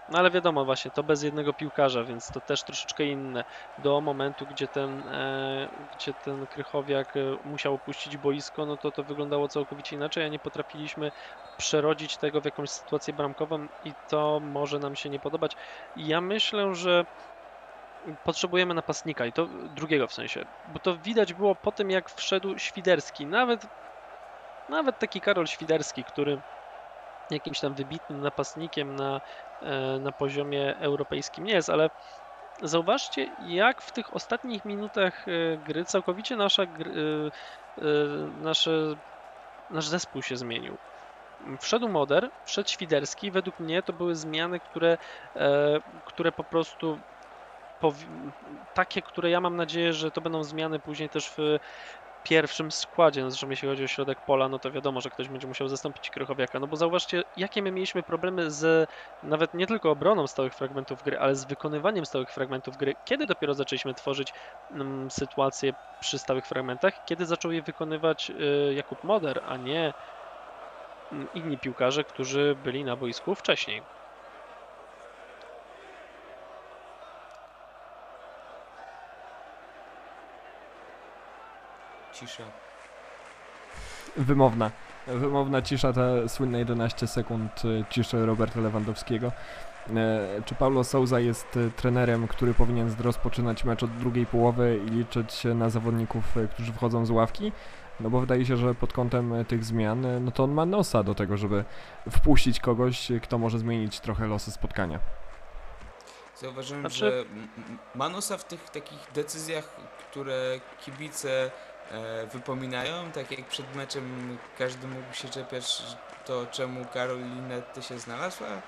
no 0.09 0.19
ale 0.19 0.31
wiadomo 0.31 0.65
właśnie, 0.65 0.91
to 0.91 1.03
bez 1.03 1.23
jednego 1.23 1.53
piłkarza, 1.53 2.03
więc 2.03 2.27
to 2.27 2.41
też 2.41 2.63
troszeczkę 2.63 3.05
inne. 3.05 3.43
Do 3.77 4.01
momentu, 4.01 4.47
gdzie 4.47 4.67
ten, 4.67 5.07
e, 5.07 5.69
gdzie 5.91 6.13
ten 6.13 6.47
Krychowiak 6.47 7.15
e, 7.17 7.37
musiał 7.43 7.73
opuścić 7.73 8.17
boisko, 8.17 8.65
no 8.65 8.77
to 8.77 8.91
to 8.91 9.03
wyglądało 9.03 9.47
całkowicie 9.47 9.95
inaczej, 9.95 10.23
a 10.25 10.29
nie 10.29 10.39
potrafiliśmy 10.39 11.11
przerodzić 11.57 12.17
tego 12.17 12.41
w 12.41 12.45
jakąś 12.45 12.69
sytuację 12.71 13.13
bramkową 13.13 13.67
i 13.81 13.95
to 14.07 14.39
może 14.39 14.79
nam 14.79 14.95
się 14.95 15.09
nie 15.09 15.19
podobać. 15.19 15.55
Ja 15.95 16.21
myślę, 16.21 16.75
że 16.75 17.05
potrzebujemy 18.23 18.73
napastnika 18.73 19.25
i 19.25 19.33
to 19.33 19.47
drugiego 19.69 20.07
w 20.07 20.13
sensie, 20.13 20.45
bo 20.63 20.79
to 20.79 20.97
widać 20.99 21.33
było 21.33 21.55
po 21.55 21.71
tym, 21.71 21.89
jak 21.89 22.09
wszedł 22.09 22.57
Świderski, 22.57 23.27
nawet, 23.27 23.61
nawet 24.69 24.99
taki 24.99 25.21
Karol 25.21 25.47
Świderski, 25.47 26.05
który 26.05 26.41
jakimś 27.35 27.59
tam 27.59 27.73
wybitnym 27.73 28.21
napastnikiem 28.21 28.95
na, 28.95 29.21
e, 29.61 29.99
na 29.99 30.11
poziomie 30.11 30.77
europejskim 30.77 31.43
nie 31.43 31.53
jest, 31.53 31.69
ale 31.69 31.89
zauważcie, 32.61 33.27
jak 33.39 33.81
w 33.81 33.91
tych 33.91 34.13
ostatnich 34.13 34.65
minutach 34.65 35.25
e, 35.27 35.57
gry 35.57 35.85
całkowicie 35.85 36.35
nasza, 36.35 36.63
e, 36.63 36.67
nasze, 38.41 38.95
nasz 39.69 39.87
zespół 39.87 40.21
się 40.21 40.37
zmienił. 40.37 40.77
Wszedł 41.59 41.89
Moder, 41.89 42.29
wszedł 42.43 42.69
Świderski. 42.69 43.31
Według 43.31 43.59
mnie 43.59 43.83
to 43.83 43.93
były 43.93 44.15
zmiany, 44.15 44.59
które, 44.59 44.97
które 46.05 46.31
po 46.31 46.43
prostu 46.43 46.99
takie, 48.73 49.01
które 49.01 49.29
ja 49.29 49.41
mam 49.41 49.55
nadzieję, 49.55 49.93
że 49.93 50.11
to 50.11 50.21
będą 50.21 50.43
zmiany 50.43 50.79
później 50.79 51.09
też 51.09 51.29
w 51.37 51.59
pierwszym 52.23 52.71
składzie. 52.71 53.21
No 53.23 53.31
zresztą 53.31 53.49
jeśli 53.49 53.67
chodzi 53.67 53.83
o 53.83 53.87
środek 53.87 54.21
pola, 54.21 54.49
no 54.49 54.59
to 54.59 54.71
wiadomo, 54.71 55.01
że 55.01 55.09
ktoś 55.09 55.29
będzie 55.29 55.47
musiał 55.47 55.67
zastąpić 55.67 56.09
Krychowiaka. 56.09 56.59
No 56.59 56.67
bo 56.67 56.75
zauważcie, 56.77 57.23
jakie 57.35 57.61
my 57.61 57.71
mieliśmy 57.71 58.03
problemy 58.03 58.51
z 58.51 58.89
nawet 59.21 59.53
nie 59.53 59.67
tylko 59.67 59.91
obroną 59.91 60.27
stałych 60.27 60.53
fragmentów 60.53 61.01
gry, 61.03 61.19
ale 61.19 61.35
z 61.35 61.45
wykonywaniem 61.45 62.05
stałych 62.05 62.31
fragmentów 62.31 62.77
gry. 62.77 62.95
Kiedy 63.03 63.25
dopiero 63.25 63.53
zaczęliśmy 63.53 63.93
tworzyć 63.93 64.33
mm, 64.71 65.11
sytuacje 65.11 65.71
przy 65.99 66.19
stałych 66.19 66.47
fragmentach? 66.47 66.93
Kiedy 67.05 67.25
zaczął 67.25 67.51
je 67.51 67.61
wykonywać 67.61 68.29
y, 68.29 68.73
Jakub 68.73 69.03
Moder, 69.03 69.39
a 69.43 69.57
nie 69.57 69.93
mm, 71.11 71.27
inni 71.33 71.57
piłkarze, 71.59 72.03
którzy 72.03 72.55
byli 72.57 72.83
na 72.83 72.97
boisku 72.97 73.35
wcześniej. 73.35 73.81
Cisza. 82.19 82.43
Wymowna. 84.17 84.71
Wymowna 85.07 85.61
cisza, 85.61 85.93
ta 85.93 86.27
słynne 86.27 86.59
11 86.59 87.07
sekund 87.07 87.51
e, 87.65 87.83
ciszy 87.89 88.25
Roberta 88.25 88.59
Lewandowskiego. 88.59 89.31
E, 89.95 90.41
Czy 90.45 90.55
Paulo 90.55 90.83
Souza 90.83 91.19
jest 91.19 91.57
e, 91.57 91.69
trenerem, 91.75 92.27
który 92.27 92.53
powinien 92.53 92.95
rozpoczynać 92.99 93.63
mecz 93.63 93.83
od 93.83 93.97
drugiej 93.97 94.25
połowy 94.25 94.79
i 94.87 94.89
liczyć 94.89 95.33
się 95.33 95.53
na 95.53 95.69
zawodników, 95.69 96.37
e, 96.37 96.47
którzy 96.47 96.73
wchodzą 96.73 97.05
z 97.05 97.09
ławki? 97.11 97.51
No 97.99 98.09
bo 98.09 98.19
wydaje 98.19 98.45
się, 98.45 98.57
że 98.57 98.75
pod 98.75 98.93
kątem 98.93 99.45
tych 99.45 99.63
zmian, 99.65 100.23
no 100.25 100.31
to 100.31 100.43
on 100.43 100.51
ma 100.51 100.65
nosa 100.65 101.03
do 101.03 101.15
tego, 101.15 101.37
żeby 101.37 101.63
wpuścić 102.11 102.59
kogoś, 102.59 103.07
kto 103.23 103.37
może 103.37 103.59
zmienić 103.59 103.99
trochę 103.99 104.27
losy 104.27 104.51
spotkania. 104.51 104.99
Zauważyłem, 106.37 106.81
Znaczy- 106.81 106.95
że 106.97 107.19
m- 107.19 107.47
m- 107.57 107.77
Manosa 107.95 108.37
w 108.37 108.43
tych 108.43 108.69
takich 108.69 108.99
decyzjach, 109.15 109.75
które 110.11 110.59
kibice 110.85 111.51
wypominają, 112.33 113.11
tak 113.11 113.31
jak 113.31 113.47
przed 113.47 113.75
meczem 113.75 114.37
każdy 114.57 114.87
mógł 114.87 115.13
się 115.13 115.29
czepiać 115.29 115.81
to 116.29 116.45
czemu 116.51 116.85
Karol 116.85 117.19
Linetty 117.19 117.81
się 117.81 117.99
znalazł, 117.99 118.43
a 118.43 118.61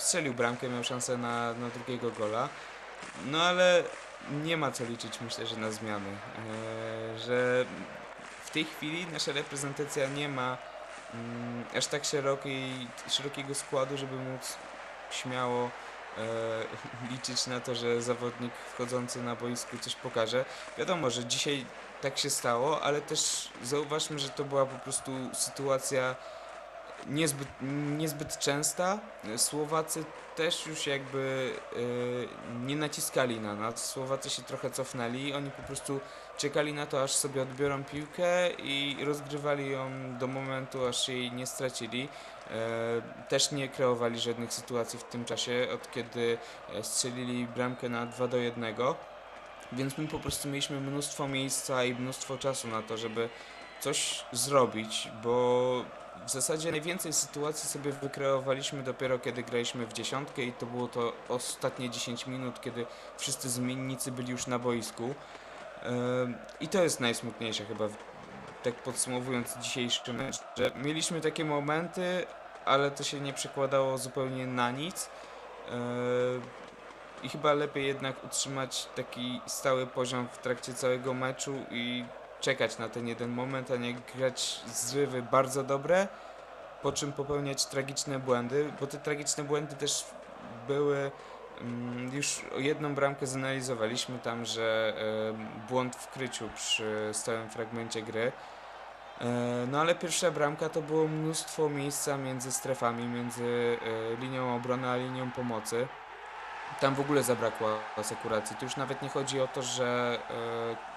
strzelił 0.00 0.34
bramkę, 0.34 0.68
miał 0.68 0.84
szansę 0.84 1.16
na, 1.16 1.54
na 1.54 1.68
drugiego 1.68 2.10
gola. 2.10 2.48
No 3.26 3.42
ale 3.42 3.84
nie 4.30 4.56
ma 4.56 4.70
co 4.70 4.84
liczyć 4.84 5.20
myślę, 5.20 5.46
że 5.46 5.56
na 5.56 5.70
zmiany. 5.70 6.10
E, 6.10 7.18
że 7.18 7.64
w 8.44 8.50
tej 8.50 8.64
chwili 8.64 9.06
nasza 9.06 9.32
reprezentacja 9.32 10.08
nie 10.08 10.28
ma 10.28 10.58
mm, 11.14 11.64
aż 11.76 11.86
tak 11.86 12.04
szerokiej, 12.04 12.88
szerokiego 13.08 13.54
składu, 13.54 13.96
żeby 13.96 14.16
móc 14.16 14.56
śmiało 15.10 15.70
e, 16.18 16.20
liczyć 17.10 17.46
na 17.46 17.60
to, 17.60 17.74
że 17.74 18.02
zawodnik 18.02 18.52
wchodzący 18.54 19.22
na 19.22 19.36
boisku 19.36 19.78
coś 19.78 19.94
pokaże. 19.94 20.44
Wiadomo, 20.78 21.10
że 21.10 21.24
dzisiaj 21.24 21.66
tak 22.02 22.18
się 22.18 22.30
stało, 22.30 22.82
ale 22.82 23.00
też 23.00 23.48
zauważmy, 23.62 24.18
że 24.18 24.28
to 24.28 24.44
była 24.44 24.66
po 24.66 24.78
prostu 24.78 25.12
sytuacja 25.32 26.14
niezbyt, 27.06 27.48
niezbyt 27.98 28.38
częsta. 28.38 28.98
Słowacy 29.36 30.04
też 30.36 30.66
już 30.66 30.86
jakby 30.86 31.52
y, 31.76 32.28
nie 32.66 32.76
naciskali 32.76 33.40
na 33.40 33.54
nas. 33.54 33.90
Słowacy 33.90 34.30
się 34.30 34.42
trochę 34.42 34.70
cofnęli. 34.70 35.32
Oni 35.32 35.50
po 35.50 35.62
prostu 35.62 36.00
czekali 36.36 36.74
na 36.74 36.86
to, 36.86 37.02
aż 37.02 37.12
sobie 37.12 37.42
odbiorą 37.42 37.84
piłkę 37.84 38.50
i 38.50 38.96
rozgrywali 39.04 39.70
ją 39.70 39.90
do 40.18 40.26
momentu, 40.26 40.86
aż 40.86 41.08
jej 41.08 41.32
nie 41.32 41.46
stracili. 41.46 42.08
E, 42.50 43.28
też 43.28 43.52
nie 43.52 43.68
kreowali 43.68 44.20
żadnych 44.20 44.52
sytuacji 44.52 44.98
w 44.98 45.04
tym 45.04 45.24
czasie, 45.24 45.68
od 45.74 45.90
kiedy 45.90 46.38
e, 46.74 46.82
strzelili 46.82 47.46
bramkę 47.46 47.88
na 47.88 48.06
2 48.06 48.28
do 48.28 48.36
1. 48.36 48.74
Więc 49.72 49.98
my 49.98 50.08
po 50.08 50.18
prostu 50.18 50.48
mieliśmy 50.48 50.80
mnóstwo 50.80 51.28
miejsca 51.28 51.84
i 51.84 51.94
mnóstwo 51.94 52.38
czasu 52.38 52.68
na 52.68 52.82
to, 52.82 52.96
żeby 52.96 53.28
coś 53.80 54.24
zrobić, 54.32 55.08
bo 55.22 55.84
w 56.26 56.30
zasadzie 56.30 56.70
najwięcej 56.70 57.12
sytuacji 57.12 57.68
sobie 57.68 57.92
wykreowaliśmy 57.92 58.82
dopiero 58.82 59.18
kiedy 59.18 59.42
graliśmy 59.42 59.86
w 59.86 59.92
dziesiątkę 59.92 60.42
i 60.42 60.52
to 60.52 60.66
było 60.66 60.88
to 60.88 61.12
ostatnie 61.28 61.90
10 61.90 62.26
minut, 62.26 62.60
kiedy 62.60 62.86
wszyscy 63.18 63.50
zmiennicy 63.50 64.12
byli 64.12 64.30
już 64.30 64.46
na 64.46 64.58
boisku. 64.58 65.14
Ym, 66.22 66.34
I 66.60 66.68
to 66.68 66.82
jest 66.82 67.00
najsmutniejsze 67.00 67.64
chyba, 67.64 67.88
tak 68.62 68.74
podsumowując 68.74 69.58
dzisiejszy 69.58 70.12
mecz, 70.12 70.36
że 70.58 70.70
mieliśmy 70.76 71.20
takie 71.20 71.44
momenty, 71.44 72.26
ale 72.64 72.90
to 72.90 73.04
się 73.04 73.20
nie 73.20 73.32
przekładało 73.32 73.98
zupełnie 73.98 74.46
na 74.46 74.70
nic. 74.70 75.10
I 77.22 77.28
chyba 77.28 77.52
lepiej 77.52 77.86
jednak 77.86 78.24
utrzymać 78.24 78.88
taki 78.94 79.40
stały 79.46 79.86
poziom 79.86 80.28
w 80.32 80.38
trakcie 80.38 80.74
całego 80.74 81.14
meczu 81.14 81.54
i 81.70 82.04
czekać 82.40 82.78
na 82.78 82.88
ten 82.88 83.08
jeden 83.08 83.30
moment, 83.30 83.70
a 83.70 83.76
nie 83.76 83.94
grać 83.94 84.60
zrywy 84.66 85.22
bardzo 85.22 85.62
dobre, 85.62 86.08
po 86.82 86.92
czym 86.92 87.12
popełniać 87.12 87.66
tragiczne 87.66 88.18
błędy, 88.18 88.72
bo 88.80 88.86
te 88.86 88.98
tragiczne 88.98 89.44
błędy 89.44 89.76
też 89.76 90.04
były. 90.68 91.10
mm, 91.60 92.14
Już 92.14 92.44
jedną 92.56 92.94
bramkę 92.94 93.26
zanalizowaliśmy 93.26 94.18
tam, 94.18 94.44
że 94.44 94.94
błąd 95.68 95.96
w 95.96 96.08
kryciu 96.12 96.48
przy 96.54 97.08
stałym 97.12 97.50
fragmencie 97.50 98.02
gry. 98.02 98.32
E, 99.20 99.24
No 99.70 99.80
ale 99.80 99.94
pierwsza 99.94 100.30
bramka 100.30 100.68
to 100.68 100.82
było 100.82 101.08
mnóstwo 101.08 101.68
miejsca 101.68 102.16
między 102.16 102.52
strefami, 102.52 103.06
między 103.06 103.78
e, 104.12 104.16
linią 104.20 104.56
obrony 104.56 104.88
a 104.90 104.96
linią 104.96 105.30
pomocy. 105.30 105.88
Tam 106.80 106.94
w 106.94 107.00
ogóle 107.00 107.22
zabrakło 107.22 107.68
asekuracji. 107.96 108.56
Tu 108.56 108.64
już 108.64 108.76
nawet 108.76 109.02
nie 109.02 109.08
chodzi 109.08 109.40
o 109.40 109.48
to, 109.48 109.62
że 109.62 110.18
e, 110.30 110.92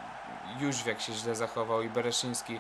Jóźwiak 0.60 1.02
się 1.02 1.14
źle 1.14 1.36
zachował 1.36 1.82
i 1.82 1.90
Bereszyński 1.90 2.60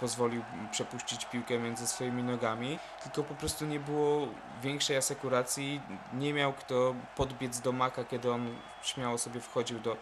pozwolił 0.00 0.42
przepuścić 0.70 1.24
piłkę 1.24 1.58
między 1.58 1.86
swoimi 1.86 2.22
nogami, 2.22 2.78
tylko 3.02 3.22
po 3.22 3.34
prostu 3.34 3.66
nie 3.66 3.80
było 3.80 4.28
większej 4.62 4.96
asekuracji, 4.96 5.80
nie 6.12 6.32
miał 6.32 6.52
kto 6.52 6.94
podbiec 7.16 7.60
do 7.60 7.72
maka, 7.72 8.04
kiedy 8.04 8.32
on 8.32 8.56
śmiało 8.82 9.18
sobie 9.18 9.40
wchodził 9.40 9.80
do, 9.80 9.92
e, 9.92 9.96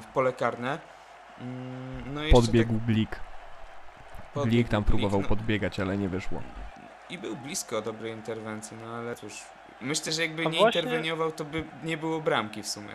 w 0.00 0.06
pole 0.14 0.32
karne. 0.32 0.78
Mm, 1.40 2.14
No 2.14 2.20
Podbiegł 2.32 2.80
tak, 4.34 4.44
Glik 4.44 4.68
tam 4.68 4.84
próbował 4.84 5.20
no, 5.22 5.28
podbiegać, 5.28 5.80
ale 5.80 5.98
nie 5.98 6.08
wyszło. 6.08 6.42
I 7.10 7.18
był 7.18 7.36
blisko 7.36 7.82
dobrej 7.82 8.12
interwencji, 8.12 8.76
no 8.84 8.94
ale 8.94 9.16
cóż, 9.16 9.42
myślę, 9.80 10.12
że 10.12 10.22
jakby 10.22 10.42
A 10.46 10.50
nie 10.50 10.58
właśnie- 10.58 10.80
interweniował, 10.80 11.32
to 11.32 11.44
by 11.44 11.64
nie 11.82 11.96
było 11.96 12.20
bramki 12.20 12.62
w 12.62 12.68
sumie. 12.68 12.94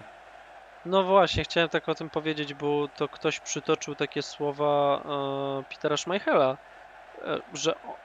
No 0.86 1.04
właśnie, 1.04 1.44
chciałem 1.44 1.70
tak 1.70 1.89
o 1.89 1.96
tym 1.96 2.10
powiedzieć, 2.10 2.54
bo 2.54 2.88
to 2.98 3.08
ktoś 3.08 3.39
przytoczył 3.39 3.96
takie 3.96 4.22
słowa 4.22 5.02
e, 5.60 5.63
Petera 5.70 5.98
Schmeichela, 5.98 6.58
e, 7.26 7.39
że 7.54 7.76
o, 7.76 7.96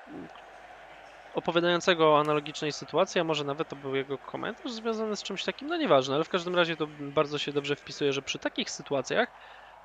opowiadającego 1.35 2.13
o 2.15 2.21
analogicznej 2.21 2.73
sytuacji, 2.73 3.21
a 3.21 3.25
może 3.25 3.45
nawet 3.45 3.69
to 3.69 3.77
był 3.77 3.95
jego 3.97 4.19
komentarz 4.19 4.73
związany 4.73 5.17
z 5.17 5.23
czymś 5.23 5.45
takim, 5.45 5.69
no 5.69 5.77
nieważne, 5.77 6.15
ale 6.15 6.25
w 6.25 6.29
każdym 6.29 6.57
razie 6.57 6.77
to 6.77 6.87
bardzo 7.01 7.39
się 7.39 7.53
dobrze 7.53 7.77
wpisuje, 7.77 8.13
że 8.13 8.23
przy 8.23 8.39
takich 8.39 8.71
sytuacjach 8.71 9.29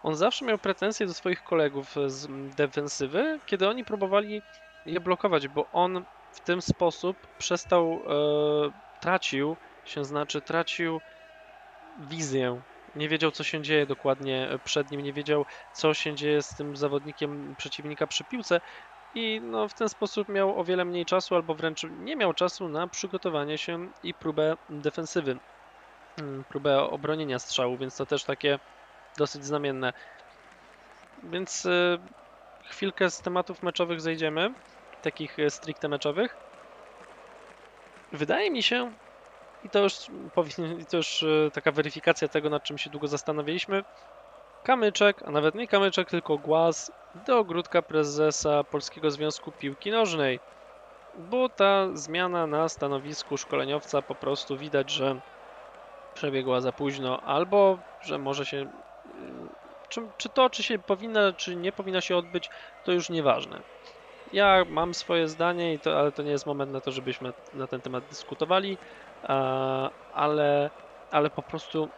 on 0.04 0.15
zawsze 0.15 0.45
miał 0.45 0.58
pretensje 0.58 1.06
do 1.08 1.13
swoich 1.13 1.43
kolegów 1.43 1.95
z 2.08 2.27
defensywy, 2.56 3.39
kiedy 3.45 3.67
oni 3.69 3.86
próbowali 3.86 4.41
je 4.86 4.99
blokować, 4.99 5.47
bo 5.47 5.65
on 5.73 6.06
w 6.32 6.41
ten 6.41 6.62
sposób 6.62 7.28
przestał, 7.38 8.04
e, 8.08 8.72
tracił, 9.00 9.58
się 9.84 10.06
znaczy 10.06 10.41
tracił 10.41 11.02
wizję 12.00 12.62
nie 12.96 13.10
wiedział, 13.10 13.32
co 13.32 13.44
się 13.44 13.62
dzieje 13.62 13.86
dokładnie 13.86 14.50
przed 14.63 14.91
nim, 14.91 15.02
nie 15.02 15.13
wiedział, 15.13 15.46
co 15.72 15.94
się 15.94 16.15
dzieje 16.15 16.41
z 16.41 16.56
tym 16.56 16.76
zawodnikiem 16.76 17.56
przeciwnika 17.56 18.08
przy 18.08 18.24
piłce 18.24 18.62
i 19.13 19.41
no, 19.44 19.67
w 19.67 19.74
ten 19.74 19.89
sposób 19.89 20.30
miał 20.30 20.60
o 20.60 20.63
wiele 20.63 20.86
mniej 20.86 21.06
czasu, 21.06 21.36
albo 21.36 21.56
wręcz 21.56 21.84
nie 21.91 22.15
miał 22.15 22.34
czasu 22.34 22.70
na 22.70 22.88
przygotowanie 22.88 23.58
się 23.58 23.89
i 24.04 24.13
próbę 24.13 24.56
defensywy, 24.70 25.39
mm, 26.22 26.44
próbę 26.50 26.82
obronienia 26.84 27.39
strzału, 27.39 27.78
więc 27.78 27.96
to 27.96 28.06
też 28.06 28.24
takie 28.24 28.60
dosyć 29.17 29.46
znamienne. 29.46 29.94
Więc 31.24 31.65
y, 31.65 31.98
chwilkę 32.65 33.10
z 33.10 33.22
tematów 33.22 33.63
meczowych 33.63 34.02
zejdziemy, 34.02 34.54
takich 35.01 35.39
y, 35.39 35.49
stricte 35.49 35.89
meczowych. 35.89 36.37
Wydaje 38.11 38.51
mi 38.51 38.63
się, 38.63 38.93
i 39.63 39.69
to 39.69 39.79
już 39.83 39.93
powinien, 40.33 40.85
to 40.85 40.97
już 40.97 41.23
e, 41.23 41.51
taka 41.51 41.71
weryfikacja 41.71 42.27
tego, 42.27 42.49
nad 42.49 42.63
czym 42.63 42.77
się 42.77 42.89
długo 42.89 43.07
zastanawialiśmy. 43.07 43.83
Kamyczek, 44.63 45.23
a 45.23 45.31
nawet 45.31 45.55
nie 45.55 45.67
kamyczek, 45.67 46.09
tylko 46.09 46.37
głaz 46.37 46.91
do 47.15 47.39
ogródka 47.39 47.81
prezesa 47.81 48.63
Polskiego 48.63 49.11
Związku 49.11 49.51
Piłki 49.51 49.91
Nożnej. 49.91 50.39
Bo 51.17 51.49
ta 51.49 51.87
zmiana 51.93 52.47
na 52.47 52.69
stanowisku 52.69 53.37
szkoleniowca 53.37 54.01
po 54.01 54.15
prostu 54.15 54.57
widać, 54.57 54.89
że 54.91 55.21
przebiegła 56.13 56.61
za 56.61 56.71
późno, 56.73 57.21
albo 57.21 57.79
że 58.01 58.17
może 58.17 58.45
się. 58.45 58.57
mm, 58.57 59.49
Czy, 59.89 60.01
czy 60.17 60.29
to, 60.29 60.49
czy 60.49 60.63
się 60.63 60.79
powinna, 60.79 61.33
czy 61.33 61.55
nie 61.55 61.71
powinna 61.71 62.01
się 62.01 62.17
odbyć, 62.17 62.49
to 62.83 62.91
już 62.91 63.09
nieważne. 63.09 63.63
Ja 64.32 64.63
mam 64.67 64.94
swoje 64.94 65.28
zdanie, 65.28 65.80
to, 65.80 66.00
ale 66.00 66.12
to 66.12 66.24
nie 66.24 66.32
jest 66.32 66.46
moment 66.46 66.72
na 66.72 66.82
to, 66.82 66.91
żebyśmy 66.91 67.32
na 67.54 67.67
ten 67.67 67.82
temat 67.82 68.08
dyskutowali. 68.08 68.80
Ale, 70.12 70.72
ale 71.10 71.30
po 71.30 71.44
prostu, 71.44 71.94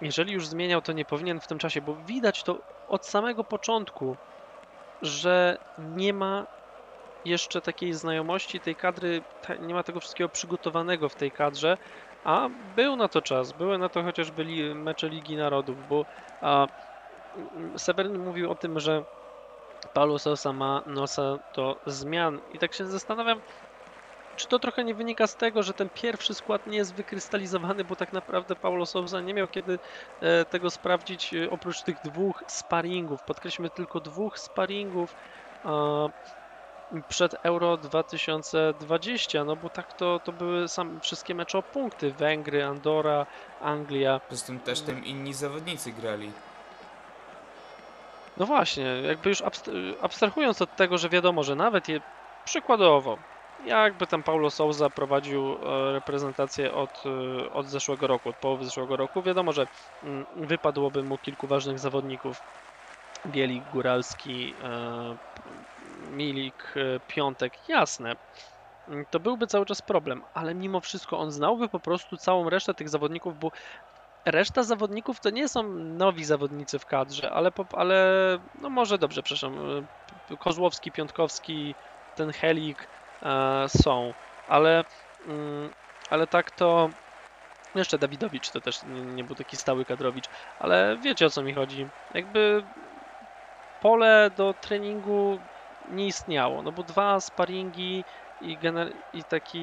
jeżeli 0.00 0.32
już 0.32 0.48
zmieniał, 0.48 0.82
to 0.82 0.92
nie 0.92 1.04
powinien 1.04 1.40
w 1.40 1.46
tym 1.46 1.58
czasie, 1.58 1.82
bo 1.82 1.96
widać 1.96 2.42
to 2.42 2.60
od 2.86 3.06
samego 3.06 3.44
początku, 3.44 4.18
że 5.02 5.56
nie 5.78 6.12
ma 6.12 6.46
jeszcze 7.24 7.62
takiej 7.62 7.92
znajomości 7.92 8.60
tej 8.60 8.76
kadry, 8.76 9.24
nie 9.60 9.74
ma 9.74 9.82
tego 9.82 10.00
wszystkiego 10.00 10.28
przygotowanego 10.28 11.08
w 11.08 11.16
tej 11.16 11.32
kadrze, 11.32 11.76
a 12.24 12.48
był 12.52 12.96
na 12.96 13.08
to 13.08 13.22
czas, 13.22 13.52
były 13.52 13.78
na 13.78 13.88
to 13.88 14.02
chociażby 14.02 14.74
mecze 14.74 15.08
Ligi 15.08 15.36
Narodów, 15.36 15.86
bo 15.86 16.06
a, 16.40 16.66
mówił 18.18 18.50
o 18.50 18.54
tym, 18.54 18.80
że 18.80 19.04
Paulo 19.94 20.18
Sousa 20.18 20.52
ma 20.52 20.82
nosa 20.86 21.38
do 21.54 21.76
zmian 21.86 22.40
i 22.54 22.58
tak 22.58 22.74
się 22.74 22.86
zastanawiam, 22.86 23.40
czy 24.36 24.48
to 24.48 24.58
trochę 24.58 24.84
nie 24.84 24.94
wynika 24.94 25.26
z 25.26 25.36
tego, 25.36 25.62
że 25.62 25.72
ten 25.72 25.88
pierwszy 25.88 26.34
skład 26.34 26.66
nie 26.66 26.76
jest 26.78 26.94
wykrystalizowany, 26.94 27.84
bo 27.84 27.96
tak 27.96 28.12
naprawdę 28.12 28.56
Paulo 28.56 28.86
Sousa 28.86 29.20
nie 29.20 29.34
miał 29.34 29.48
kiedy 29.48 29.78
e, 30.20 30.44
tego 30.44 30.70
sprawdzić 30.70 31.34
e, 31.34 31.50
oprócz 31.50 31.82
tych 31.82 31.96
dwóch 32.04 32.44
sparingów. 32.46 33.22
Podkreślmy 33.22 33.70
tylko 33.70 34.00
dwóch 34.00 34.38
sparingów 34.38 35.14
e, 35.64 36.08
przed 37.08 37.36
Euro 37.42 37.76
2020, 37.76 39.44
no 39.44 39.56
bo 39.56 39.68
tak 39.68 39.92
to, 39.92 40.20
to 40.24 40.32
były 40.32 40.68
sam, 40.68 41.00
wszystkie 41.00 41.34
mecze 41.34 41.58
o 41.58 41.62
punkty. 41.62 42.12
Węgry, 42.12 42.64
Andora, 42.64 43.26
Anglia. 43.60 44.20
Poza 44.28 44.46
tym 44.46 44.60
też 44.60 44.80
tam 44.80 45.04
inni 45.04 45.34
zawodnicy 45.34 45.92
grali. 45.92 46.32
No 48.40 48.46
właśnie, 48.46 48.84
jakby 48.84 49.28
już 49.28 49.42
abst- 49.42 49.70
abstrahując 50.00 50.62
od 50.62 50.76
tego, 50.76 50.98
że 50.98 51.08
wiadomo, 51.08 51.42
że 51.42 51.54
nawet 51.54 51.88
je 51.88 52.00
przykładowo, 52.44 53.18
jakby 53.58 54.06
tam 54.06 54.22
Paulo 54.22 54.50
Souza 54.50 54.90
prowadził 54.90 55.52
e, 55.52 55.92
reprezentację 55.92 56.72
od, 56.74 57.02
e, 57.06 57.50
od 57.50 57.68
zeszłego 57.68 58.06
roku, 58.06 58.28
od 58.28 58.36
połowy 58.36 58.64
zeszłego 58.64 58.96
roku, 58.96 59.22
wiadomo, 59.22 59.52
że 59.52 59.66
mm, 60.02 60.26
wypadłoby 60.36 61.02
mu 61.02 61.18
kilku 61.18 61.46
ważnych 61.46 61.78
zawodników. 61.78 62.42
Bielik, 63.26 63.68
Góralski, 63.68 64.56
e, 64.62 65.16
Milik, 66.10 66.74
Piątek, 67.06 67.68
jasne. 67.68 68.14
To 69.10 69.20
byłby 69.20 69.46
cały 69.46 69.66
czas 69.66 69.82
problem, 69.82 70.22
ale 70.34 70.54
mimo 70.54 70.80
wszystko 70.80 71.18
on 71.18 71.30
znałby 71.30 71.68
po 71.68 71.80
prostu 71.80 72.16
całą 72.16 72.50
resztę 72.50 72.74
tych 72.74 72.88
zawodników, 72.88 73.38
bo 73.38 73.50
Reszta 74.26 74.62
zawodników 74.62 75.20
to 75.20 75.30
nie 75.30 75.48
są 75.48 75.62
nowi 75.72 76.24
zawodnicy 76.24 76.78
w 76.78 76.86
kadrze, 76.86 77.30
ale, 77.30 77.50
ale 77.72 78.38
no 78.54 78.70
może 78.70 78.98
dobrze, 78.98 79.22
przepraszam. 79.22 79.56
Kozłowski, 80.38 80.92
Piątkowski, 80.92 81.74
ten 82.16 82.32
Helik 82.32 82.88
e, 83.22 83.68
są, 83.68 84.14
ale, 84.48 84.84
mm, 85.26 85.70
ale 86.10 86.26
tak 86.26 86.50
to 86.50 86.90
Jeszcze 87.74 87.98
Dawidowicz 87.98 88.50
to 88.50 88.60
też 88.60 88.82
nie, 88.82 89.00
nie 89.02 89.24
był 89.24 89.36
taki 89.36 89.56
stały 89.56 89.84
kadrowicz, 89.84 90.28
ale 90.58 90.98
wiecie 91.02 91.26
o 91.26 91.30
co 91.30 91.42
mi 91.42 91.54
chodzi. 91.54 91.86
Jakby 92.14 92.64
pole 93.80 94.30
do 94.36 94.54
treningu 94.54 95.38
nie 95.90 96.06
istniało, 96.06 96.62
no 96.62 96.72
bo 96.72 96.82
dwa 96.82 97.20
sparingi 97.20 98.04
i, 98.40 98.58
i 99.12 99.24
taki 99.24 99.58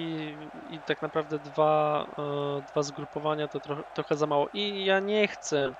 i 0.54 0.84
tak 0.84 1.02
naprawdę 1.02 1.40
dwa, 1.40 2.06
e, 2.18 2.62
dwa 2.62 2.84
zgrupowania 2.84 3.48
to 3.48 3.60
trochę, 3.60 3.84
trochę 3.94 4.16
za 4.18 4.28
mało. 4.28 4.50
I 4.54 4.84
ja 4.84 5.00
nie 5.00 5.28
chcę, 5.28 5.76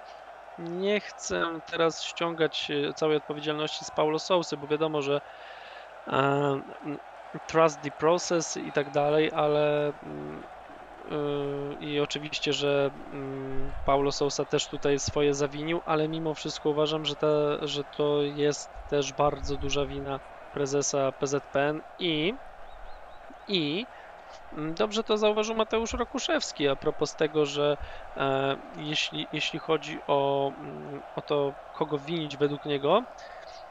nie 0.58 1.00
chcę 1.00 1.60
teraz 1.66 2.04
ściągać 2.04 2.72
e, 2.72 2.94
całej 2.94 3.18
odpowiedzialności 3.18 3.86
z 3.86 3.92
Paulo 3.92 4.20
Sousy, 4.20 4.58
bo 4.58 4.68
wiadomo, 4.68 5.02
że 5.02 5.22
e, 6.08 6.62
trust 7.46 7.82
the 7.84 7.92
process 7.92 8.58
i 8.58 8.72
tak 8.74 8.90
dalej, 8.92 9.32
ale 9.34 9.94
mm, 10.04 10.44
Yy, 11.12 11.76
I 11.80 12.00
oczywiście, 12.00 12.54
że 12.54 12.92
mm, 12.94 13.74
Paulo 13.84 14.12
Sousa 14.12 14.46
też 14.46 14.68
tutaj 14.68 15.00
swoje 15.00 15.34
zawinił, 15.34 15.82
ale 15.86 16.08
mimo 16.10 16.34
wszystko 16.34 16.70
uważam, 16.70 17.06
że, 17.06 17.16
ta, 17.16 17.68
że 17.68 17.86
to 17.86 18.24
jest 18.24 18.72
też 18.88 19.14
bardzo 19.14 19.58
duża 19.58 19.86
wina 19.86 20.20
prezesa 20.52 21.12
PZPN 21.12 21.82
i, 21.98 22.34
i 23.48 23.88
mm, 24.54 24.76
dobrze 24.76 25.04
to 25.04 25.18
zauważył 25.18 25.56
Mateusz 25.56 25.94
Rokuszewski 25.94 26.68
a 26.68 26.76
propos 26.76 27.16
tego, 27.16 27.46
że 27.46 27.78
e, 28.18 28.58
jeśli, 28.76 29.28
jeśli 29.32 29.60
chodzi 29.60 30.00
o, 30.08 30.52
mm, 30.58 31.04
o 31.16 31.22
to, 31.22 31.56
kogo 31.72 32.00
winić 32.00 32.38
według 32.38 32.66
niego, 32.66 33.04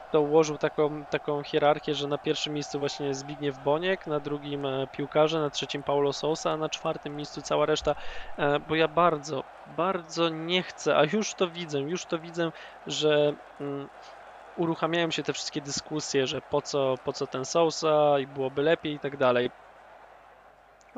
to 0.09 0.21
ułożył 0.21 0.57
taką, 0.57 1.05
taką 1.05 1.43
hierarchię, 1.43 1.95
że 1.95 2.07
na 2.07 2.17
pierwszym 2.17 2.53
miejscu 2.53 2.79
właśnie 2.79 3.13
Zbigniew 3.13 3.57
Boniek, 3.59 4.07
na 4.07 4.19
drugim 4.19 4.65
e, 4.65 4.87
piłkarze, 4.91 5.39
na 5.39 5.49
trzecim 5.49 5.83
Paulo 5.83 6.13
Sousa, 6.13 6.51
a 6.51 6.57
na 6.57 6.69
czwartym 6.69 7.15
miejscu 7.15 7.41
cała 7.41 7.65
reszta, 7.65 7.95
e, 8.37 8.59
bo 8.59 8.75
ja 8.75 8.87
bardzo, 8.87 9.43
bardzo 9.65 10.29
nie 10.29 10.63
chcę, 10.63 10.97
a 10.97 11.05
już 11.05 11.35
to 11.35 11.49
widzę, 11.49 11.81
już 11.81 12.05
to 12.05 12.19
widzę, 12.19 12.51
że 12.85 13.33
mm, 13.59 13.89
uruchamiają 14.55 15.11
się 15.11 15.23
te 15.23 15.33
wszystkie 15.33 15.61
dyskusje, 15.61 16.27
że 16.27 16.41
po 16.41 16.61
co, 16.61 16.95
po 17.03 17.13
co 17.13 17.27
ten 17.27 17.45
Sousa 17.45 18.19
i 18.19 18.27
byłoby 18.27 18.61
lepiej 18.63 18.93
i 18.93 18.99
tak 18.99 19.17
dalej. 19.17 19.49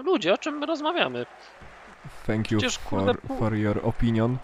Ludzie, 0.06 0.34
o 0.34 0.38
czym 0.38 0.58
my 0.58 0.66
rozmawiamy? 0.66 1.26
Thank 2.28 2.52
you 2.52 2.60
Przecież, 2.60 2.80
kurde, 2.80 3.06
for, 3.06 3.22
pół- 3.22 3.38
for 3.40 3.54
your 3.56 3.80
opinion. 3.84 4.38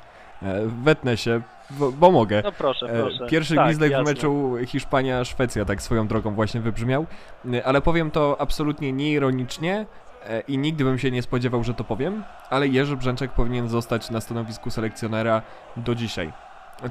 E, 0.43 0.61
Wetnę 0.83 1.17
się, 1.17 1.41
bo, 1.69 1.91
bo 1.91 2.11
mogę. 2.11 2.41
No 2.43 2.51
proszę, 2.51 2.85
E, 2.85 3.01
proszę. 3.01 3.27
Pierwszy 3.29 3.55
tak, 3.55 3.65
gwizdek 3.65 3.89
w 3.89 3.91
jasne. 3.91 4.13
meczu 4.13 4.53
Hiszpania-Szwecja 4.65 5.65
tak 5.65 5.81
swoją 5.81 6.07
drogą 6.07 6.33
właśnie 6.33 6.61
wybrzmiał, 6.61 7.05
E, 7.53 7.65
ale 7.65 7.81
powiem 7.81 8.11
to 8.11 8.35
absolutnie 8.39 8.91
nieironicznie 8.93 9.85
e, 10.29 10.39
i 10.39 10.57
nigdy 10.57 10.83
bym 10.83 10.99
się 10.99 11.11
nie 11.11 11.21
spodziewał, 11.21 11.63
że 11.63 11.73
to 11.73 11.83
powiem, 11.83 12.23
ale 12.49 12.67
Jerzy 12.67 12.97
Brzęczek 12.97 13.31
powinien 13.31 13.69
zostać 13.69 14.09
na 14.09 14.21
stanowisku 14.21 14.69
selekcjonera 14.69 15.41
do 15.77 15.95
dzisiaj. 15.95 16.33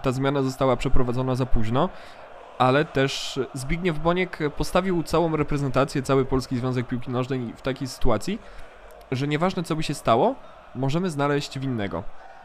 Ta 0.03 0.12
zmiana 0.12 0.42
została 0.42 0.77
przeprowadzona 0.77 1.35
za 1.35 1.46
późno, 1.46 1.88
ale 2.58 2.84
też 2.84 3.40
Zbigniew 3.54 3.98
Boniek 3.98 4.38
postawił 4.56 5.02
całą 5.02 5.36
reprezentację, 5.36 6.02
cały 6.02 6.24
Polski 6.24 6.56
Związek 6.56 6.86
Piłki 6.86 7.10
Nożnej 7.10 7.52
w 7.56 7.62
takiej 7.62 7.88
sytuacji, 7.88 8.38
że 9.12 9.28
nieważne 9.28 9.62
co 9.62 9.76
by 9.76 9.82
się 9.82 9.94
stało, 9.94 10.34
możemy 10.74 11.10
znaleźć 11.10 11.58
winnego 11.58 12.02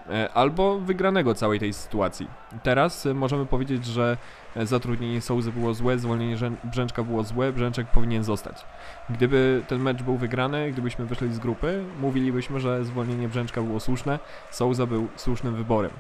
e, 0.10 0.30
albo 0.34 0.80
wygranego 0.80 1.36
całej 1.36 1.60
tej 1.60 1.74
sytuacji. 1.74 2.28
Teraz 2.64 3.06
e, 3.06 3.14
możemy 3.14 3.46
powiedzieć, 3.46 3.86
że 3.86 4.18
e, 4.56 4.66
zatrudnienie 4.66 5.22
Souzy 5.22 5.52
było 5.52 5.74
złe, 5.74 6.00
zwolnienie 6.00 6.38
Rzę- 6.38 6.56
Brzęczka 6.64 7.04
było 7.04 7.24
złe, 7.24 7.52
Brzęczek 7.54 7.88
powinien 7.88 8.24
zostać. 8.24 8.66
Gdyby 9.10 9.64
ten 9.68 9.82
mecz 9.82 10.04
był 10.04 10.18
wygrany, 10.18 10.72
gdybyśmy 10.72 11.06
wyszli 11.06 11.34
z 11.34 11.40
grupy, 11.40 11.84
mówilibyśmy, 12.00 12.60
że 12.60 12.86
zwolnienie 12.86 13.28
Brzęczka 13.28 13.62
było 13.62 13.80
słuszne, 13.80 14.20
Souza 14.52 14.86
był 14.86 15.08
słusznym 15.16 15.56
wyborem. 15.56 15.92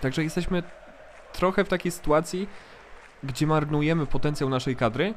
Także 0.00 0.24
jesteśmy 0.24 0.62
trochę 1.32 1.64
w 1.64 1.68
takiej 1.68 1.92
sytuacji, 1.92 2.48
gdzie 3.22 3.46
marnujemy 3.46 4.06
potencjał 4.06 4.48
naszej 4.48 4.76
kadry 4.76 5.14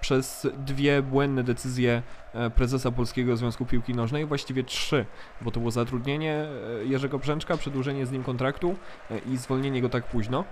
przez 0.00 0.46
dwie 0.58 1.02
błędne 1.02 1.44
decyzje 1.44 2.02
e, 2.34 2.50
prezesa 2.50 2.90
Polskiego 2.90 3.36
Związku 3.36 3.66
Piłki 3.66 3.94
Nożnej, 3.94 4.26
właściwie 4.26 4.64
trzy, 4.64 5.06
bo 5.40 5.50
to 5.50 5.60
było 5.60 5.70
zatrudnienie 5.70 6.46
e, 6.80 6.84
Jerzego 6.84 7.18
Brzęczka, 7.18 7.56
przedłużenie 7.56 8.06
z 8.06 8.12
nim 8.12 8.24
kontraktu 8.24 8.76
e, 9.10 9.18
i 9.18 9.36
zwolnienie 9.36 9.82
go 9.82 9.88
tak 9.88 10.04
późno. 10.04 10.44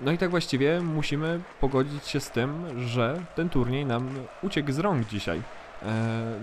No 0.00 0.12
i 0.12 0.18
tak 0.18 0.30
właściwie 0.30 0.80
musimy 0.80 1.40
pogodzić 1.60 2.06
się 2.08 2.20
z 2.20 2.30
tym, 2.30 2.80
że 2.86 3.20
ten 3.34 3.48
turniej 3.48 3.86
nam 3.86 4.08
uciekł 4.42 4.72
z 4.72 4.78
rąk 4.78 5.06
dzisiaj. 5.06 5.42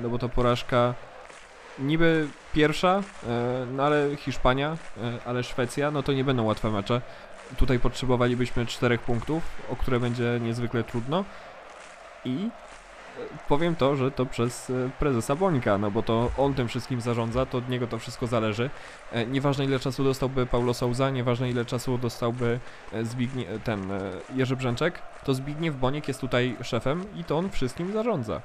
No 0.04 0.10
bo 0.10 0.20
to 0.20 0.30
porażka 0.30 0.94
niby 1.80 2.28
pierwsza, 2.54 3.04
no 3.72 3.84
ale 3.84 4.16
Hiszpania, 4.16 4.78
ale 5.26 5.44
Szwecja, 5.44 5.92
no 5.92 6.04
to 6.04 6.14
nie 6.14 6.24
będą 6.24 6.44
łatwe 6.44 6.72
mecze. 6.72 7.02
Tutaj 7.58 7.80
potrzebowalibyśmy 7.80 8.66
czterech 8.66 9.02
punktów, 9.02 9.44
o 9.72 9.76
które 9.76 10.00
będzie 10.00 10.40
niezwykle 10.42 10.84
trudno. 10.84 11.26
I 12.26 12.50
e, 13.20 13.48
powiem 13.48 13.76
to, 13.76 13.96
że 13.96 14.12
to 14.12 14.26
przez 14.26 14.70
e, 14.70 14.90
prezesa 15.00 15.36
Bońka, 15.36 15.78
no 15.78 15.92
bo 15.92 16.04
to 16.04 16.32
on 16.38 16.54
tym 16.54 16.68
wszystkim 16.68 17.02
zarządza, 17.02 17.46
to 17.46 17.58
od 17.58 17.70
niego 17.70 17.88
to 17.88 18.00
wszystko 18.00 18.28
zależy. 18.28 18.70
E, 19.12 19.26
Nieważne 19.26 19.66
ile 19.66 19.80
czasu 19.80 20.04
dostałby 20.04 20.46
Paulo 20.46 20.74
Souza, 20.74 21.10
nieważne 21.10 21.50
ile 21.50 21.66
czasu 21.66 21.98
dostałby 21.98 22.60
Zbignie, 23.04 23.46
ten 23.64 23.90
Jerzy 24.36 24.56
Brzęczek, 24.56 25.02
to 25.26 25.34
Zbigniew 25.34 25.76
Boniek 25.76 26.08
jest 26.08 26.22
tutaj 26.22 26.56
szefem 26.64 27.06
i 27.16 27.24
to 27.24 27.38
on 27.38 27.50
wszystkim 27.50 27.94
zarządza. 27.94 28.42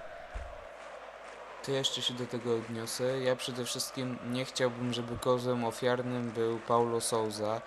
To 1.67 1.73
jeszcze 1.73 2.03
się 2.03 2.15
do 2.15 2.27
tego 2.27 2.57
odniosę. 2.57 3.21
Ja 3.21 3.37
przede 3.37 3.65
wszystkim 3.65 4.19
nie 4.33 4.45
chciałbym, 4.45 4.93
żeby 4.93 5.19
kozłem 5.19 5.65
ofiarnym 5.65 6.31
był 6.31 6.59
Paulo 6.59 7.01
Souza, 7.01 7.61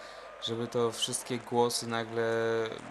żeby 0.44 0.68
to 0.68 0.92
wszystkie 0.92 1.38
głosy 1.38 1.88
nagle 1.88 2.24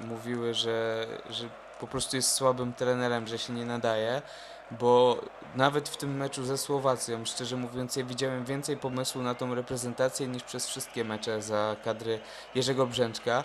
mówiły, 0.04 0.54
że, 0.54 1.06
że 1.30 1.48
po 1.80 1.86
prostu 1.86 2.16
jest 2.16 2.32
słabym 2.32 2.72
trenerem, 2.72 3.26
że 3.26 3.38
się 3.38 3.52
nie 3.52 3.64
nadaje, 3.64 4.22
bo 4.70 5.20
nawet 5.56 5.88
w 5.88 5.96
tym 5.96 6.16
meczu 6.16 6.44
ze 6.44 6.58
Słowacją, 6.58 7.24
szczerze 7.24 7.56
mówiąc, 7.56 7.96
ja 7.96 8.04
widziałem 8.04 8.44
więcej 8.44 8.76
pomysłu 8.76 9.22
na 9.22 9.34
tą 9.34 9.54
reprezentację 9.54 10.28
niż 10.28 10.42
przez 10.42 10.66
wszystkie 10.66 11.04
mecze 11.04 11.42
za 11.42 11.76
kadry 11.84 12.20
Jerzego 12.54 12.86
Brzęczka. 12.86 13.44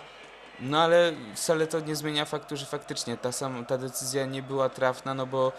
No 0.60 0.82
ale 0.82 1.12
wcale 1.34 1.66
to 1.66 1.80
nie 1.80 1.96
zmienia 1.96 2.24
faktu, 2.24 2.56
że 2.56 2.66
faktycznie 2.66 3.16
ta, 3.16 3.32
sam, 3.32 3.66
ta 3.66 3.78
decyzja 3.78 4.26
nie 4.26 4.42
była 4.42 4.68
trafna, 4.68 5.14
no 5.14 5.26
bo 5.26 5.52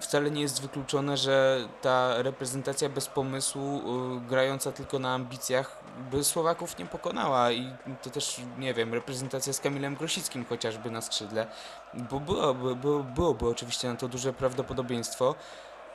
wcale 0.00 0.30
nie 0.30 0.42
jest 0.42 0.62
wykluczone, 0.62 1.16
że 1.16 1.68
ta 1.82 2.22
reprezentacja 2.22 2.88
bez 2.88 3.06
pomysłu, 3.06 3.82
y, 4.16 4.28
grająca 4.28 4.72
tylko 4.72 4.98
na 4.98 5.14
ambicjach, 5.14 5.79
by 6.10 6.24
Słowaków 6.24 6.78
nie 6.78 6.86
pokonała 6.86 7.52
i 7.52 7.72
to 8.02 8.10
też, 8.10 8.40
nie 8.58 8.74
wiem, 8.74 8.94
reprezentacja 8.94 9.52
z 9.52 9.60
Kamilem 9.60 9.94
Grosickim 9.94 10.44
chociażby 10.44 10.90
na 10.90 11.00
skrzydle, 11.00 11.46
bo 11.94 12.20
byłoby, 12.20 12.76
było, 12.76 13.02
byłoby 13.02 13.48
oczywiście 13.48 13.88
na 13.88 13.96
to 13.96 14.08
duże 14.08 14.32
prawdopodobieństwo, 14.32 15.34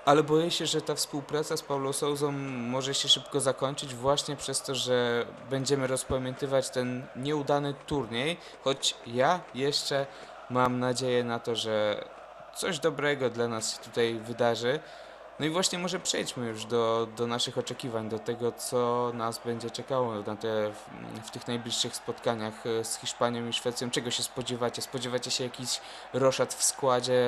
ale 0.05 0.23
boję 0.23 0.51
się, 0.51 0.65
że 0.65 0.81
ta 0.81 0.95
współpraca 0.95 1.57
z 1.57 1.61
Paulo 1.61 1.93
Souzą 1.93 2.31
może 2.31 2.93
się 2.93 3.09
szybko 3.09 3.39
zakończyć 3.39 3.95
właśnie 3.95 4.35
przez 4.35 4.61
to, 4.61 4.75
że 4.75 5.25
będziemy 5.49 5.87
rozpamiętywać 5.87 6.69
ten 6.69 7.05
nieudany 7.15 7.73
turniej, 7.87 8.37
choć 8.63 8.95
ja 9.07 9.39
jeszcze 9.55 10.05
mam 10.49 10.79
nadzieję 10.79 11.23
na 11.23 11.39
to, 11.39 11.55
że 11.55 12.05
coś 12.55 12.79
dobrego 12.79 13.29
dla 13.29 13.47
nas 13.47 13.73
się 13.73 13.83
tutaj 13.83 14.19
wydarzy. 14.19 14.79
No 15.39 15.45
i 15.45 15.49
właśnie 15.49 15.79
może 15.79 15.99
przejdźmy 15.99 16.45
już 16.47 16.65
do, 16.65 17.07
do 17.17 17.27
naszych 17.27 17.57
oczekiwań, 17.57 18.09
do 18.09 18.19
tego, 18.19 18.51
co 18.51 19.11
nas 19.13 19.39
będzie 19.45 19.69
czekało 19.71 20.13
na 20.15 20.35
te, 20.35 20.71
w, 20.71 20.89
w 21.27 21.31
tych 21.31 21.47
najbliższych 21.47 21.95
spotkaniach 21.95 22.53
e, 22.65 22.83
z 22.83 22.97
Hiszpanią 22.97 23.47
i 23.47 23.53
Szwecją. 23.53 23.89
Czego 23.91 24.11
się 24.11 24.23
spodziewacie? 24.23 24.81
Spodziewacie 24.81 25.31
się 25.31 25.43
jakiś 25.43 25.81
roszad 26.13 26.53
w 26.53 26.63
składzie 26.63 27.25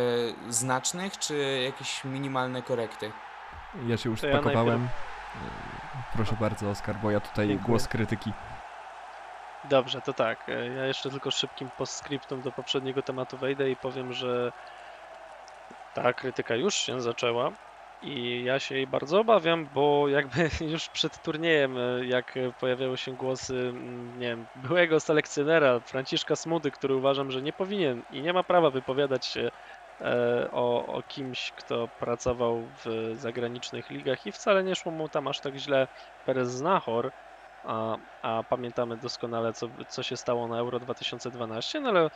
znacznych, 0.50 1.17
czy 1.17 1.62
jakieś 1.65 2.04
minimalne 2.04 2.62
korekty? 2.62 3.12
Ja 3.88 3.98
się 3.98 4.10
już 4.10 4.22
To 4.22 4.28
ja 4.28 4.34
spakowałem. 4.41 4.84
E, 5.36 5.38
Proszę 6.15 6.36
bardzo, 6.39 6.70
Oskar, 6.70 6.96
bo 6.96 7.12
ja 7.12 7.20
tutaj 7.20 7.48
Dziękuję. 7.48 7.67
głos 7.67 7.88
krytyki. 7.88 8.34
Dobrze, 9.63 10.02
to 10.02 10.13
tak. 10.13 10.50
e, 10.50 10.67
Ja 10.67 10.86
jeszcze 10.86 11.10
tylko 11.10 11.32
szybkim 11.32 11.70
postscriptum 11.78 12.41
do 12.41 12.52
poprzedniego 12.52 13.02
tematu 13.02 13.38
wejdę 13.38 13.70
i 13.70 13.76
powiem, 13.76 14.13
że 14.13 14.52
ta 15.93 16.13
krytyka 16.13 16.56
już 16.56 16.76
się 16.76 17.02
zaczęła 17.02 17.52
i 18.01 18.43
ja 18.43 18.60
się 18.60 18.75
jej 18.75 18.88
bardzo 18.88 19.19
obawiam, 19.19 19.69
bo 19.69 20.07
jakby 20.10 20.49
już 20.73 20.89
przed 20.89 21.19
turniejem, 21.19 21.77
e, 21.77 22.05
jak 22.07 22.34
pojawiały 22.57 22.97
się 22.97 23.15
głosy, 23.15 23.55
mm, 23.55 24.15
nie 24.15 24.28
wiem, 24.28 24.47
byłego 24.55 24.99
selekcjonera 24.99 25.80
Franciszka 25.80 26.36
Smudy, 26.36 26.72
który 26.72 26.95
uważam, 26.95 27.32
że 27.32 27.41
nie 27.41 27.53
powinien 27.53 28.03
i 28.09 28.22
nie 28.22 28.34
ma 28.34 28.43
prawa 28.43 28.72
wypowiadać 28.72 29.26
się 29.26 29.49
e, 30.01 30.47
o, 30.51 30.86
o 30.86 31.03
kimś, 31.03 31.51
kto 31.55 31.89
pracował 31.97 32.72
w 32.86 33.11
zagranicznych 33.13 33.89
ligach 33.89 34.26
i 34.26 34.32
wcale 34.32 34.63
nie 34.63 34.76
szło 34.76 34.91
mu 34.91 35.09
tam 35.09 35.28
aż 35.28 35.39
tak 35.41 35.55
źle 35.55 35.88
Perez 36.24 36.49
Znachor, 36.51 37.11
a, 37.63 37.97
a 38.22 38.43
pamiętamy 38.49 38.97
doskonale, 38.97 39.53
co, 39.53 39.69
co 39.88 40.03
się 40.03 40.17
stało 40.17 40.47
na 40.47 40.59
Euro 40.59 40.80
2012, 40.80 41.82
no 41.82 41.89
ale 41.89 42.09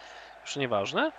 już 0.46 0.56
nieważne. 0.56 1.12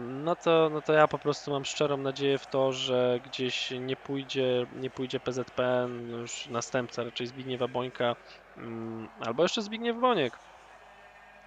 No 0.00 0.36
to, 0.36 0.70
no 0.72 0.82
to 0.82 0.92
ja 0.92 1.08
po 1.08 1.18
prostu 1.18 1.50
mam 1.50 1.64
szczerą 1.64 1.96
nadzieję 1.96 2.38
w 2.38 2.46
to, 2.46 2.72
że 2.72 3.20
gdzieś 3.22 3.70
nie 3.70 3.96
pójdzie, 3.96 4.66
nie 4.72 4.90
pójdzie 4.90 5.20
PZPN, 5.20 6.08
już 6.08 6.46
następca 6.46 7.04
raczej 7.04 7.26
Zbigniewa 7.26 7.68
Bońka, 7.68 8.16
mm, 8.56 9.08
albo 9.20 9.42
jeszcze 9.42 9.62
Zbigniew 9.62 10.00
Boniek 10.00 10.38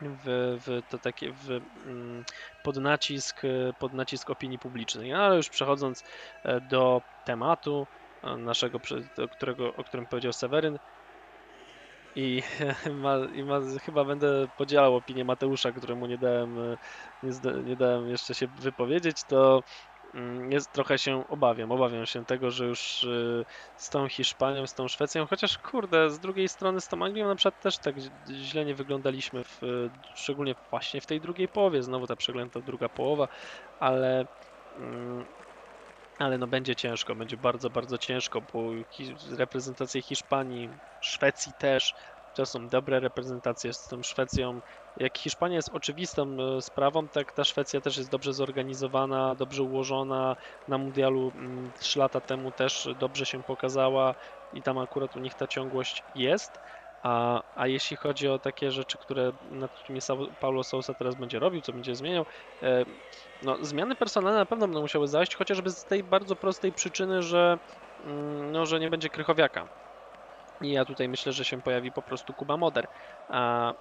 w, 0.01 0.57
w 0.65 0.81
to 0.89 0.99
takie 0.99 1.31
w, 1.31 1.49
mm, 1.85 2.25
pod 2.63 2.77
nacisk, 2.77 3.41
pod 3.79 3.93
nacisk 3.93 4.29
opinii 4.29 4.59
publicznej. 4.59 5.11
No, 5.11 5.17
Ale 5.17 5.35
już 5.35 5.49
przechodząc 5.49 6.03
e, 6.43 6.61
do 6.61 7.01
tematu 7.25 7.87
e, 8.23 8.37
naszego, 8.37 8.79
którego, 9.31 9.75
o 9.75 9.83
którym 9.83 10.07
powiedział 10.07 10.33
Seweryn 10.33 10.79
i, 12.15 12.43
ma, 13.03 13.17
i 13.33 13.43
ma, 13.43 13.59
chyba 13.85 14.05
będę 14.05 14.47
podzielał 14.57 14.95
opinię 14.95 15.25
Mateusza, 15.25 15.71
któremu 15.71 16.05
nie 16.05 16.17
dałem, 16.17 16.59
e, 16.59 16.77
nie, 17.23 17.63
nie 17.63 17.75
dałem 17.75 18.09
jeszcze 18.09 18.35
się 18.35 18.47
wypowiedzieć, 18.47 19.23
to 19.23 19.63
mm, 20.13 20.51
jest, 20.51 20.71
trochę 20.71 20.97
się 20.97 21.27
obawiam. 21.27 21.71
Obawiam 21.71 22.05
się 22.05 22.25
tego, 22.25 22.51
że 22.51 22.65
już 22.65 23.03
e, 23.03 23.45
z 23.77 23.89
tą 23.89 24.07
Hiszpanią, 24.07 24.67
z 24.67 24.73
tą 24.73 24.87
Szwecją, 24.87 25.27
chociaż 25.27 25.57
kurde, 25.57 26.09
z 26.09 26.19
drugiej 26.19 26.49
strony 26.49 26.81
z 26.81 26.87
tą 26.87 27.05
Anglią 27.05 27.27
na 27.27 27.35
przykład 27.35 27.61
też 27.61 27.77
tak 27.77 27.95
źle 28.29 28.65
nie 28.65 28.75
wyglądaliśmy, 28.75 29.43
w, 29.43 29.61
szczególnie 30.15 30.55
właśnie 30.69 31.01
w 31.01 31.05
tej 31.05 31.21
drugiej 31.21 31.47
połowie, 31.47 31.83
znowu 31.83 32.07
ta 32.07 32.15
przeglęta 32.15 32.61
druga 32.61 32.89
połowa, 32.89 33.27
ale 33.79 34.25
mm, 34.77 35.25
ale 36.19 36.37
no 36.37 36.47
będzie 36.47 36.75
ciężko, 36.75 37.15
będzie 37.15 37.37
bardzo, 37.37 37.69
bardzo 37.69 37.97
ciężko, 37.97 38.41
bo 38.41 38.71
reprezentacje 39.37 40.01
Hiszpanii, 40.01 40.69
Szwecji 40.99 41.53
też, 41.53 41.93
to 42.33 42.45
są 42.45 42.69
dobre 42.69 42.99
reprezentacje 42.99 43.73
z 43.73 43.87
tą 43.87 44.03
Szwecją. 44.03 44.61
Jak 44.95 45.17
Hiszpania 45.17 45.55
jest 45.55 45.69
oczywistą 45.69 46.37
e, 46.57 46.61
sprawą, 46.61 47.09
tak 47.09 47.33
ta 47.33 47.43
Szwecja 47.43 47.81
też 47.81 47.97
jest 47.97 48.09
dobrze 48.09 48.33
zorganizowana, 48.33 49.35
dobrze 49.35 49.63
ułożona. 49.63 50.35
Na 50.67 50.77
mundialu 50.77 51.31
3 51.79 51.99
lata 51.99 52.21
temu 52.21 52.51
też 52.51 52.87
dobrze 52.95 53.25
się 53.25 53.43
pokazała 53.43 54.15
i 54.51 54.63
tam 54.63 54.77
akurat 54.77 55.15
u 55.15 55.19
nich 55.19 55.35
ta 55.35 55.47
ciągłość 55.47 56.05
jest. 56.13 56.59
A, 57.03 57.41
a 57.55 57.67
jeśli 57.67 57.97
chodzi 57.97 58.27
o 58.27 58.39
takie 58.39 58.71
rzeczy, 58.71 58.97
które 58.97 59.31
nad 59.41 59.71
którymi 59.73 59.99
Paulo 60.39 60.63
Sousa 60.63 60.93
teraz 60.93 61.15
będzie 61.15 61.39
robił, 61.39 61.61
co 61.61 61.73
będzie 61.73 61.95
zmieniał, 61.95 62.25
e, 62.61 62.85
no, 63.41 63.57
zmiany 63.65 63.95
personalne 63.95 64.39
na 64.39 64.45
pewno 64.45 64.67
będą 64.67 64.81
musiały 64.81 65.07
zajść, 65.07 65.35
chociażby 65.35 65.69
z 65.69 65.85
tej 65.85 66.03
bardzo 66.03 66.35
prostej 66.35 66.73
przyczyny, 66.73 67.21
że, 67.23 67.57
mm, 67.99 68.51
no, 68.51 68.65
że 68.65 68.79
nie 68.79 68.89
będzie 68.89 69.09
Krychowiaka. 69.09 69.69
I 70.61 70.71
ja 70.71 70.85
tutaj 70.85 71.09
myślę, 71.09 71.33
że 71.33 71.45
się 71.45 71.61
pojawi 71.61 71.91
po 71.91 72.03
prostu 72.03 72.33
Kuba 72.33 72.57
Moder. 72.57 72.87
A 73.27 73.73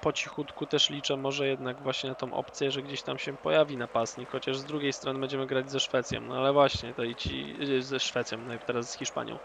po 0.00 0.12
cichutku 0.12 0.66
też 0.66 0.90
liczę 0.90 1.16
może 1.16 1.48
jednak 1.48 1.82
właśnie 1.82 2.10
na 2.10 2.16
tą 2.16 2.32
opcję, 2.32 2.70
że 2.70 2.82
gdzieś 2.82 3.02
tam 3.02 3.18
się 3.18 3.38
pojawi 3.38 3.76
napastnik, 3.76 4.30
chociaż 4.30 4.58
z 4.58 4.64
drugiej 4.64 4.92
strony 4.92 5.20
będziemy 5.20 5.46
grać 5.46 5.70
ze 5.70 5.80
Szwecją. 5.80 6.20
No 6.20 6.36
ale 6.38 6.52
właśnie, 6.52 6.94
to 6.94 7.04
i 7.04 7.16
ci 7.16 7.56
ze 7.80 8.00
Szwecją, 8.00 8.38
no 8.38 8.54
i 8.54 8.58
teraz 8.58 8.90
z 8.90 8.96
Hiszpanią. 8.98 9.38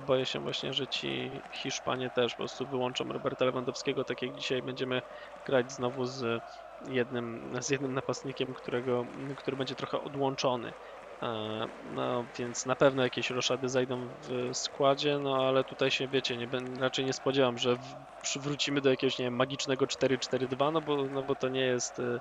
Boję 0.00 0.26
się 0.26 0.40
właśnie, 0.40 0.72
że 0.72 0.88
ci 0.88 1.42
Hiszpanie 1.54 2.10
też 2.10 2.32
po 2.34 2.36
prostu 2.36 2.66
wyłączą 2.66 3.04
Roberta 3.04 3.44
Lewandowskiego, 3.44 4.04
tak 4.04 4.22
jak 4.22 4.32
dzisiaj 4.32 4.62
będziemy 4.62 5.02
grać 5.44 5.72
znowu 5.72 6.04
z 6.06 6.44
jednym, 6.80 7.52
z 7.60 7.68
jednym 7.68 7.94
napastnikiem, 7.94 8.54
którego, 8.54 9.06
który 9.36 9.56
będzie 9.56 9.74
trochę 9.76 10.00
odłączony. 10.00 10.74
E, 11.22 11.66
No 11.82 12.28
więc 12.38 12.66
na 12.66 12.76
pewno 12.76 13.02
jakieś 13.02 13.30
roszady 13.30 13.68
zajdą 13.68 14.08
w 14.28 14.50
składzie, 14.56 15.18
no 15.18 15.36
ale 15.48 15.64
tutaj 15.64 15.90
się 15.90 16.08
wiecie, 16.08 16.36
nie, 16.36 16.48
raczej 16.80 17.04
nie 17.04 17.12
spodziewam, 17.12 17.58
że 17.58 17.76
w, 17.76 17.96
przywrócimy 18.22 18.80
do 18.80 18.90
jakiegoś 18.90 19.18
nie 19.18 19.24
wiem, 19.24 19.34
magicznego 19.36 19.86
4-4-2, 19.86 20.70
no 20.72 20.82
bo, 20.82 21.08
no 21.08 21.22
bo 21.22 21.36
to 21.36 21.48
nie 21.48 21.60
jest 21.60 21.98
e, 21.98 22.20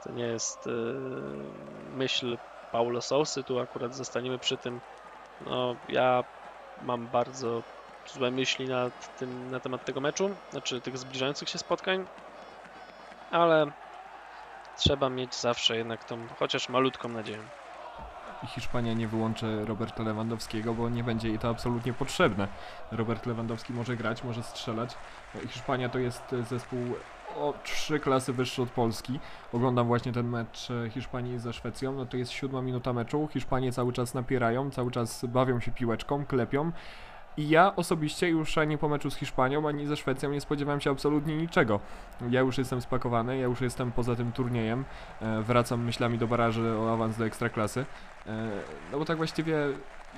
to 0.00 0.12
nie 0.12 0.24
jest 0.24 0.66
e, 0.66 0.70
myśl 1.84 2.38
Paulo 2.70 3.02
Sousy, 3.02 3.44
tu 3.44 3.58
akurat 3.58 3.94
zostaniemy 3.94 4.38
przy 4.38 4.58
tym. 4.58 4.80
No 5.40 5.76
ja 5.88 6.24
mam 6.82 7.06
bardzo 7.06 7.62
złe 8.06 8.30
myśli 8.30 8.68
nad 8.68 9.18
tym, 9.18 9.50
na 9.50 9.60
temat 9.60 9.84
tego 9.84 10.00
meczu, 10.00 10.30
znaczy 10.50 10.80
tych 10.80 10.98
zbliżających 10.98 11.48
się 11.48 11.58
spotkań, 11.58 12.06
ale 13.30 13.66
trzeba 14.76 15.08
mieć 15.08 15.34
zawsze 15.34 15.76
jednak 15.76 16.04
tą 16.04 16.26
chociaż 16.38 16.68
malutką 16.68 17.08
nadzieję. 17.08 17.42
Hiszpania 18.46 18.92
nie 18.92 19.08
wyłączy 19.08 19.64
Roberta 19.64 20.02
Lewandowskiego, 20.02 20.74
bo 20.74 20.88
nie 20.88 21.04
będzie 21.04 21.28
jej 21.28 21.38
to 21.38 21.48
absolutnie 21.48 21.92
potrzebne. 21.92 22.48
Robert 22.92 23.26
Lewandowski 23.26 23.72
może 23.72 23.96
grać, 23.96 24.24
może 24.24 24.42
strzelać. 24.42 24.94
Hiszpania 25.48 25.88
to 25.88 25.98
jest 25.98 26.22
zespół 26.48 26.78
o 27.40 27.54
trzy 27.64 28.00
klasy 28.00 28.32
wyższy 28.32 28.62
od 28.62 28.70
Polski. 28.70 29.20
Oglądam 29.52 29.86
właśnie 29.86 30.12
ten 30.12 30.28
mecz 30.28 30.68
e, 30.70 30.90
Hiszpanii 30.90 31.38
ze 31.38 31.52
Szwecją. 31.52 31.92
No 31.92 32.06
to 32.06 32.16
jest 32.16 32.30
siódma 32.32 32.62
minuta 32.62 32.92
meczu. 32.92 33.28
Hiszpanie 33.32 33.72
cały 33.72 33.92
czas 33.92 34.14
napierają, 34.14 34.70
cały 34.70 34.90
czas 34.90 35.24
bawią 35.24 35.60
się 35.60 35.70
piłeczką, 35.70 36.26
klepią. 36.26 36.72
I 37.36 37.48
ja 37.48 37.76
osobiście 37.76 38.28
już 38.28 38.58
ani 38.58 38.78
po 38.78 38.88
meczu 38.88 39.10
z 39.10 39.16
Hiszpanią, 39.16 39.68
ani 39.68 39.86
ze 39.86 39.96
Szwecją 39.96 40.30
nie 40.30 40.40
spodziewałem 40.40 40.80
się 40.80 40.90
absolutnie 40.90 41.36
niczego. 41.36 41.80
Ja 42.30 42.40
już 42.40 42.58
jestem 42.58 42.80
spakowany, 42.80 43.38
ja 43.38 43.44
już 43.44 43.60
jestem 43.60 43.92
poza 43.92 44.16
tym 44.16 44.32
turniejem. 44.32 44.84
E, 45.20 45.42
wracam 45.42 45.84
myślami 45.84 46.18
do 46.18 46.26
baraży 46.26 46.78
o 46.78 46.92
awans 46.92 47.16
do 47.18 47.26
ekstraklasy. 47.26 47.84
E, 48.26 48.50
No 48.92 48.98
bo 48.98 49.04
tak 49.04 49.16
właściwie 49.16 49.56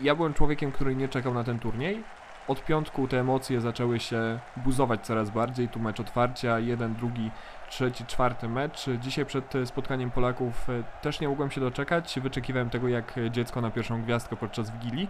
ja 0.03 0.15
byłem 0.15 0.35
człowiekiem, 0.35 0.73
który 0.73 0.97
nie 0.97 1.09
czekał 1.09 1.35
na 1.35 1.45
ten 1.45 1.59
turniej. 1.59 2.05
Od 2.49 2.65
piątku 2.65 3.09
te 3.09 3.21
emocje 3.21 3.61
zaczęły 3.61 4.01
się 4.01 4.39
buzować 4.57 5.07
coraz 5.07 5.31
bardziej. 5.31 5.69
Tu 5.69 5.81
mecz 5.81 6.01
otwarcia, 6.01 6.59
jeden, 6.59 6.95
drugi, 6.95 7.31
trzeci, 7.69 8.07
czwarty 8.07 8.49
mecz. 8.49 8.87
Dzisiaj 9.01 9.27
przed 9.27 9.53
spotkaniem 9.65 10.11
Polaków 10.11 10.71
e, 10.71 10.83
też 11.03 11.21
nie 11.21 11.29
mogłem 11.29 11.51
się 11.51 11.61
doczekać. 11.61 12.19
Wyczekiwałem 12.23 12.71
tego 12.71 12.89
jak 12.89 13.15
dziecko 13.31 13.61
na 13.61 13.71
pierwszą 13.71 14.03
gwiazdkę 14.03 14.37
podczas 14.37 14.71
Wigilii. 14.71 15.09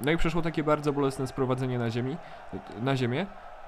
No 0.00 0.10
i 0.10 0.16
przyszło 0.16 0.42
takie 0.42 0.64
bardzo 0.64 0.92
bolesne 0.92 1.26
sprowadzenie 1.26 1.78
na 1.78 1.90
ziemi, 1.90 2.16
na 2.80 2.96
ziemię. 2.96 3.26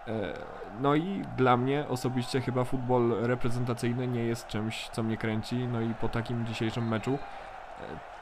E, 0.08 0.32
No 0.80 0.94
i 0.94 1.22
dla 1.36 1.56
mnie 1.56 1.84
osobiście 1.88 2.40
chyba 2.40 2.64
futbol 2.64 3.14
reprezentacyjny 3.20 4.08
nie 4.08 4.24
jest 4.24 4.46
czymś, 4.46 4.88
co 4.88 5.02
mnie 5.02 5.16
kręci. 5.16 5.56
No 5.56 5.80
i 5.80 5.94
po 5.94 6.08
takim 6.08 6.46
dzisiejszym 6.46 6.88
meczu 6.88 7.14
e, 7.14 7.18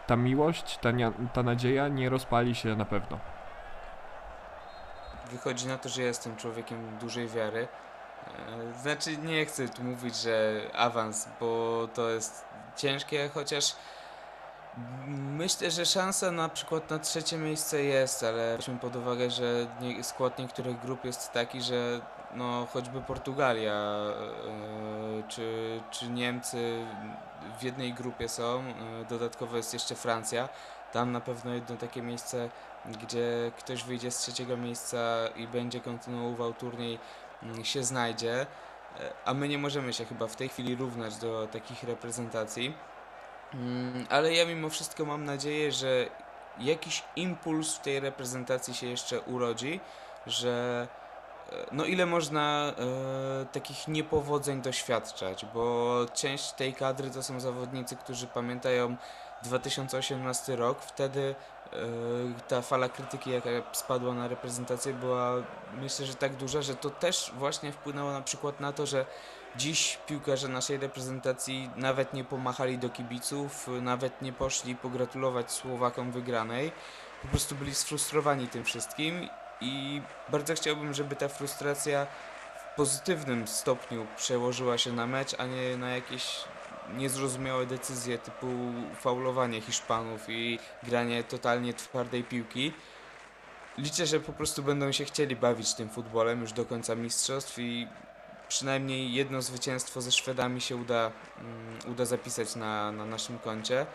ta 0.06 0.16
miłość, 0.16 0.78
ta, 0.78 0.90
ta 1.32 1.42
nadzieja 1.42 1.88
nie 1.88 2.08
rozpali 2.08 2.54
się 2.54 2.76
na 2.76 2.84
pewno. 2.84 3.18
Wychodzi 5.30 5.66
na 5.66 5.78
to, 5.78 5.88
że 5.88 6.02
jestem 6.02 6.36
człowiekiem 6.36 6.98
dużej 6.98 7.28
wiary. 7.28 7.68
E, 8.74 8.82
Znaczy, 8.82 9.16
nie 9.16 9.46
chcę 9.46 9.68
tu 9.68 9.82
mówić, 9.84 10.16
że 10.16 10.60
awans, 10.74 11.28
bo 11.40 11.88
to 11.94 12.10
jest 12.10 12.44
ciężkie, 12.76 13.30
chociaż 13.34 13.76
myślę, 15.16 15.70
że 15.70 15.86
szansa 15.86 16.30
na 16.30 16.48
przykład 16.48 16.90
na 16.90 16.98
trzecie 16.98 17.36
miejsce 17.38 17.82
jest, 17.82 18.22
ale 18.22 18.56
weźmy 18.56 18.78
pod 18.78 18.96
uwagę, 18.96 19.30
że 19.30 19.66
skład 20.02 20.38
niektórych 20.38 20.80
grup 20.80 21.04
jest 21.04 21.32
taki, 21.32 21.62
że 21.62 22.00
no 22.34 22.66
choćby 22.72 23.00
Portugalia 23.00 23.72
e, 23.72 25.22
czy, 25.28 25.80
czy 25.90 26.08
Niemcy 26.08 26.86
w 27.58 27.62
jednej 27.62 27.92
grupie 27.94 28.28
są, 28.28 28.60
e, 28.60 29.04
dodatkowo 29.08 29.56
jest 29.56 29.72
jeszcze 29.74 29.94
Francja. 29.94 30.48
Tam 30.92 31.12
na 31.12 31.20
pewno 31.20 31.54
jedno 31.54 31.76
takie 31.76 32.02
miejsce 32.02 32.50
gdzie 32.86 33.52
ktoś 33.58 33.84
wyjdzie 33.84 34.10
z 34.10 34.18
trzeciego 34.18 34.56
miejsca 34.56 35.28
i 35.36 35.46
będzie 35.48 35.80
kontynuował 35.80 36.54
turniej, 36.54 36.98
mm, 37.42 37.64
się 37.64 37.84
znajdzie. 37.84 38.40
E, 38.40 38.46
A 39.24 39.34
my 39.34 39.48
nie 39.48 39.58
możemy 39.58 39.92
się 39.92 40.04
chyba 40.04 40.26
w 40.26 40.36
tej 40.36 40.48
chwili 40.48 40.74
równać 40.74 41.16
do 41.16 41.46
takich 41.52 41.82
reprezentacji. 41.82 42.74
Mm, 43.54 44.06
Ale 44.10 44.32
ja 44.32 44.46
mimo 44.46 44.68
wszystko 44.68 45.04
mam 45.04 45.24
nadzieję, 45.24 45.72
że 45.72 46.06
jakiś 46.58 47.02
impuls 47.16 47.74
w 47.74 47.80
tej 47.80 48.00
reprezentacji 48.00 48.74
się 48.74 48.86
jeszcze 48.86 49.20
urodzi, 49.20 49.80
że 50.26 50.86
e, 51.52 51.66
no 51.72 51.84
ile 51.84 52.06
można 52.06 52.72
e, 53.42 53.46
takich 53.46 53.88
niepowodzeń 53.88 54.62
doświadczać, 54.62 55.46
bo 55.54 55.96
część 56.14 56.52
tej 56.52 56.74
kadry 56.74 57.10
to 57.10 57.22
są 57.22 57.40
zawodnicy, 57.40 57.96
którzy 57.96 58.26
pamiętają 58.26 58.96
2018 59.42 60.56
rok, 60.56 60.82
wtedy 60.82 61.34
ta 62.48 62.62
fala 62.62 62.88
krytyki, 62.88 63.30
jaka 63.30 63.50
spadła 63.72 64.14
na 64.14 64.28
reprezentację, 64.28 64.92
była 64.92 65.32
myślę, 65.80 66.06
że 66.06 66.14
tak 66.14 66.36
duża, 66.36 66.62
że 66.62 66.74
to 66.74 66.90
też 66.90 67.32
właśnie 67.38 67.72
wpłynęło 67.72 68.12
na 68.12 68.20
przykład 68.20 68.60
na 68.60 68.72
to, 68.72 68.86
że 68.86 69.06
dziś 69.56 69.98
piłkarze 70.06 70.48
naszej 70.48 70.78
reprezentacji 70.78 71.70
nawet 71.76 72.14
nie 72.14 72.24
pomachali 72.24 72.78
do 72.78 72.90
kibiców, 72.90 73.68
nawet 73.82 74.22
nie 74.22 74.32
poszli 74.32 74.76
pogratulować 74.76 75.52
Słowakom 75.52 76.12
wygranej. 76.12 76.72
Po 77.22 77.28
prostu 77.28 77.54
byli 77.54 77.74
sfrustrowani 77.74 78.48
tym 78.48 78.64
wszystkim 78.64 79.28
i 79.60 80.02
bardzo 80.28 80.54
chciałbym, 80.54 80.94
żeby 80.94 81.16
ta 81.16 81.28
frustracja 81.28 82.06
w 82.56 82.76
pozytywnym 82.76 83.48
stopniu 83.48 84.06
przełożyła 84.16 84.78
się 84.78 84.92
na 84.92 85.06
mecz, 85.06 85.34
a 85.38 85.46
nie 85.46 85.76
na 85.76 85.90
jakieś 85.90 86.44
niezrozumiałe 86.96 87.66
decyzje 87.66 88.18
typu 88.18 88.46
faulowanie 89.00 89.60
Hiszpanów 89.60 90.20
i 90.28 90.58
granie 90.82 91.24
totalnie 91.24 91.74
twardej 91.74 92.24
piłki. 92.24 92.72
Liczę, 93.78 94.06
że 94.06 94.20
po 94.20 94.32
prostu 94.32 94.62
będą 94.62 94.92
się 94.92 95.04
chcieli 95.04 95.36
bawić 95.36 95.74
tym 95.74 95.88
futbolem 95.88 96.40
już 96.40 96.52
do 96.52 96.64
końca 96.64 96.94
mistrzostw 96.94 97.58
i 97.58 97.88
przynajmniej 98.48 99.14
jedno 99.14 99.42
zwycięstwo 99.42 100.00
ze 100.00 100.12
Szwedami 100.12 100.60
się 100.60 100.76
uda, 100.76 101.10
mm, 101.38 101.78
uda 101.92 102.04
zapisać 102.04 102.56
na, 102.56 102.92
na 102.92 103.04
naszym 103.04 103.38
koncie. 103.38 103.80
E, 103.80 103.86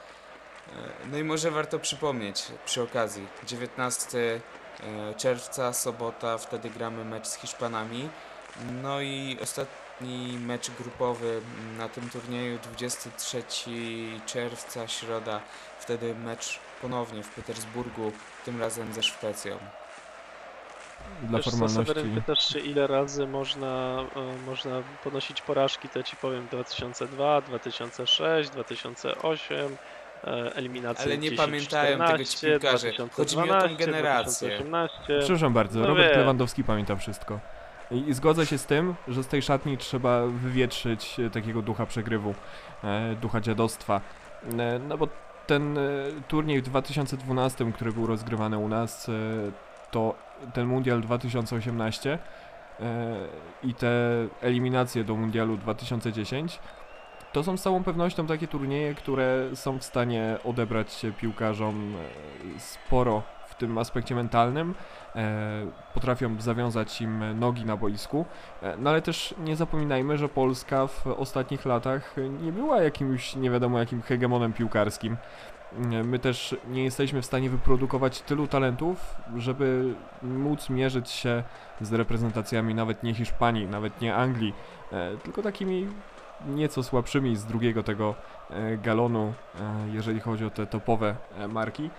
No 1.11 1.17
i 1.17 1.23
może 1.23 1.51
warto 1.51 1.79
przypomnieć 1.79 2.43
przy 2.65 2.81
okazji, 2.81 3.27
19 3.47 4.41
e, 4.79 5.13
czerwca, 5.13 5.73
sobota, 5.73 6.37
wtedy 6.37 6.69
gramy 6.69 7.05
mecz 7.05 7.27
z 7.27 7.35
Hiszpanami. 7.35 8.09
No 8.81 9.01
i 9.01 9.37
ostatni 9.41 9.78
mecz 10.39 10.71
grupowy 10.71 11.41
na 11.77 11.89
tym 11.89 12.09
turnieju, 12.09 12.59
23 12.59 13.43
czerwca, 14.25 14.87
środa, 14.87 15.41
wtedy 15.79 16.15
mecz 16.15 16.59
ponownie 16.81 17.23
w 17.23 17.29
Petersburgu, 17.29 18.11
tym 18.45 18.59
razem 18.61 18.93
ze 18.93 19.03
Szwecją. 19.03 19.57
Dla 21.23 21.37
Wiesz 21.37 21.45
co, 21.45 21.51
formalności. 21.51 21.93
Seweryn, 21.93 22.15
pytasz 22.15 22.47
się 22.53 22.59
ile 22.59 22.87
razy 22.87 23.27
można, 23.27 24.03
e, 24.15 24.45
można 24.45 24.83
ponosić 25.03 25.41
porażki, 25.41 25.89
to 25.89 26.03
ci 26.03 26.15
powiem 26.15 26.47
2002, 26.51 27.41
2006, 27.41 28.49
2008, 28.49 29.77
e, 30.23 30.55
eliminacje 30.55 31.05
Ale 31.05 31.17
nie 31.17 31.29
10, 31.29 31.37
pamiętają 31.37 31.97
tego 31.97 32.17
ci 32.17 32.37
14, 32.37 32.47
piłkarze. 32.91 33.09
Chodzi 33.13 33.37
mi 33.37 33.43
o 33.43 33.45
2012, 33.45 33.85
generację. 33.85 34.47
2018. 34.47 35.19
Przepraszam 35.19 35.53
bardzo, 35.53 35.79
No 35.79 35.87
Robert 35.87 36.09
wiem. 36.09 36.19
Lewandowski 36.19 36.63
pamięta 36.63 36.95
wszystko. 36.95 37.39
I, 37.91 38.09
I 38.09 38.13
zgodzę 38.13 38.45
się 38.45 38.57
z 38.57 38.65
tym, 38.65 38.95
że 39.07 39.23
z 39.23 39.27
tej 39.27 39.41
szatni 39.41 39.77
trzeba 39.77 40.25
wywietrzyć 40.25 41.19
e, 41.19 41.29
takiego 41.29 41.61
ducha 41.61 41.85
przegrywu, 41.85 42.33
e, 42.83 43.15
ducha 43.15 43.41
dziadostwa. 43.41 44.01
E, 44.59 44.79
no 44.79 44.97
bo 44.97 45.07
ten 45.47 45.79
turniej 46.27 46.61
w 46.61 46.63
2012, 46.63 47.71
który 47.71 47.91
był 47.91 48.07
rozgrywany 48.07 48.57
u 48.57 48.67
nas, 48.67 49.09
to 49.91 50.15
ten 50.53 50.67
Mundial 50.67 51.01
2018 51.01 52.19
e, 52.79 53.15
i 53.63 53.73
te 53.73 53.89
eliminacje 54.41 55.03
do 55.03 55.15
Mundialu 55.15 55.57
2010 55.57 56.59
to 57.33 57.43
są 57.43 57.57
z 57.57 57.61
całą 57.61 57.83
pewnością 57.83 58.27
takie 58.27 58.47
turnieje, 58.47 58.95
które 58.95 59.49
są 59.53 59.79
w 59.79 59.83
stanie 59.83 60.37
odebrać 60.43 61.05
piłkarzom 61.17 61.93
sporo 62.57 63.23
tym 63.59 63.77
aspekcie 63.77 64.15
mentalnym, 64.15 64.75
e, 65.15 65.65
potrafią 65.93 66.41
zawiązać 66.41 67.01
im 67.01 67.39
nogi 67.39 67.65
na 67.65 67.77
boisku, 67.77 68.25
e, 68.61 68.77
no 68.77 68.89
ale 68.89 69.01
też 69.01 69.35
nie 69.43 69.55
zapominajmy, 69.55 70.17
że 70.17 70.29
Polska 70.29 70.87
w 70.87 71.07
ostatnich 71.07 71.65
latach 71.65 72.15
nie 72.41 72.51
była 72.51 72.81
jakimś 72.81 73.35
nie 73.35 73.51
wiadomo 73.51 73.79
jakim 73.79 74.01
hegemonem 74.01 74.53
piłkarskim. 74.53 75.17
E, 75.91 76.03
My 76.03 76.19
też 76.19 76.55
nie 76.67 76.83
jesteśmy 76.83 77.21
w 77.21 77.25
stanie 77.25 77.49
wyprodukować 77.49 78.21
tylu 78.21 78.47
talentów, 78.47 79.15
żeby 79.37 79.93
móc 80.21 80.69
mierzyć 80.69 81.09
się 81.09 81.43
z 81.81 81.93
reprezentacjami 81.93 82.75
nawet 82.75 83.03
nie 83.03 83.13
Hiszpanii, 83.13 83.67
nawet 83.67 84.01
nie 84.01 84.15
Anglii, 84.15 84.53
tylko 85.23 85.41
takimi 85.41 85.87
nieco 86.47 86.83
słabszymi 86.83 87.35
z 87.35 87.45
drugiego 87.45 87.83
tego 87.83 88.15
galonu, 88.83 89.33
jeżeli 89.93 90.19
chodzi 90.19 90.45
o 90.45 90.49
te 90.49 90.67
topowe 90.67 91.15
marki. 91.49 91.89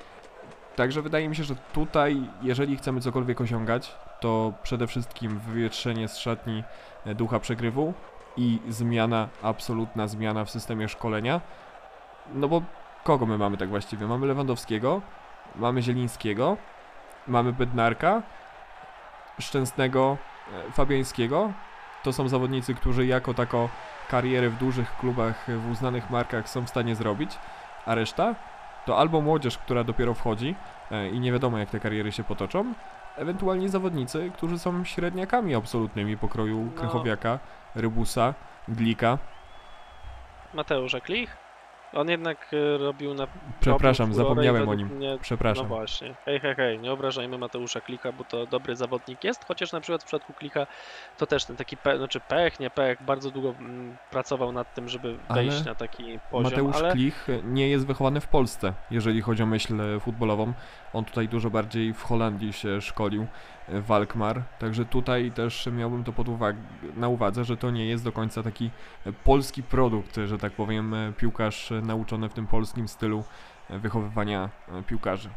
Także 0.81 1.03
wydaje 1.03 1.29
mi 1.29 1.37
się, 1.37 1.45
że 1.45 1.55
tutaj, 1.73 2.23
jeżeli 2.43 2.77
chcemy 2.77 3.01
cokolwiek 3.01 3.41
osiągać, 3.41 3.95
to 4.21 4.53
przede 4.63 4.87
wszystkim 4.87 5.39
wywietrzenie 5.39 6.09
z 6.09 6.19
szatni 6.19 6.65
e, 7.07 7.15
ducha 7.15 7.41
przegrywu 7.41 7.95
i 8.37 8.59
zmiana, 8.69 9.29
absolutna 9.43 10.09
zmiana 10.09 10.45
w 10.45 10.51
systemie 10.51 10.89
szkolenia. 10.89 11.41
No 12.35 12.49
bo 12.49 12.63
kogo 13.05 13.27
my 13.27 13.39
mamy 13.39 13.57
tak 13.57 13.69
właściwie? 13.69 14.07
Mamy 14.07 14.27
Lewandowskiego, 14.27 15.03
mamy 15.57 15.83
Zielińskiego, 15.83 16.57
mamy 17.29 17.53
Bednarka, 17.53 18.23
Szczęsnego, 19.41 20.17
e, 20.69 20.73
Fabiańskiego. 20.73 21.53
To 22.03 22.13
są 22.13 22.29
zawodnicy, 22.29 22.75
którzy 22.75 23.07
jako 23.07 23.35
tako 23.35 23.69
karierę 24.11 24.49
w 24.49 24.59
dużych 24.59 24.97
klubach, 24.97 25.47
w 25.49 25.71
uznanych 25.71 26.11
markach 26.11 26.49
są 26.49 26.67
w 26.67 26.69
stanie 26.69 26.95
zrobić, 26.95 27.39
a 27.87 27.95
reszta 27.95 28.35
to 28.91 28.99
albo 28.99 29.21
młodzież, 29.21 29.59
która 29.59 29.85
dopiero 29.85 30.15
wchodzi 30.15 30.55
e, 30.91 31.09
i 31.09 31.21
nie 31.21 31.33
wiadomo 31.33 31.59
jak 31.59 31.71
te 31.71 31.81
kariery 31.81 32.13
się 32.13 32.25
potoczą, 32.25 32.75
ewentualnie 33.17 33.69
zawodnicy, 33.69 34.31
którzy 34.35 34.59
są 34.59 34.85
średniakami 34.85 35.55
absolutnymi 35.55 36.17
pokroju 36.17 36.65
No. 36.75 36.81
Krychowiaka, 36.81 37.39
Rybusa, 37.75 38.35
Glika. 38.69 39.19
Mateusz 40.55 40.97
Klich? 41.03 41.37
On 41.93 42.09
jednak 42.09 42.51
e, 42.53 42.79
robił 42.79 43.15
na 43.15 43.27
Przepraszam, 43.61 44.15
zapomniałem 44.15 44.69
o 44.69 44.75
nim. 44.75 44.89
Mnie, 44.89 45.19
Przepraszam. 45.21 45.69
No 45.69 45.77
właśnie. 45.77 46.15
Hej, 46.25 46.41
hej, 46.41 46.55
hej, 46.55 46.79
nie 46.79 46.93
obrażajmy 46.93 47.39
Mateusza 47.39 47.81
Klika, 47.81 48.13
bo 48.13 48.25
to 48.25 48.47
dobry 48.47 48.77
zawodnik 48.77 49.25
jest, 49.25 49.45
chociaż 49.45 49.73
na 49.73 49.81
przykład 49.81 50.03
w 50.03 50.07
przypadku 50.07 50.33
Klika 50.33 50.67
to 51.19 51.27
też 51.27 51.45
ten 51.45 51.57
taki 51.57 51.77
pe, 51.77 51.99
znaczy 51.99 52.21
pech, 52.21 52.61
nie 52.61 52.71
pech, 52.71 53.03
bardzo 53.03 53.31
długo 53.31 53.55
mm, 53.59 53.97
pracował 54.11 54.53
nad 54.53 54.75
tym, 54.75 54.89
żeby 54.89 55.19
Ale 55.29 55.43
wejść 55.43 55.65
na 55.65 55.75
taki 55.75 56.19
poziom, 56.31 56.51
Mateusz 56.51 56.77
ale 56.77 56.93
Klich 56.93 57.27
nie 57.45 57.69
jest 57.69 57.87
wychowany 57.87 58.21
w 58.21 58.29
Polsce, 58.29 58.73
jeżeli 58.91 59.23
chodzi 59.23 59.43
o 59.43 59.47
myśl 59.47 59.81
e, 59.81 60.01
futbolową. 60.01 60.53
On 60.93 61.05
tutaj 61.05 61.29
dużo 61.29 61.51
bardziej 61.51 61.95
w 61.95 62.03
Holandii 62.03 62.53
się 62.53 62.81
szkolił, 62.81 63.27
w 63.73 63.93
Alkmaar. 63.93 64.43
Także 64.59 64.85
tutaj 64.85 65.33
też 65.33 65.69
miałbym 65.73 66.05
to 66.05 66.13
pod 66.13 66.29
uwag- 66.29 66.57
na 66.97 67.09
uwadze, 67.09 67.45
że 67.45 67.57
to 67.57 67.71
nie 67.71 67.87
jest 67.87 68.05
do 68.05 68.13
końca 68.13 68.43
taki 68.43 68.71
e, 69.07 69.13
polski 69.13 69.63
produkt, 69.63 70.17
że 70.27 70.39
tak 70.39 70.53
powiem, 70.53 70.95
e, 70.95 71.13
piłkarz 71.13 71.73
e, 71.73 71.81
nauczony 71.81 72.29
w 72.29 72.35
tym 72.35 72.47
polskim 72.47 72.89
stylu 72.89 73.25
wychowywania 73.71 74.51
piłkarzy. 74.87 75.29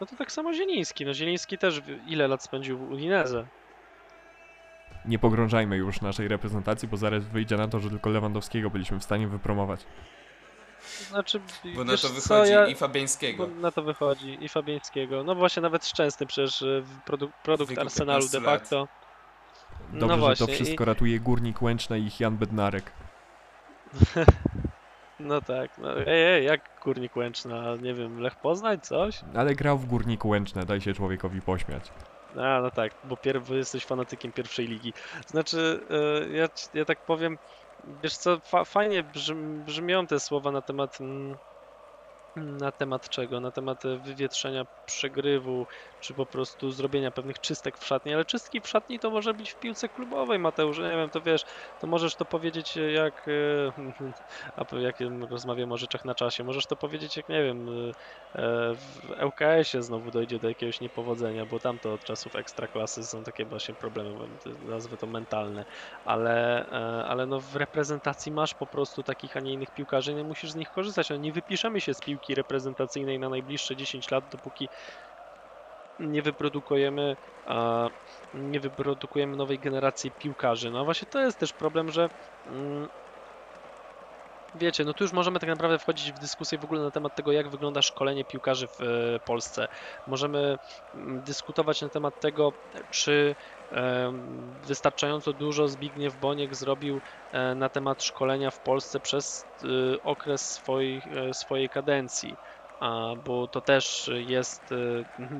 no 0.00 0.06
to 0.06 0.16
tak 0.16 0.32
samo 0.32 0.54
Zieliński. 0.54 1.04
No 1.06 1.14
Zieliński 1.14 1.58
też 1.58 1.82
ile 2.06 2.28
lat 2.28 2.42
spędził 2.42 2.78
w 2.78 2.90
Udineze? 2.90 3.46
Nie 5.04 5.18
pogrążajmy 5.18 5.76
już 5.76 6.00
naszej 6.00 6.28
reprezentacji, 6.28 6.88
bo 6.88 6.96
zaraz 6.96 7.24
wyjdzie 7.24 7.56
na 7.56 7.68
to, 7.68 7.80
że 7.80 7.90
tylko 7.90 8.10
Lewandowskiego 8.10 8.70
byliśmy 8.70 8.98
w 9.00 9.04
stanie 9.04 9.28
wypromować. 9.28 9.86
Znaczy, 11.08 11.40
Bo 11.74 11.84
na 11.84 11.92
to 11.92 11.98
co, 11.98 12.08
wychodzi 12.08 12.52
ja, 12.52 12.66
i 12.66 12.74
Fabiańskiego. 12.74 13.46
bo 13.46 13.54
na 13.60 13.70
to 13.70 13.82
wychodzi 13.82 14.44
i 14.44 14.48
Fabiańskiego. 14.48 15.24
No 15.24 15.34
właśnie 15.34 15.62
nawet 15.62 15.86
Szczęsny 15.86 16.26
przecież 16.26 16.62
e, 16.62 16.80
w 16.80 17.00
produ 17.06 17.30
produkt 17.42 17.78
Arsenalu 17.78 18.24
de 18.28 18.30
15 18.30 18.40
lat. 18.40 18.60
facto. 18.60 18.88
Dobrze, 19.92 20.06
no 20.06 20.14
że 20.14 20.20
właśnie, 20.20 20.46
to 20.46 20.52
i- 20.52 20.54
wszystko 20.54 20.84
ratuje 20.84 21.20
Górnik 21.20 21.62
Łęczna 21.62 21.96
i 21.96 22.10
Jan 22.20 22.36
Bednarek. 22.36 22.92
No 25.20 25.40
tak, 25.40 25.78
no 25.78 26.00
ej, 26.00 26.24
ej, 26.24 26.44
jak 26.44 26.60
Górnik 26.84 27.16
Łęczna, 27.16 27.76
nie 27.76 27.94
wiem, 27.94 28.20
Lech 28.20 28.36
Poznań, 28.36 28.80
coś? 28.80 29.20
Ale 29.36 29.54
grał 29.54 29.78
w 29.78 29.86
Górniku 29.86 30.28
Łęczne, 30.28 30.64
daj 30.66 30.80
się 30.80 30.92
człowiekowi 30.94 31.40
pośmiać. 31.40 31.92
A, 32.36 32.60
no 32.60 32.70
tak, 32.70 32.92
bo 33.04 33.14
pier- 33.16 33.40
bo 33.48 33.54
jesteś 33.54 33.84
fanatykiem 33.84 34.32
pierwszej 34.32 34.66
ligi. 34.68 34.92
Znaczy, 35.26 35.80
e, 36.30 36.36
ja, 36.36 36.48
ja 36.74 36.84
tak 36.84 37.06
powiem, 37.06 37.38
wiesz 37.86 38.16
co, 38.16 38.40
fa 38.44 38.64
fajnie 38.64 39.02
brzm 39.02 39.64
brzmią 39.64 40.06
te 40.06 40.20
słowa 40.20 40.52
na 40.52 40.62
temat... 40.62 41.00
Mm, 41.00 41.38
na 42.36 42.72
temat 42.72 43.08
czego? 43.08 43.40
Na 43.40 43.52
temat 43.52 43.84
e, 43.84 43.98
wywietrzenia 43.98 44.64
przegrywu, 44.84 45.66
czy 46.04 46.14
po 46.14 46.26
prostu 46.26 46.70
zrobienia 46.70 47.10
pewnych 47.10 47.40
czystek 47.40 47.78
w 47.78 47.86
szatni, 47.86 48.14
ale 48.14 48.24
czystki 48.24 48.60
w 48.60 48.68
szatni 48.68 48.98
to 48.98 49.10
może 49.10 49.34
być 49.34 49.50
w 49.50 49.56
piłce 49.56 49.88
klubowej, 49.88 50.38
Mateusz, 50.38 50.78
nie 50.78 50.90
wiem, 50.90 51.10
to 51.10 51.22
wiesz, 51.22 51.44
to 51.78 51.86
możesz 51.86 52.16
to 52.16 52.24
powiedzieć 52.26 52.76
e, 52.76 52.92
jak, 52.92 53.26
e, 53.28 53.72
a 54.56 54.78
jak 54.78 54.96
rozmawiam 55.30 55.72
o 55.72 55.76
rzeczach 55.76 56.04
na 56.04 56.14
czasie, 56.14 56.44
możesz 56.44 56.66
to 56.66 56.76
powiedzieć 56.76 57.16
jak, 57.16 57.28
nie 57.28 57.42
wiem, 57.42 57.68
e, 57.68 58.74
w 58.74 59.10
ŁKS-ie 59.26 59.82
znowu 59.82 60.10
dojdzie 60.10 60.38
do 60.38 60.48
jakiegoś 60.48 60.80
niepowodzenia, 60.80 61.46
bo 61.46 61.60
tam 61.60 61.78
to 61.78 61.92
od 61.92 62.04
czasów 62.04 62.36
ekstraklasy 62.36 63.04
są 63.04 63.22
takie 63.22 63.44
właśnie 63.46 63.74
problemy, 63.74 64.10
nazwę 64.58 64.96
to 64.96 65.06
mentalne, 65.06 65.64
ale, 66.04 66.66
ale 67.08 67.26
no 67.26 67.40
w 67.40 67.56
reprezentacji 67.56 68.32
masz 68.32 68.54
po 68.54 68.66
prostu 68.66 69.02
takich, 69.02 69.36
a 69.36 69.40
nie 69.40 69.52
innych 69.52 69.70
piłkarzy 69.70 70.14
nie 70.14 70.24
musisz 70.24 70.52
z 70.52 70.54
nich 70.54 70.70
korzystać. 70.70 71.10
No 71.10 71.16
nie 71.16 71.32
wypiszemy 71.32 71.80
się 71.80 71.94
z 71.94 72.00
piłki 72.00 72.34
reprezentacyjnej 72.34 73.18
na 73.18 73.28
najbliższe 73.28 73.76
10 73.76 74.10
lat, 74.10 74.28
dopóki 74.28 74.68
nie 75.98 76.22
wyprodukujemy, 76.22 77.16
nie 78.32 78.60
wyprodukujemy 78.60 79.36
nowej 79.36 79.58
generacji 79.58 80.12
piłkarzy. 80.12 80.70
No 80.70 80.84
właśnie 80.84 81.08
to 81.08 81.20
jest 81.20 81.38
też 81.38 81.52
problem, 81.52 81.90
że 81.90 82.08
mm, 82.46 82.88
wiecie, 84.54 84.84
no 84.84 84.94
tu 84.94 85.04
już 85.04 85.12
możemy 85.12 85.38
tak 85.38 85.48
naprawdę 85.48 85.78
wchodzić 85.78 86.12
w 86.12 86.18
dyskusję 86.18 86.58
w 86.58 86.64
ogóle 86.64 86.82
na 86.82 86.90
temat 86.90 87.14
tego, 87.14 87.32
jak 87.32 87.50
wygląda 87.50 87.82
szkolenie 87.82 88.24
piłkarzy 88.24 88.68
w 88.68 88.80
e, 88.80 89.20
Polsce. 89.20 89.66
Możemy 90.06 90.56
mm, 90.94 91.22
dyskutować 91.22 91.82
na 91.82 91.88
temat 91.88 92.20
tego, 92.20 92.52
czy 92.90 93.36
em, 93.70 94.60
wystarczająco 94.60 95.32
dużo 95.32 95.68
Zbigniew 95.68 96.16
Boniek 96.16 96.54
zrobił 96.56 97.02
e, 97.32 97.54
na 97.54 97.68
temat 97.68 98.02
szkolenia 98.02 98.50
w 98.50 98.60
Polsce 98.60 99.00
przez 99.00 99.46
e, 99.64 99.66
okres 100.02 100.60
e, 101.28 101.34
swojej 101.34 101.68
kadencji. 101.70 102.38
Bo 103.24 103.48
to 103.48 103.60
też 103.60 104.10
jest 104.14 104.72
e, 104.72 104.76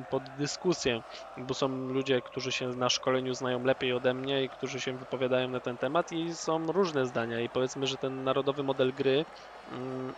pod 0.09 0.29
dyskusję, 0.29 1.01
bo 1.37 1.53
są 1.53 1.67
ludzie, 1.67 2.21
którzy 2.21 2.51
się 2.51 2.69
na 2.69 2.89
szkoleniu 2.89 3.33
znają 3.33 3.63
lepiej 3.63 3.93
ode 3.93 4.13
mnie 4.13 4.43
i 4.43 4.49
którzy 4.49 4.81
się 4.81 4.97
wypowiadają 4.97 5.47
na 5.47 5.61
ten 5.61 5.77
temat 5.77 6.11
i 6.11 6.35
są 6.35 6.65
różne 6.65 7.05
zdania 7.05 7.41
i 7.41 7.49
powiedzmy, 7.49 7.87
że 7.87 7.97
ten 7.97 8.23
narodowy 8.23 8.63
model 8.63 8.93
gry 8.93 9.25
mm, 9.67 10.13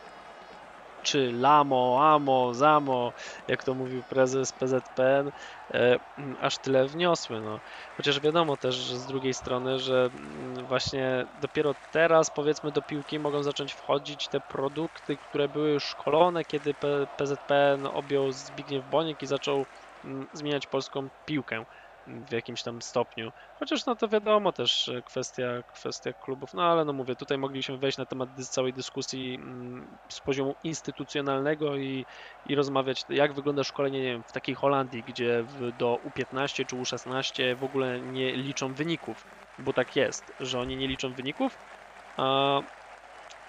czy 1.01 1.31
lamo, 1.31 1.99
amo, 2.01 2.53
zamo, 2.53 3.13
jak 3.47 3.63
to 3.63 3.75
mówił 3.75 4.03
prezes 4.03 4.53
PZPN, 4.53 5.31
e, 5.73 5.99
aż 6.41 6.57
tyle 6.57 6.87
wniosły. 6.87 7.41
No. 7.41 7.59
Chociaż 7.97 8.19
wiadomo 8.19 8.57
też 8.57 8.93
z 8.93 9.05
drugiej 9.05 9.33
strony, 9.33 9.79
że 9.79 10.09
mm, 10.13 10.65
właśnie 10.65 11.25
dopiero 11.33 11.75
teraz 11.91 12.29
powiedzmy 12.29 12.71
do 12.71 12.81
piłki 12.81 13.19
mogą 13.19 13.43
zacząć 13.43 13.73
wchodzić 13.73 14.27
te 14.29 14.41
produkty, 14.41 15.17
które 15.17 15.47
były 15.49 15.79
szkolone, 15.79 16.45
kiedy 16.45 16.73
PZPN 17.15 17.85
objął 17.85 18.31
Zbigniew 18.31 18.85
Boniek 18.85 19.21
i 19.21 19.27
zaczął 19.27 19.65
mm, 20.03 20.27
zmieniać 20.33 20.67
polską 20.67 21.09
piłkę 21.25 21.65
w 22.07 22.31
jakimś 22.31 22.63
tam 22.63 22.81
stopniu. 22.81 23.31
Chociaż 23.59 23.85
no 23.85 23.95
to 23.95 24.07
wiadomo 24.07 24.51
też 24.51 24.91
kwestia, 25.05 25.63
kwestia 25.67 26.13
klubów, 26.13 26.53
no 26.53 26.63
ale 26.63 26.85
no 26.85 26.93
mówię, 26.93 27.15
tutaj 27.15 27.37
mogliśmy 27.37 27.77
wejść 27.77 27.97
na 27.97 28.05
temat 28.05 28.29
całej 28.49 28.73
dyskusji 28.73 29.35
mm, 29.35 29.97
z 30.11 30.19
poziomu 30.19 30.55
instytucjonalnego 30.63 31.77
i, 31.77 32.05
i 32.45 32.55
rozmawiać, 32.55 33.05
jak 33.09 33.33
wygląda 33.33 33.63
szkolenie, 33.63 33.99
nie 34.01 34.11
wiem, 34.11 34.23
w 34.23 34.31
takiej 34.31 34.55
Holandii, 34.55 35.03
gdzie 35.03 35.43
w, 35.43 35.71
do 35.71 35.97
U15 36.05 36.65
czy 36.65 36.75
U16 36.75 37.55
w 37.55 37.63
ogóle 37.63 38.01
nie 38.01 38.31
liczą 38.35 38.73
wyników, 38.73 39.23
bo 39.59 39.73
tak 39.73 39.95
jest, 39.95 40.33
że 40.39 40.59
oni 40.59 40.77
nie 40.77 40.87
liczą 40.87 41.13
wyników, 41.13 41.57
a, 42.17 42.61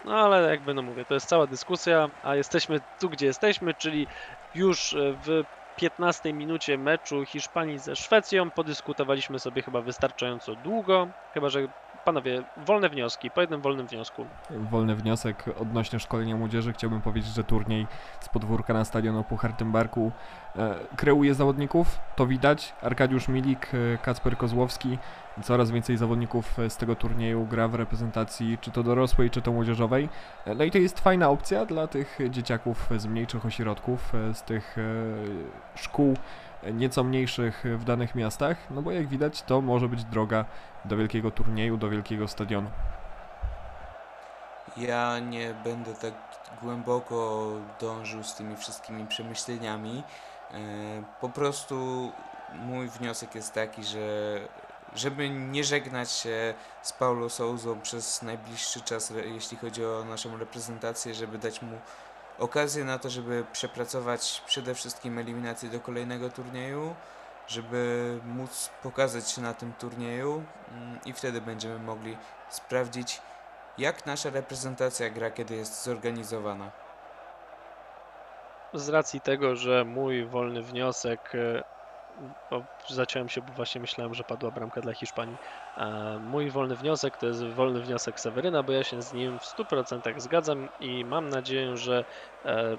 no 0.05 0.17
ale 0.17 0.51
jakby 0.51 0.75
no 0.75 0.83
mówię, 0.83 1.05
to 1.05 1.15
jest 1.15 1.29
cała 1.29 1.47
dyskusja, 1.47 2.09
a 2.23 2.37
jesteśmy 2.37 2.81
tu, 3.01 3.11
gdzie 3.11 3.27
jesteśmy, 3.27 3.75
czyli 3.75 4.07
już 4.55 4.97
w 4.99 5.58
15 5.79 6.33
minucie 6.33 6.79
meczu 6.79 7.25
Hiszpanii 7.25 7.79
ze 7.79 7.97
Szwecją. 7.97 8.51
Podyskutowaliśmy 8.51 9.39
sobie 9.39 9.63
chyba 9.63 9.81
wystarczająco 9.81 10.55
długo. 10.55 11.09
Chyba, 11.35 11.49
że 11.49 11.69
panowie, 12.05 12.43
wolne 12.57 12.89
wnioski, 12.89 13.31
po 13.31 13.41
jednym 13.41 13.61
wolnym 13.61 13.87
wniosku. 13.87 14.27
Wolny 14.51 14.97
wniosek 14.97 15.45
odnośnie 15.61 15.99
szkolenia 15.99 16.37
młodzieży. 16.37 16.73
Chciałbym 16.73 17.01
powiedzieć, 17.01 17.33
że 17.35 17.45
turniej 17.45 17.87
z 18.21 18.29
podwórka 18.29 18.73
na 18.73 18.85
stadionu 18.85 19.25
Puchar 19.25 19.53
Tymbarku 19.53 20.13
e, 20.57 20.75
kreuje 20.97 21.35
zawodników, 21.35 21.99
to 22.17 22.27
widać. 22.27 22.75
Arkadiusz 22.83 23.29
Milik, 23.29 23.69
e, 23.75 23.99
Kacper 23.99 24.37
Kozłowski, 24.37 24.99
coraz 25.43 25.71
więcej 25.71 25.97
zawodników 25.97 26.59
e, 26.59 26.71
z 26.71 26.77
tego 26.77 26.97
turnieju 26.97 27.47
gra 27.47 27.69
w 27.69 27.75
reprezentacji, 27.75 28.59
czy 28.61 28.71
to 28.71 28.83
dorosłej, 28.83 29.31
czy 29.31 29.43
to 29.43 29.53
młodzieżowej. 29.53 30.09
E, 30.47 30.55
No 30.55 30.65
i 30.65 30.71
to 30.71 30.79
jest 30.79 31.01
fajna 31.01 31.31
opcja 31.31 31.67
dla 31.67 31.87
tych 31.87 32.19
dzieciaków 32.31 32.89
z 32.97 33.07
mniejszych 33.07 33.47
ośrodków, 33.47 34.15
e, 34.15 34.35
z 34.35 34.43
tych 34.43 34.77
szkół 35.75 36.15
nieco 36.73 37.05
mniejszych 37.05 37.65
w 37.79 37.85
danych 37.85 38.15
miastach, 38.15 38.57
no 38.71 38.83
bo 38.83 38.93
jak 38.93 39.07
widać 39.07 39.43
to 39.43 39.61
może 39.61 39.89
być 39.89 40.05
droga 40.05 40.45
do 40.85 40.97
wielkiego 40.97 41.31
turnieju, 41.31 41.77
do 41.77 41.89
wielkiego 41.89 42.29
stadionu. 42.29 42.71
Ja 44.77 45.19
nie 45.19 45.55
będę 45.65 45.95
tak 45.95 46.13
głęboko 46.63 47.47
dążył 47.81 48.23
z 48.23 48.35
tymi 48.35 48.57
wszystkimi 48.57 49.07
przemyśleniami. 49.07 50.03
Po 51.21 51.29
prostu 51.29 52.11
mój 52.55 52.89
wniosek 52.89 53.35
jest 53.35 53.55
taki, 53.55 53.85
że 53.85 54.01
żeby 54.95 55.31
nie 55.31 55.65
żegnać 55.65 56.13
się 56.13 56.55
z 56.83 56.93
Paulo 56.93 57.29
Souzą 57.29 57.81
przez 57.81 58.23
najbliższy 58.23 58.81
czas, 58.81 59.13
jeśli 59.25 59.57
chodzi 59.57 59.85
o 59.85 60.05
naszą 60.05 60.39
reprezentację, 60.39 61.15
żeby 61.15 61.39
dać 61.39 61.63
mu 61.63 61.79
okazję 62.39 62.85
na 62.85 62.99
to, 62.99 63.11
żeby 63.11 63.45
przepracować 63.53 64.43
przede 64.47 64.75
wszystkim 64.75 65.19
eliminację 65.19 65.69
do 65.69 65.81
kolejnego 65.81 66.31
turnieju, 66.31 66.95
żeby 67.49 68.21
móc 68.25 68.71
pokazać 68.83 69.31
się 69.31 69.43
na 69.43 69.55
tym 69.55 69.73
turnieju 69.73 70.43
mm, 70.73 70.99
i 71.05 71.13
wtedy 71.13 71.41
będziemy 71.41 71.79
mogli 71.79 72.17
sprawdzić, 72.51 73.23
jak 73.79 74.07
nasza 74.07 74.31
reprezentacja 74.31 75.11
gra, 75.11 75.31
kiedy 75.31 75.55
jest 75.55 75.85
zorganizowana? 75.85 76.71
Z 78.75 78.89
racji 78.89 79.21
tego, 79.21 79.57
że 79.57 79.85
mój 79.85 80.25
wolny 80.25 80.63
wniosek, 80.63 81.33
bo 82.51 82.67
zaciąłem 82.89 83.29
się, 83.29 83.43
bo 83.43 83.53
właśnie 83.53 83.81
myślałem, 83.81 84.15
że 84.15 84.25
padła 84.25 84.51
bramka 84.51 84.81
dla 84.81 84.93
Hiszpanii. 84.95 85.39
E, 85.77 86.19
Mój 86.21 86.51
wolny 86.51 86.77
wniosek 86.77 87.19
to 87.19 87.27
jest 87.27 87.45
wolny 87.45 87.83
wniosek 87.83 88.21
Seweryna, 88.21 88.63
bo 88.63 88.73
ja 88.73 88.85
się 88.85 89.03
z 89.03 89.13
nim 89.13 89.39
w 89.39 89.45
100% 89.45 90.21
zgadzam 90.21 90.69
i 90.79 91.05
mam 91.05 91.29
nadzieję, 91.29 91.77
że 91.77 92.05
e, 92.45 92.77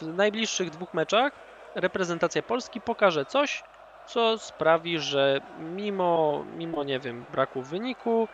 w 0.00 0.02
najbliższych 0.02 0.70
dwóch 0.70 0.94
meczach 0.94 1.32
reprezentacja 1.74 2.42
Polski 2.42 2.80
pokaże 2.80 3.26
coś, 3.26 3.64
co 4.04 4.38
sprawi, 4.38 4.98
że 4.98 5.40
mimo, 5.54 6.44
mimo 6.48 6.84
nie 6.84 7.00
wiem, 7.00 7.26
braku 7.28 7.62
wyniku, 7.62 8.28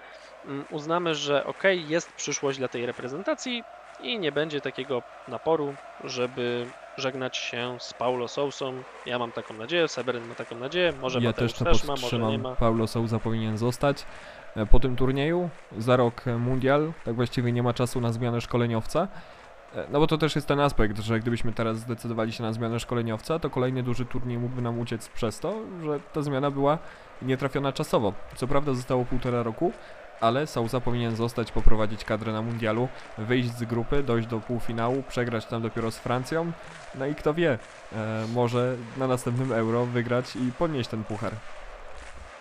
mm, 0.45 0.65
uznamy, 0.69 1.15
że 1.15 1.45
ok, 1.45 1.63
jest 1.73 2.13
przyszłość 2.13 2.59
dla 2.59 2.69
tej 2.69 2.87
reprezentacji 2.87 3.65
i 3.99 4.19
nie 4.19 4.33
będzie 4.33 4.61
takiego 4.61 5.03
naporu, 5.27 5.77
żeby 6.05 6.73
żegnać 7.01 7.37
się 7.37 7.77
z 7.81 7.95
Paulo 7.95 8.29
Sousą. 8.29 8.73
Ja 9.07 9.19
mam 9.19 9.33
taką 9.33 9.55
nadzieję, 9.55 9.89
Seweryn 9.89 10.29
ma 10.29 10.35
taką 10.35 10.57
nadzieję, 10.57 10.93
może 11.01 11.19
ja 11.21 11.29
Mateusz 11.29 11.53
też 11.53 11.65
też 11.65 11.85
ma, 11.89 11.95
może 12.03 12.19
nie 12.19 12.39
ma. 12.39 12.55
Paulo 12.57 12.87
Souza 12.87 13.19
powinien 13.19 13.59
zostać 13.59 14.07
e, 14.57 14.67
po 14.67 14.81
tym 14.81 14.97
turnieju. 14.97 15.51
Za 15.79 15.97
rok 15.97 16.25
mundial, 16.39 16.93
tak 17.05 17.15
właściwie 17.15 17.53
nie 17.53 17.63
ma 17.63 17.75
czasu 17.75 18.01
na 18.01 18.13
zmianę 18.13 18.41
szkoleniowca. 18.41 19.09
E, 19.75 19.85
No 19.91 20.01
bo 20.01 20.07
to 20.07 20.19
też 20.19 20.35
jest 20.35 20.47
ten 20.47 20.61
aspekt, 20.61 20.99
że 20.99 21.21
gdybyśmy 21.21 21.53
teraz 21.53 21.77
zdecydowali 21.79 22.33
się 22.33 22.43
na 22.43 22.53
zmianę 22.53 22.81
szkoleniowca, 22.81 23.39
to 23.39 23.51
kolejny 23.51 23.83
duży 23.83 24.05
turniej 24.05 24.39
mógłby 24.39 24.63
nam 24.63 24.79
uciec 24.79 25.09
przez 25.09 25.41
to, 25.41 25.55
że 25.85 26.01
ta 26.13 26.23
zmiana 26.23 26.51
była 26.51 26.79
nietrafiona 27.23 27.73
czasowo. 27.73 28.13
Co 28.37 28.47
prawda 28.47 28.75
zostało 28.75 29.05
półtora 29.05 29.43
roku, 29.43 29.73
ale 30.21 30.47
Souza 30.47 30.81
powinien 30.81 31.17
zostać, 31.17 31.53
poprowadzić 31.53 32.05
kadrę 32.05 32.33
na 32.33 32.43
mundialu, 32.43 32.89
wyjść 33.19 33.51
z 33.51 33.65
grupy, 33.65 34.03
dojść 34.03 34.29
do 34.29 34.41
półfinału, 34.41 35.03
przegrać 35.09 35.47
tam 35.47 35.63
dopiero 35.63 35.91
z 35.91 35.99
Francją. 35.99 36.53
No 36.95 37.07
i 37.07 37.15
kto 37.15 37.35
wie, 37.35 37.59
e, 37.93 38.27
może 38.35 38.77
na 38.97 39.07
następnym 39.07 39.53
Euro 39.53 39.87
wygrać 39.87 40.37
i 40.37 40.53
podnieść 40.59 40.91
ten 40.91 41.05
puchar. 41.05 41.33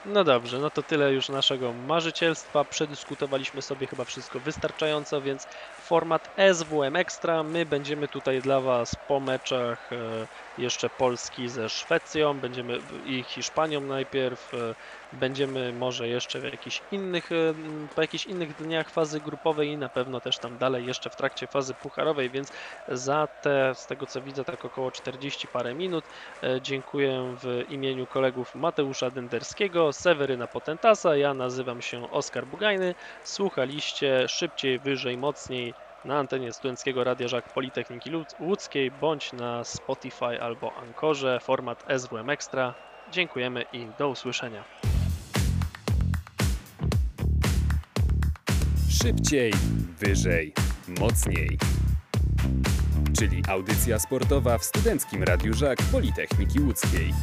No 0.05 0.23
dobrze, 0.23 0.59
no 0.59 0.69
to 0.69 0.83
tyle 0.83 1.13
już 1.13 1.29
naszego 1.29 1.73
marzycielstwa. 1.73 2.63
Przedyskutowaliśmy 2.63 3.61
sobie 3.61 3.87
chyba 3.87 4.03
wszystko 4.03 4.39
wystarczająco, 4.39 5.21
więc 5.21 5.47
format 5.81 6.29
SWM 6.53 6.95
Extra. 6.95 7.43
My 7.43 7.65
będziemy 7.65 8.07
tutaj 8.07 8.41
dla 8.41 8.61
Was 8.61 8.95
po 9.07 9.19
meczach 9.19 9.93
e, 9.93 10.27
jeszcze 10.59 10.89
Polski 10.89 11.49
ze 11.49 11.69
Szwecją, 11.69 12.39
będziemy 12.39 12.79
i 13.03 13.23
Hiszpanią 13.23 13.81
najpierw. 13.81 14.53
e, 14.53 14.75
Będziemy 15.11 15.73
może 15.73 16.07
jeszcze 16.09 16.39
w 16.41 16.43
jakichś 16.43 16.83
innych, 16.91 17.31
e, 17.31 17.53
po 17.95 18.01
jakichś 18.01 18.25
innych 18.25 18.55
dniach 18.55 18.89
fazy 18.89 19.21
grupowej 19.21 19.69
i 19.69 19.77
na 19.77 19.89
pewno 19.89 20.21
też 20.21 20.39
tam 20.39 20.57
dalej 20.57 20.85
jeszcze 20.85 21.09
w 21.09 21.15
trakcie 21.15 21.47
fazy 21.47 21.75
pucharowej, 21.75 22.29
więc 22.29 22.51
za 22.87 23.27
te, 23.41 23.75
z 23.75 23.85
tego 23.87 24.07
co 24.07 24.21
widzę, 24.21 24.45
tak 24.45 24.65
około 24.65 24.91
40 24.91 25.47
parę 25.47 25.75
minut 25.75 26.05
E, 26.41 26.61
Dziękuję 26.61 27.35
w 27.41 27.63
imieniu 27.67 28.07
kolegów 28.07 28.55
Mateusza 28.55 29.11
Denderskiego, 29.11 29.93
Seweryna 29.93 30.47
Potentasa. 30.47 31.17
Ja 31.17 31.33
nazywam 31.33 31.81
się 31.81 32.09
Oskar 32.09 32.47
Bugajny. 32.47 32.95
Słuchaliście 33.23 34.27
szybciej, 34.27 34.79
wyżej, 34.79 35.17
mocniej 35.17 35.75
na 36.05 36.17
antenie 36.17 36.53
Studenckiego 36.53 37.03
Radia 37.03 37.27
Żak 37.27 37.53
Politechniki 37.53 38.11
Łódzkiej 38.39 38.91
bądź 38.91 39.33
na 39.33 39.63
Spotify 39.63 40.41
albo 40.41 40.73
Ankorze, 40.73 41.39
format 41.39 41.85
SWM 41.97 42.29
Extra. 42.29 42.73
Dziękujemy 43.11 43.65
i 43.73 43.87
do 43.99 44.09
usłyszenia. 44.09 44.63
Szybciej, 49.01 49.53
wyżej, 49.99 50.53
mocniej. 50.99 51.57
Czyli 53.19 53.43
audycja 53.47 53.99
sportowa 53.99 54.57
w 54.57 54.63
Studenckim 54.63 55.23
Radiu 55.23 55.53
Żak 55.53 55.77
Politechniki 55.91 56.59
Łódzkiej. 56.59 57.13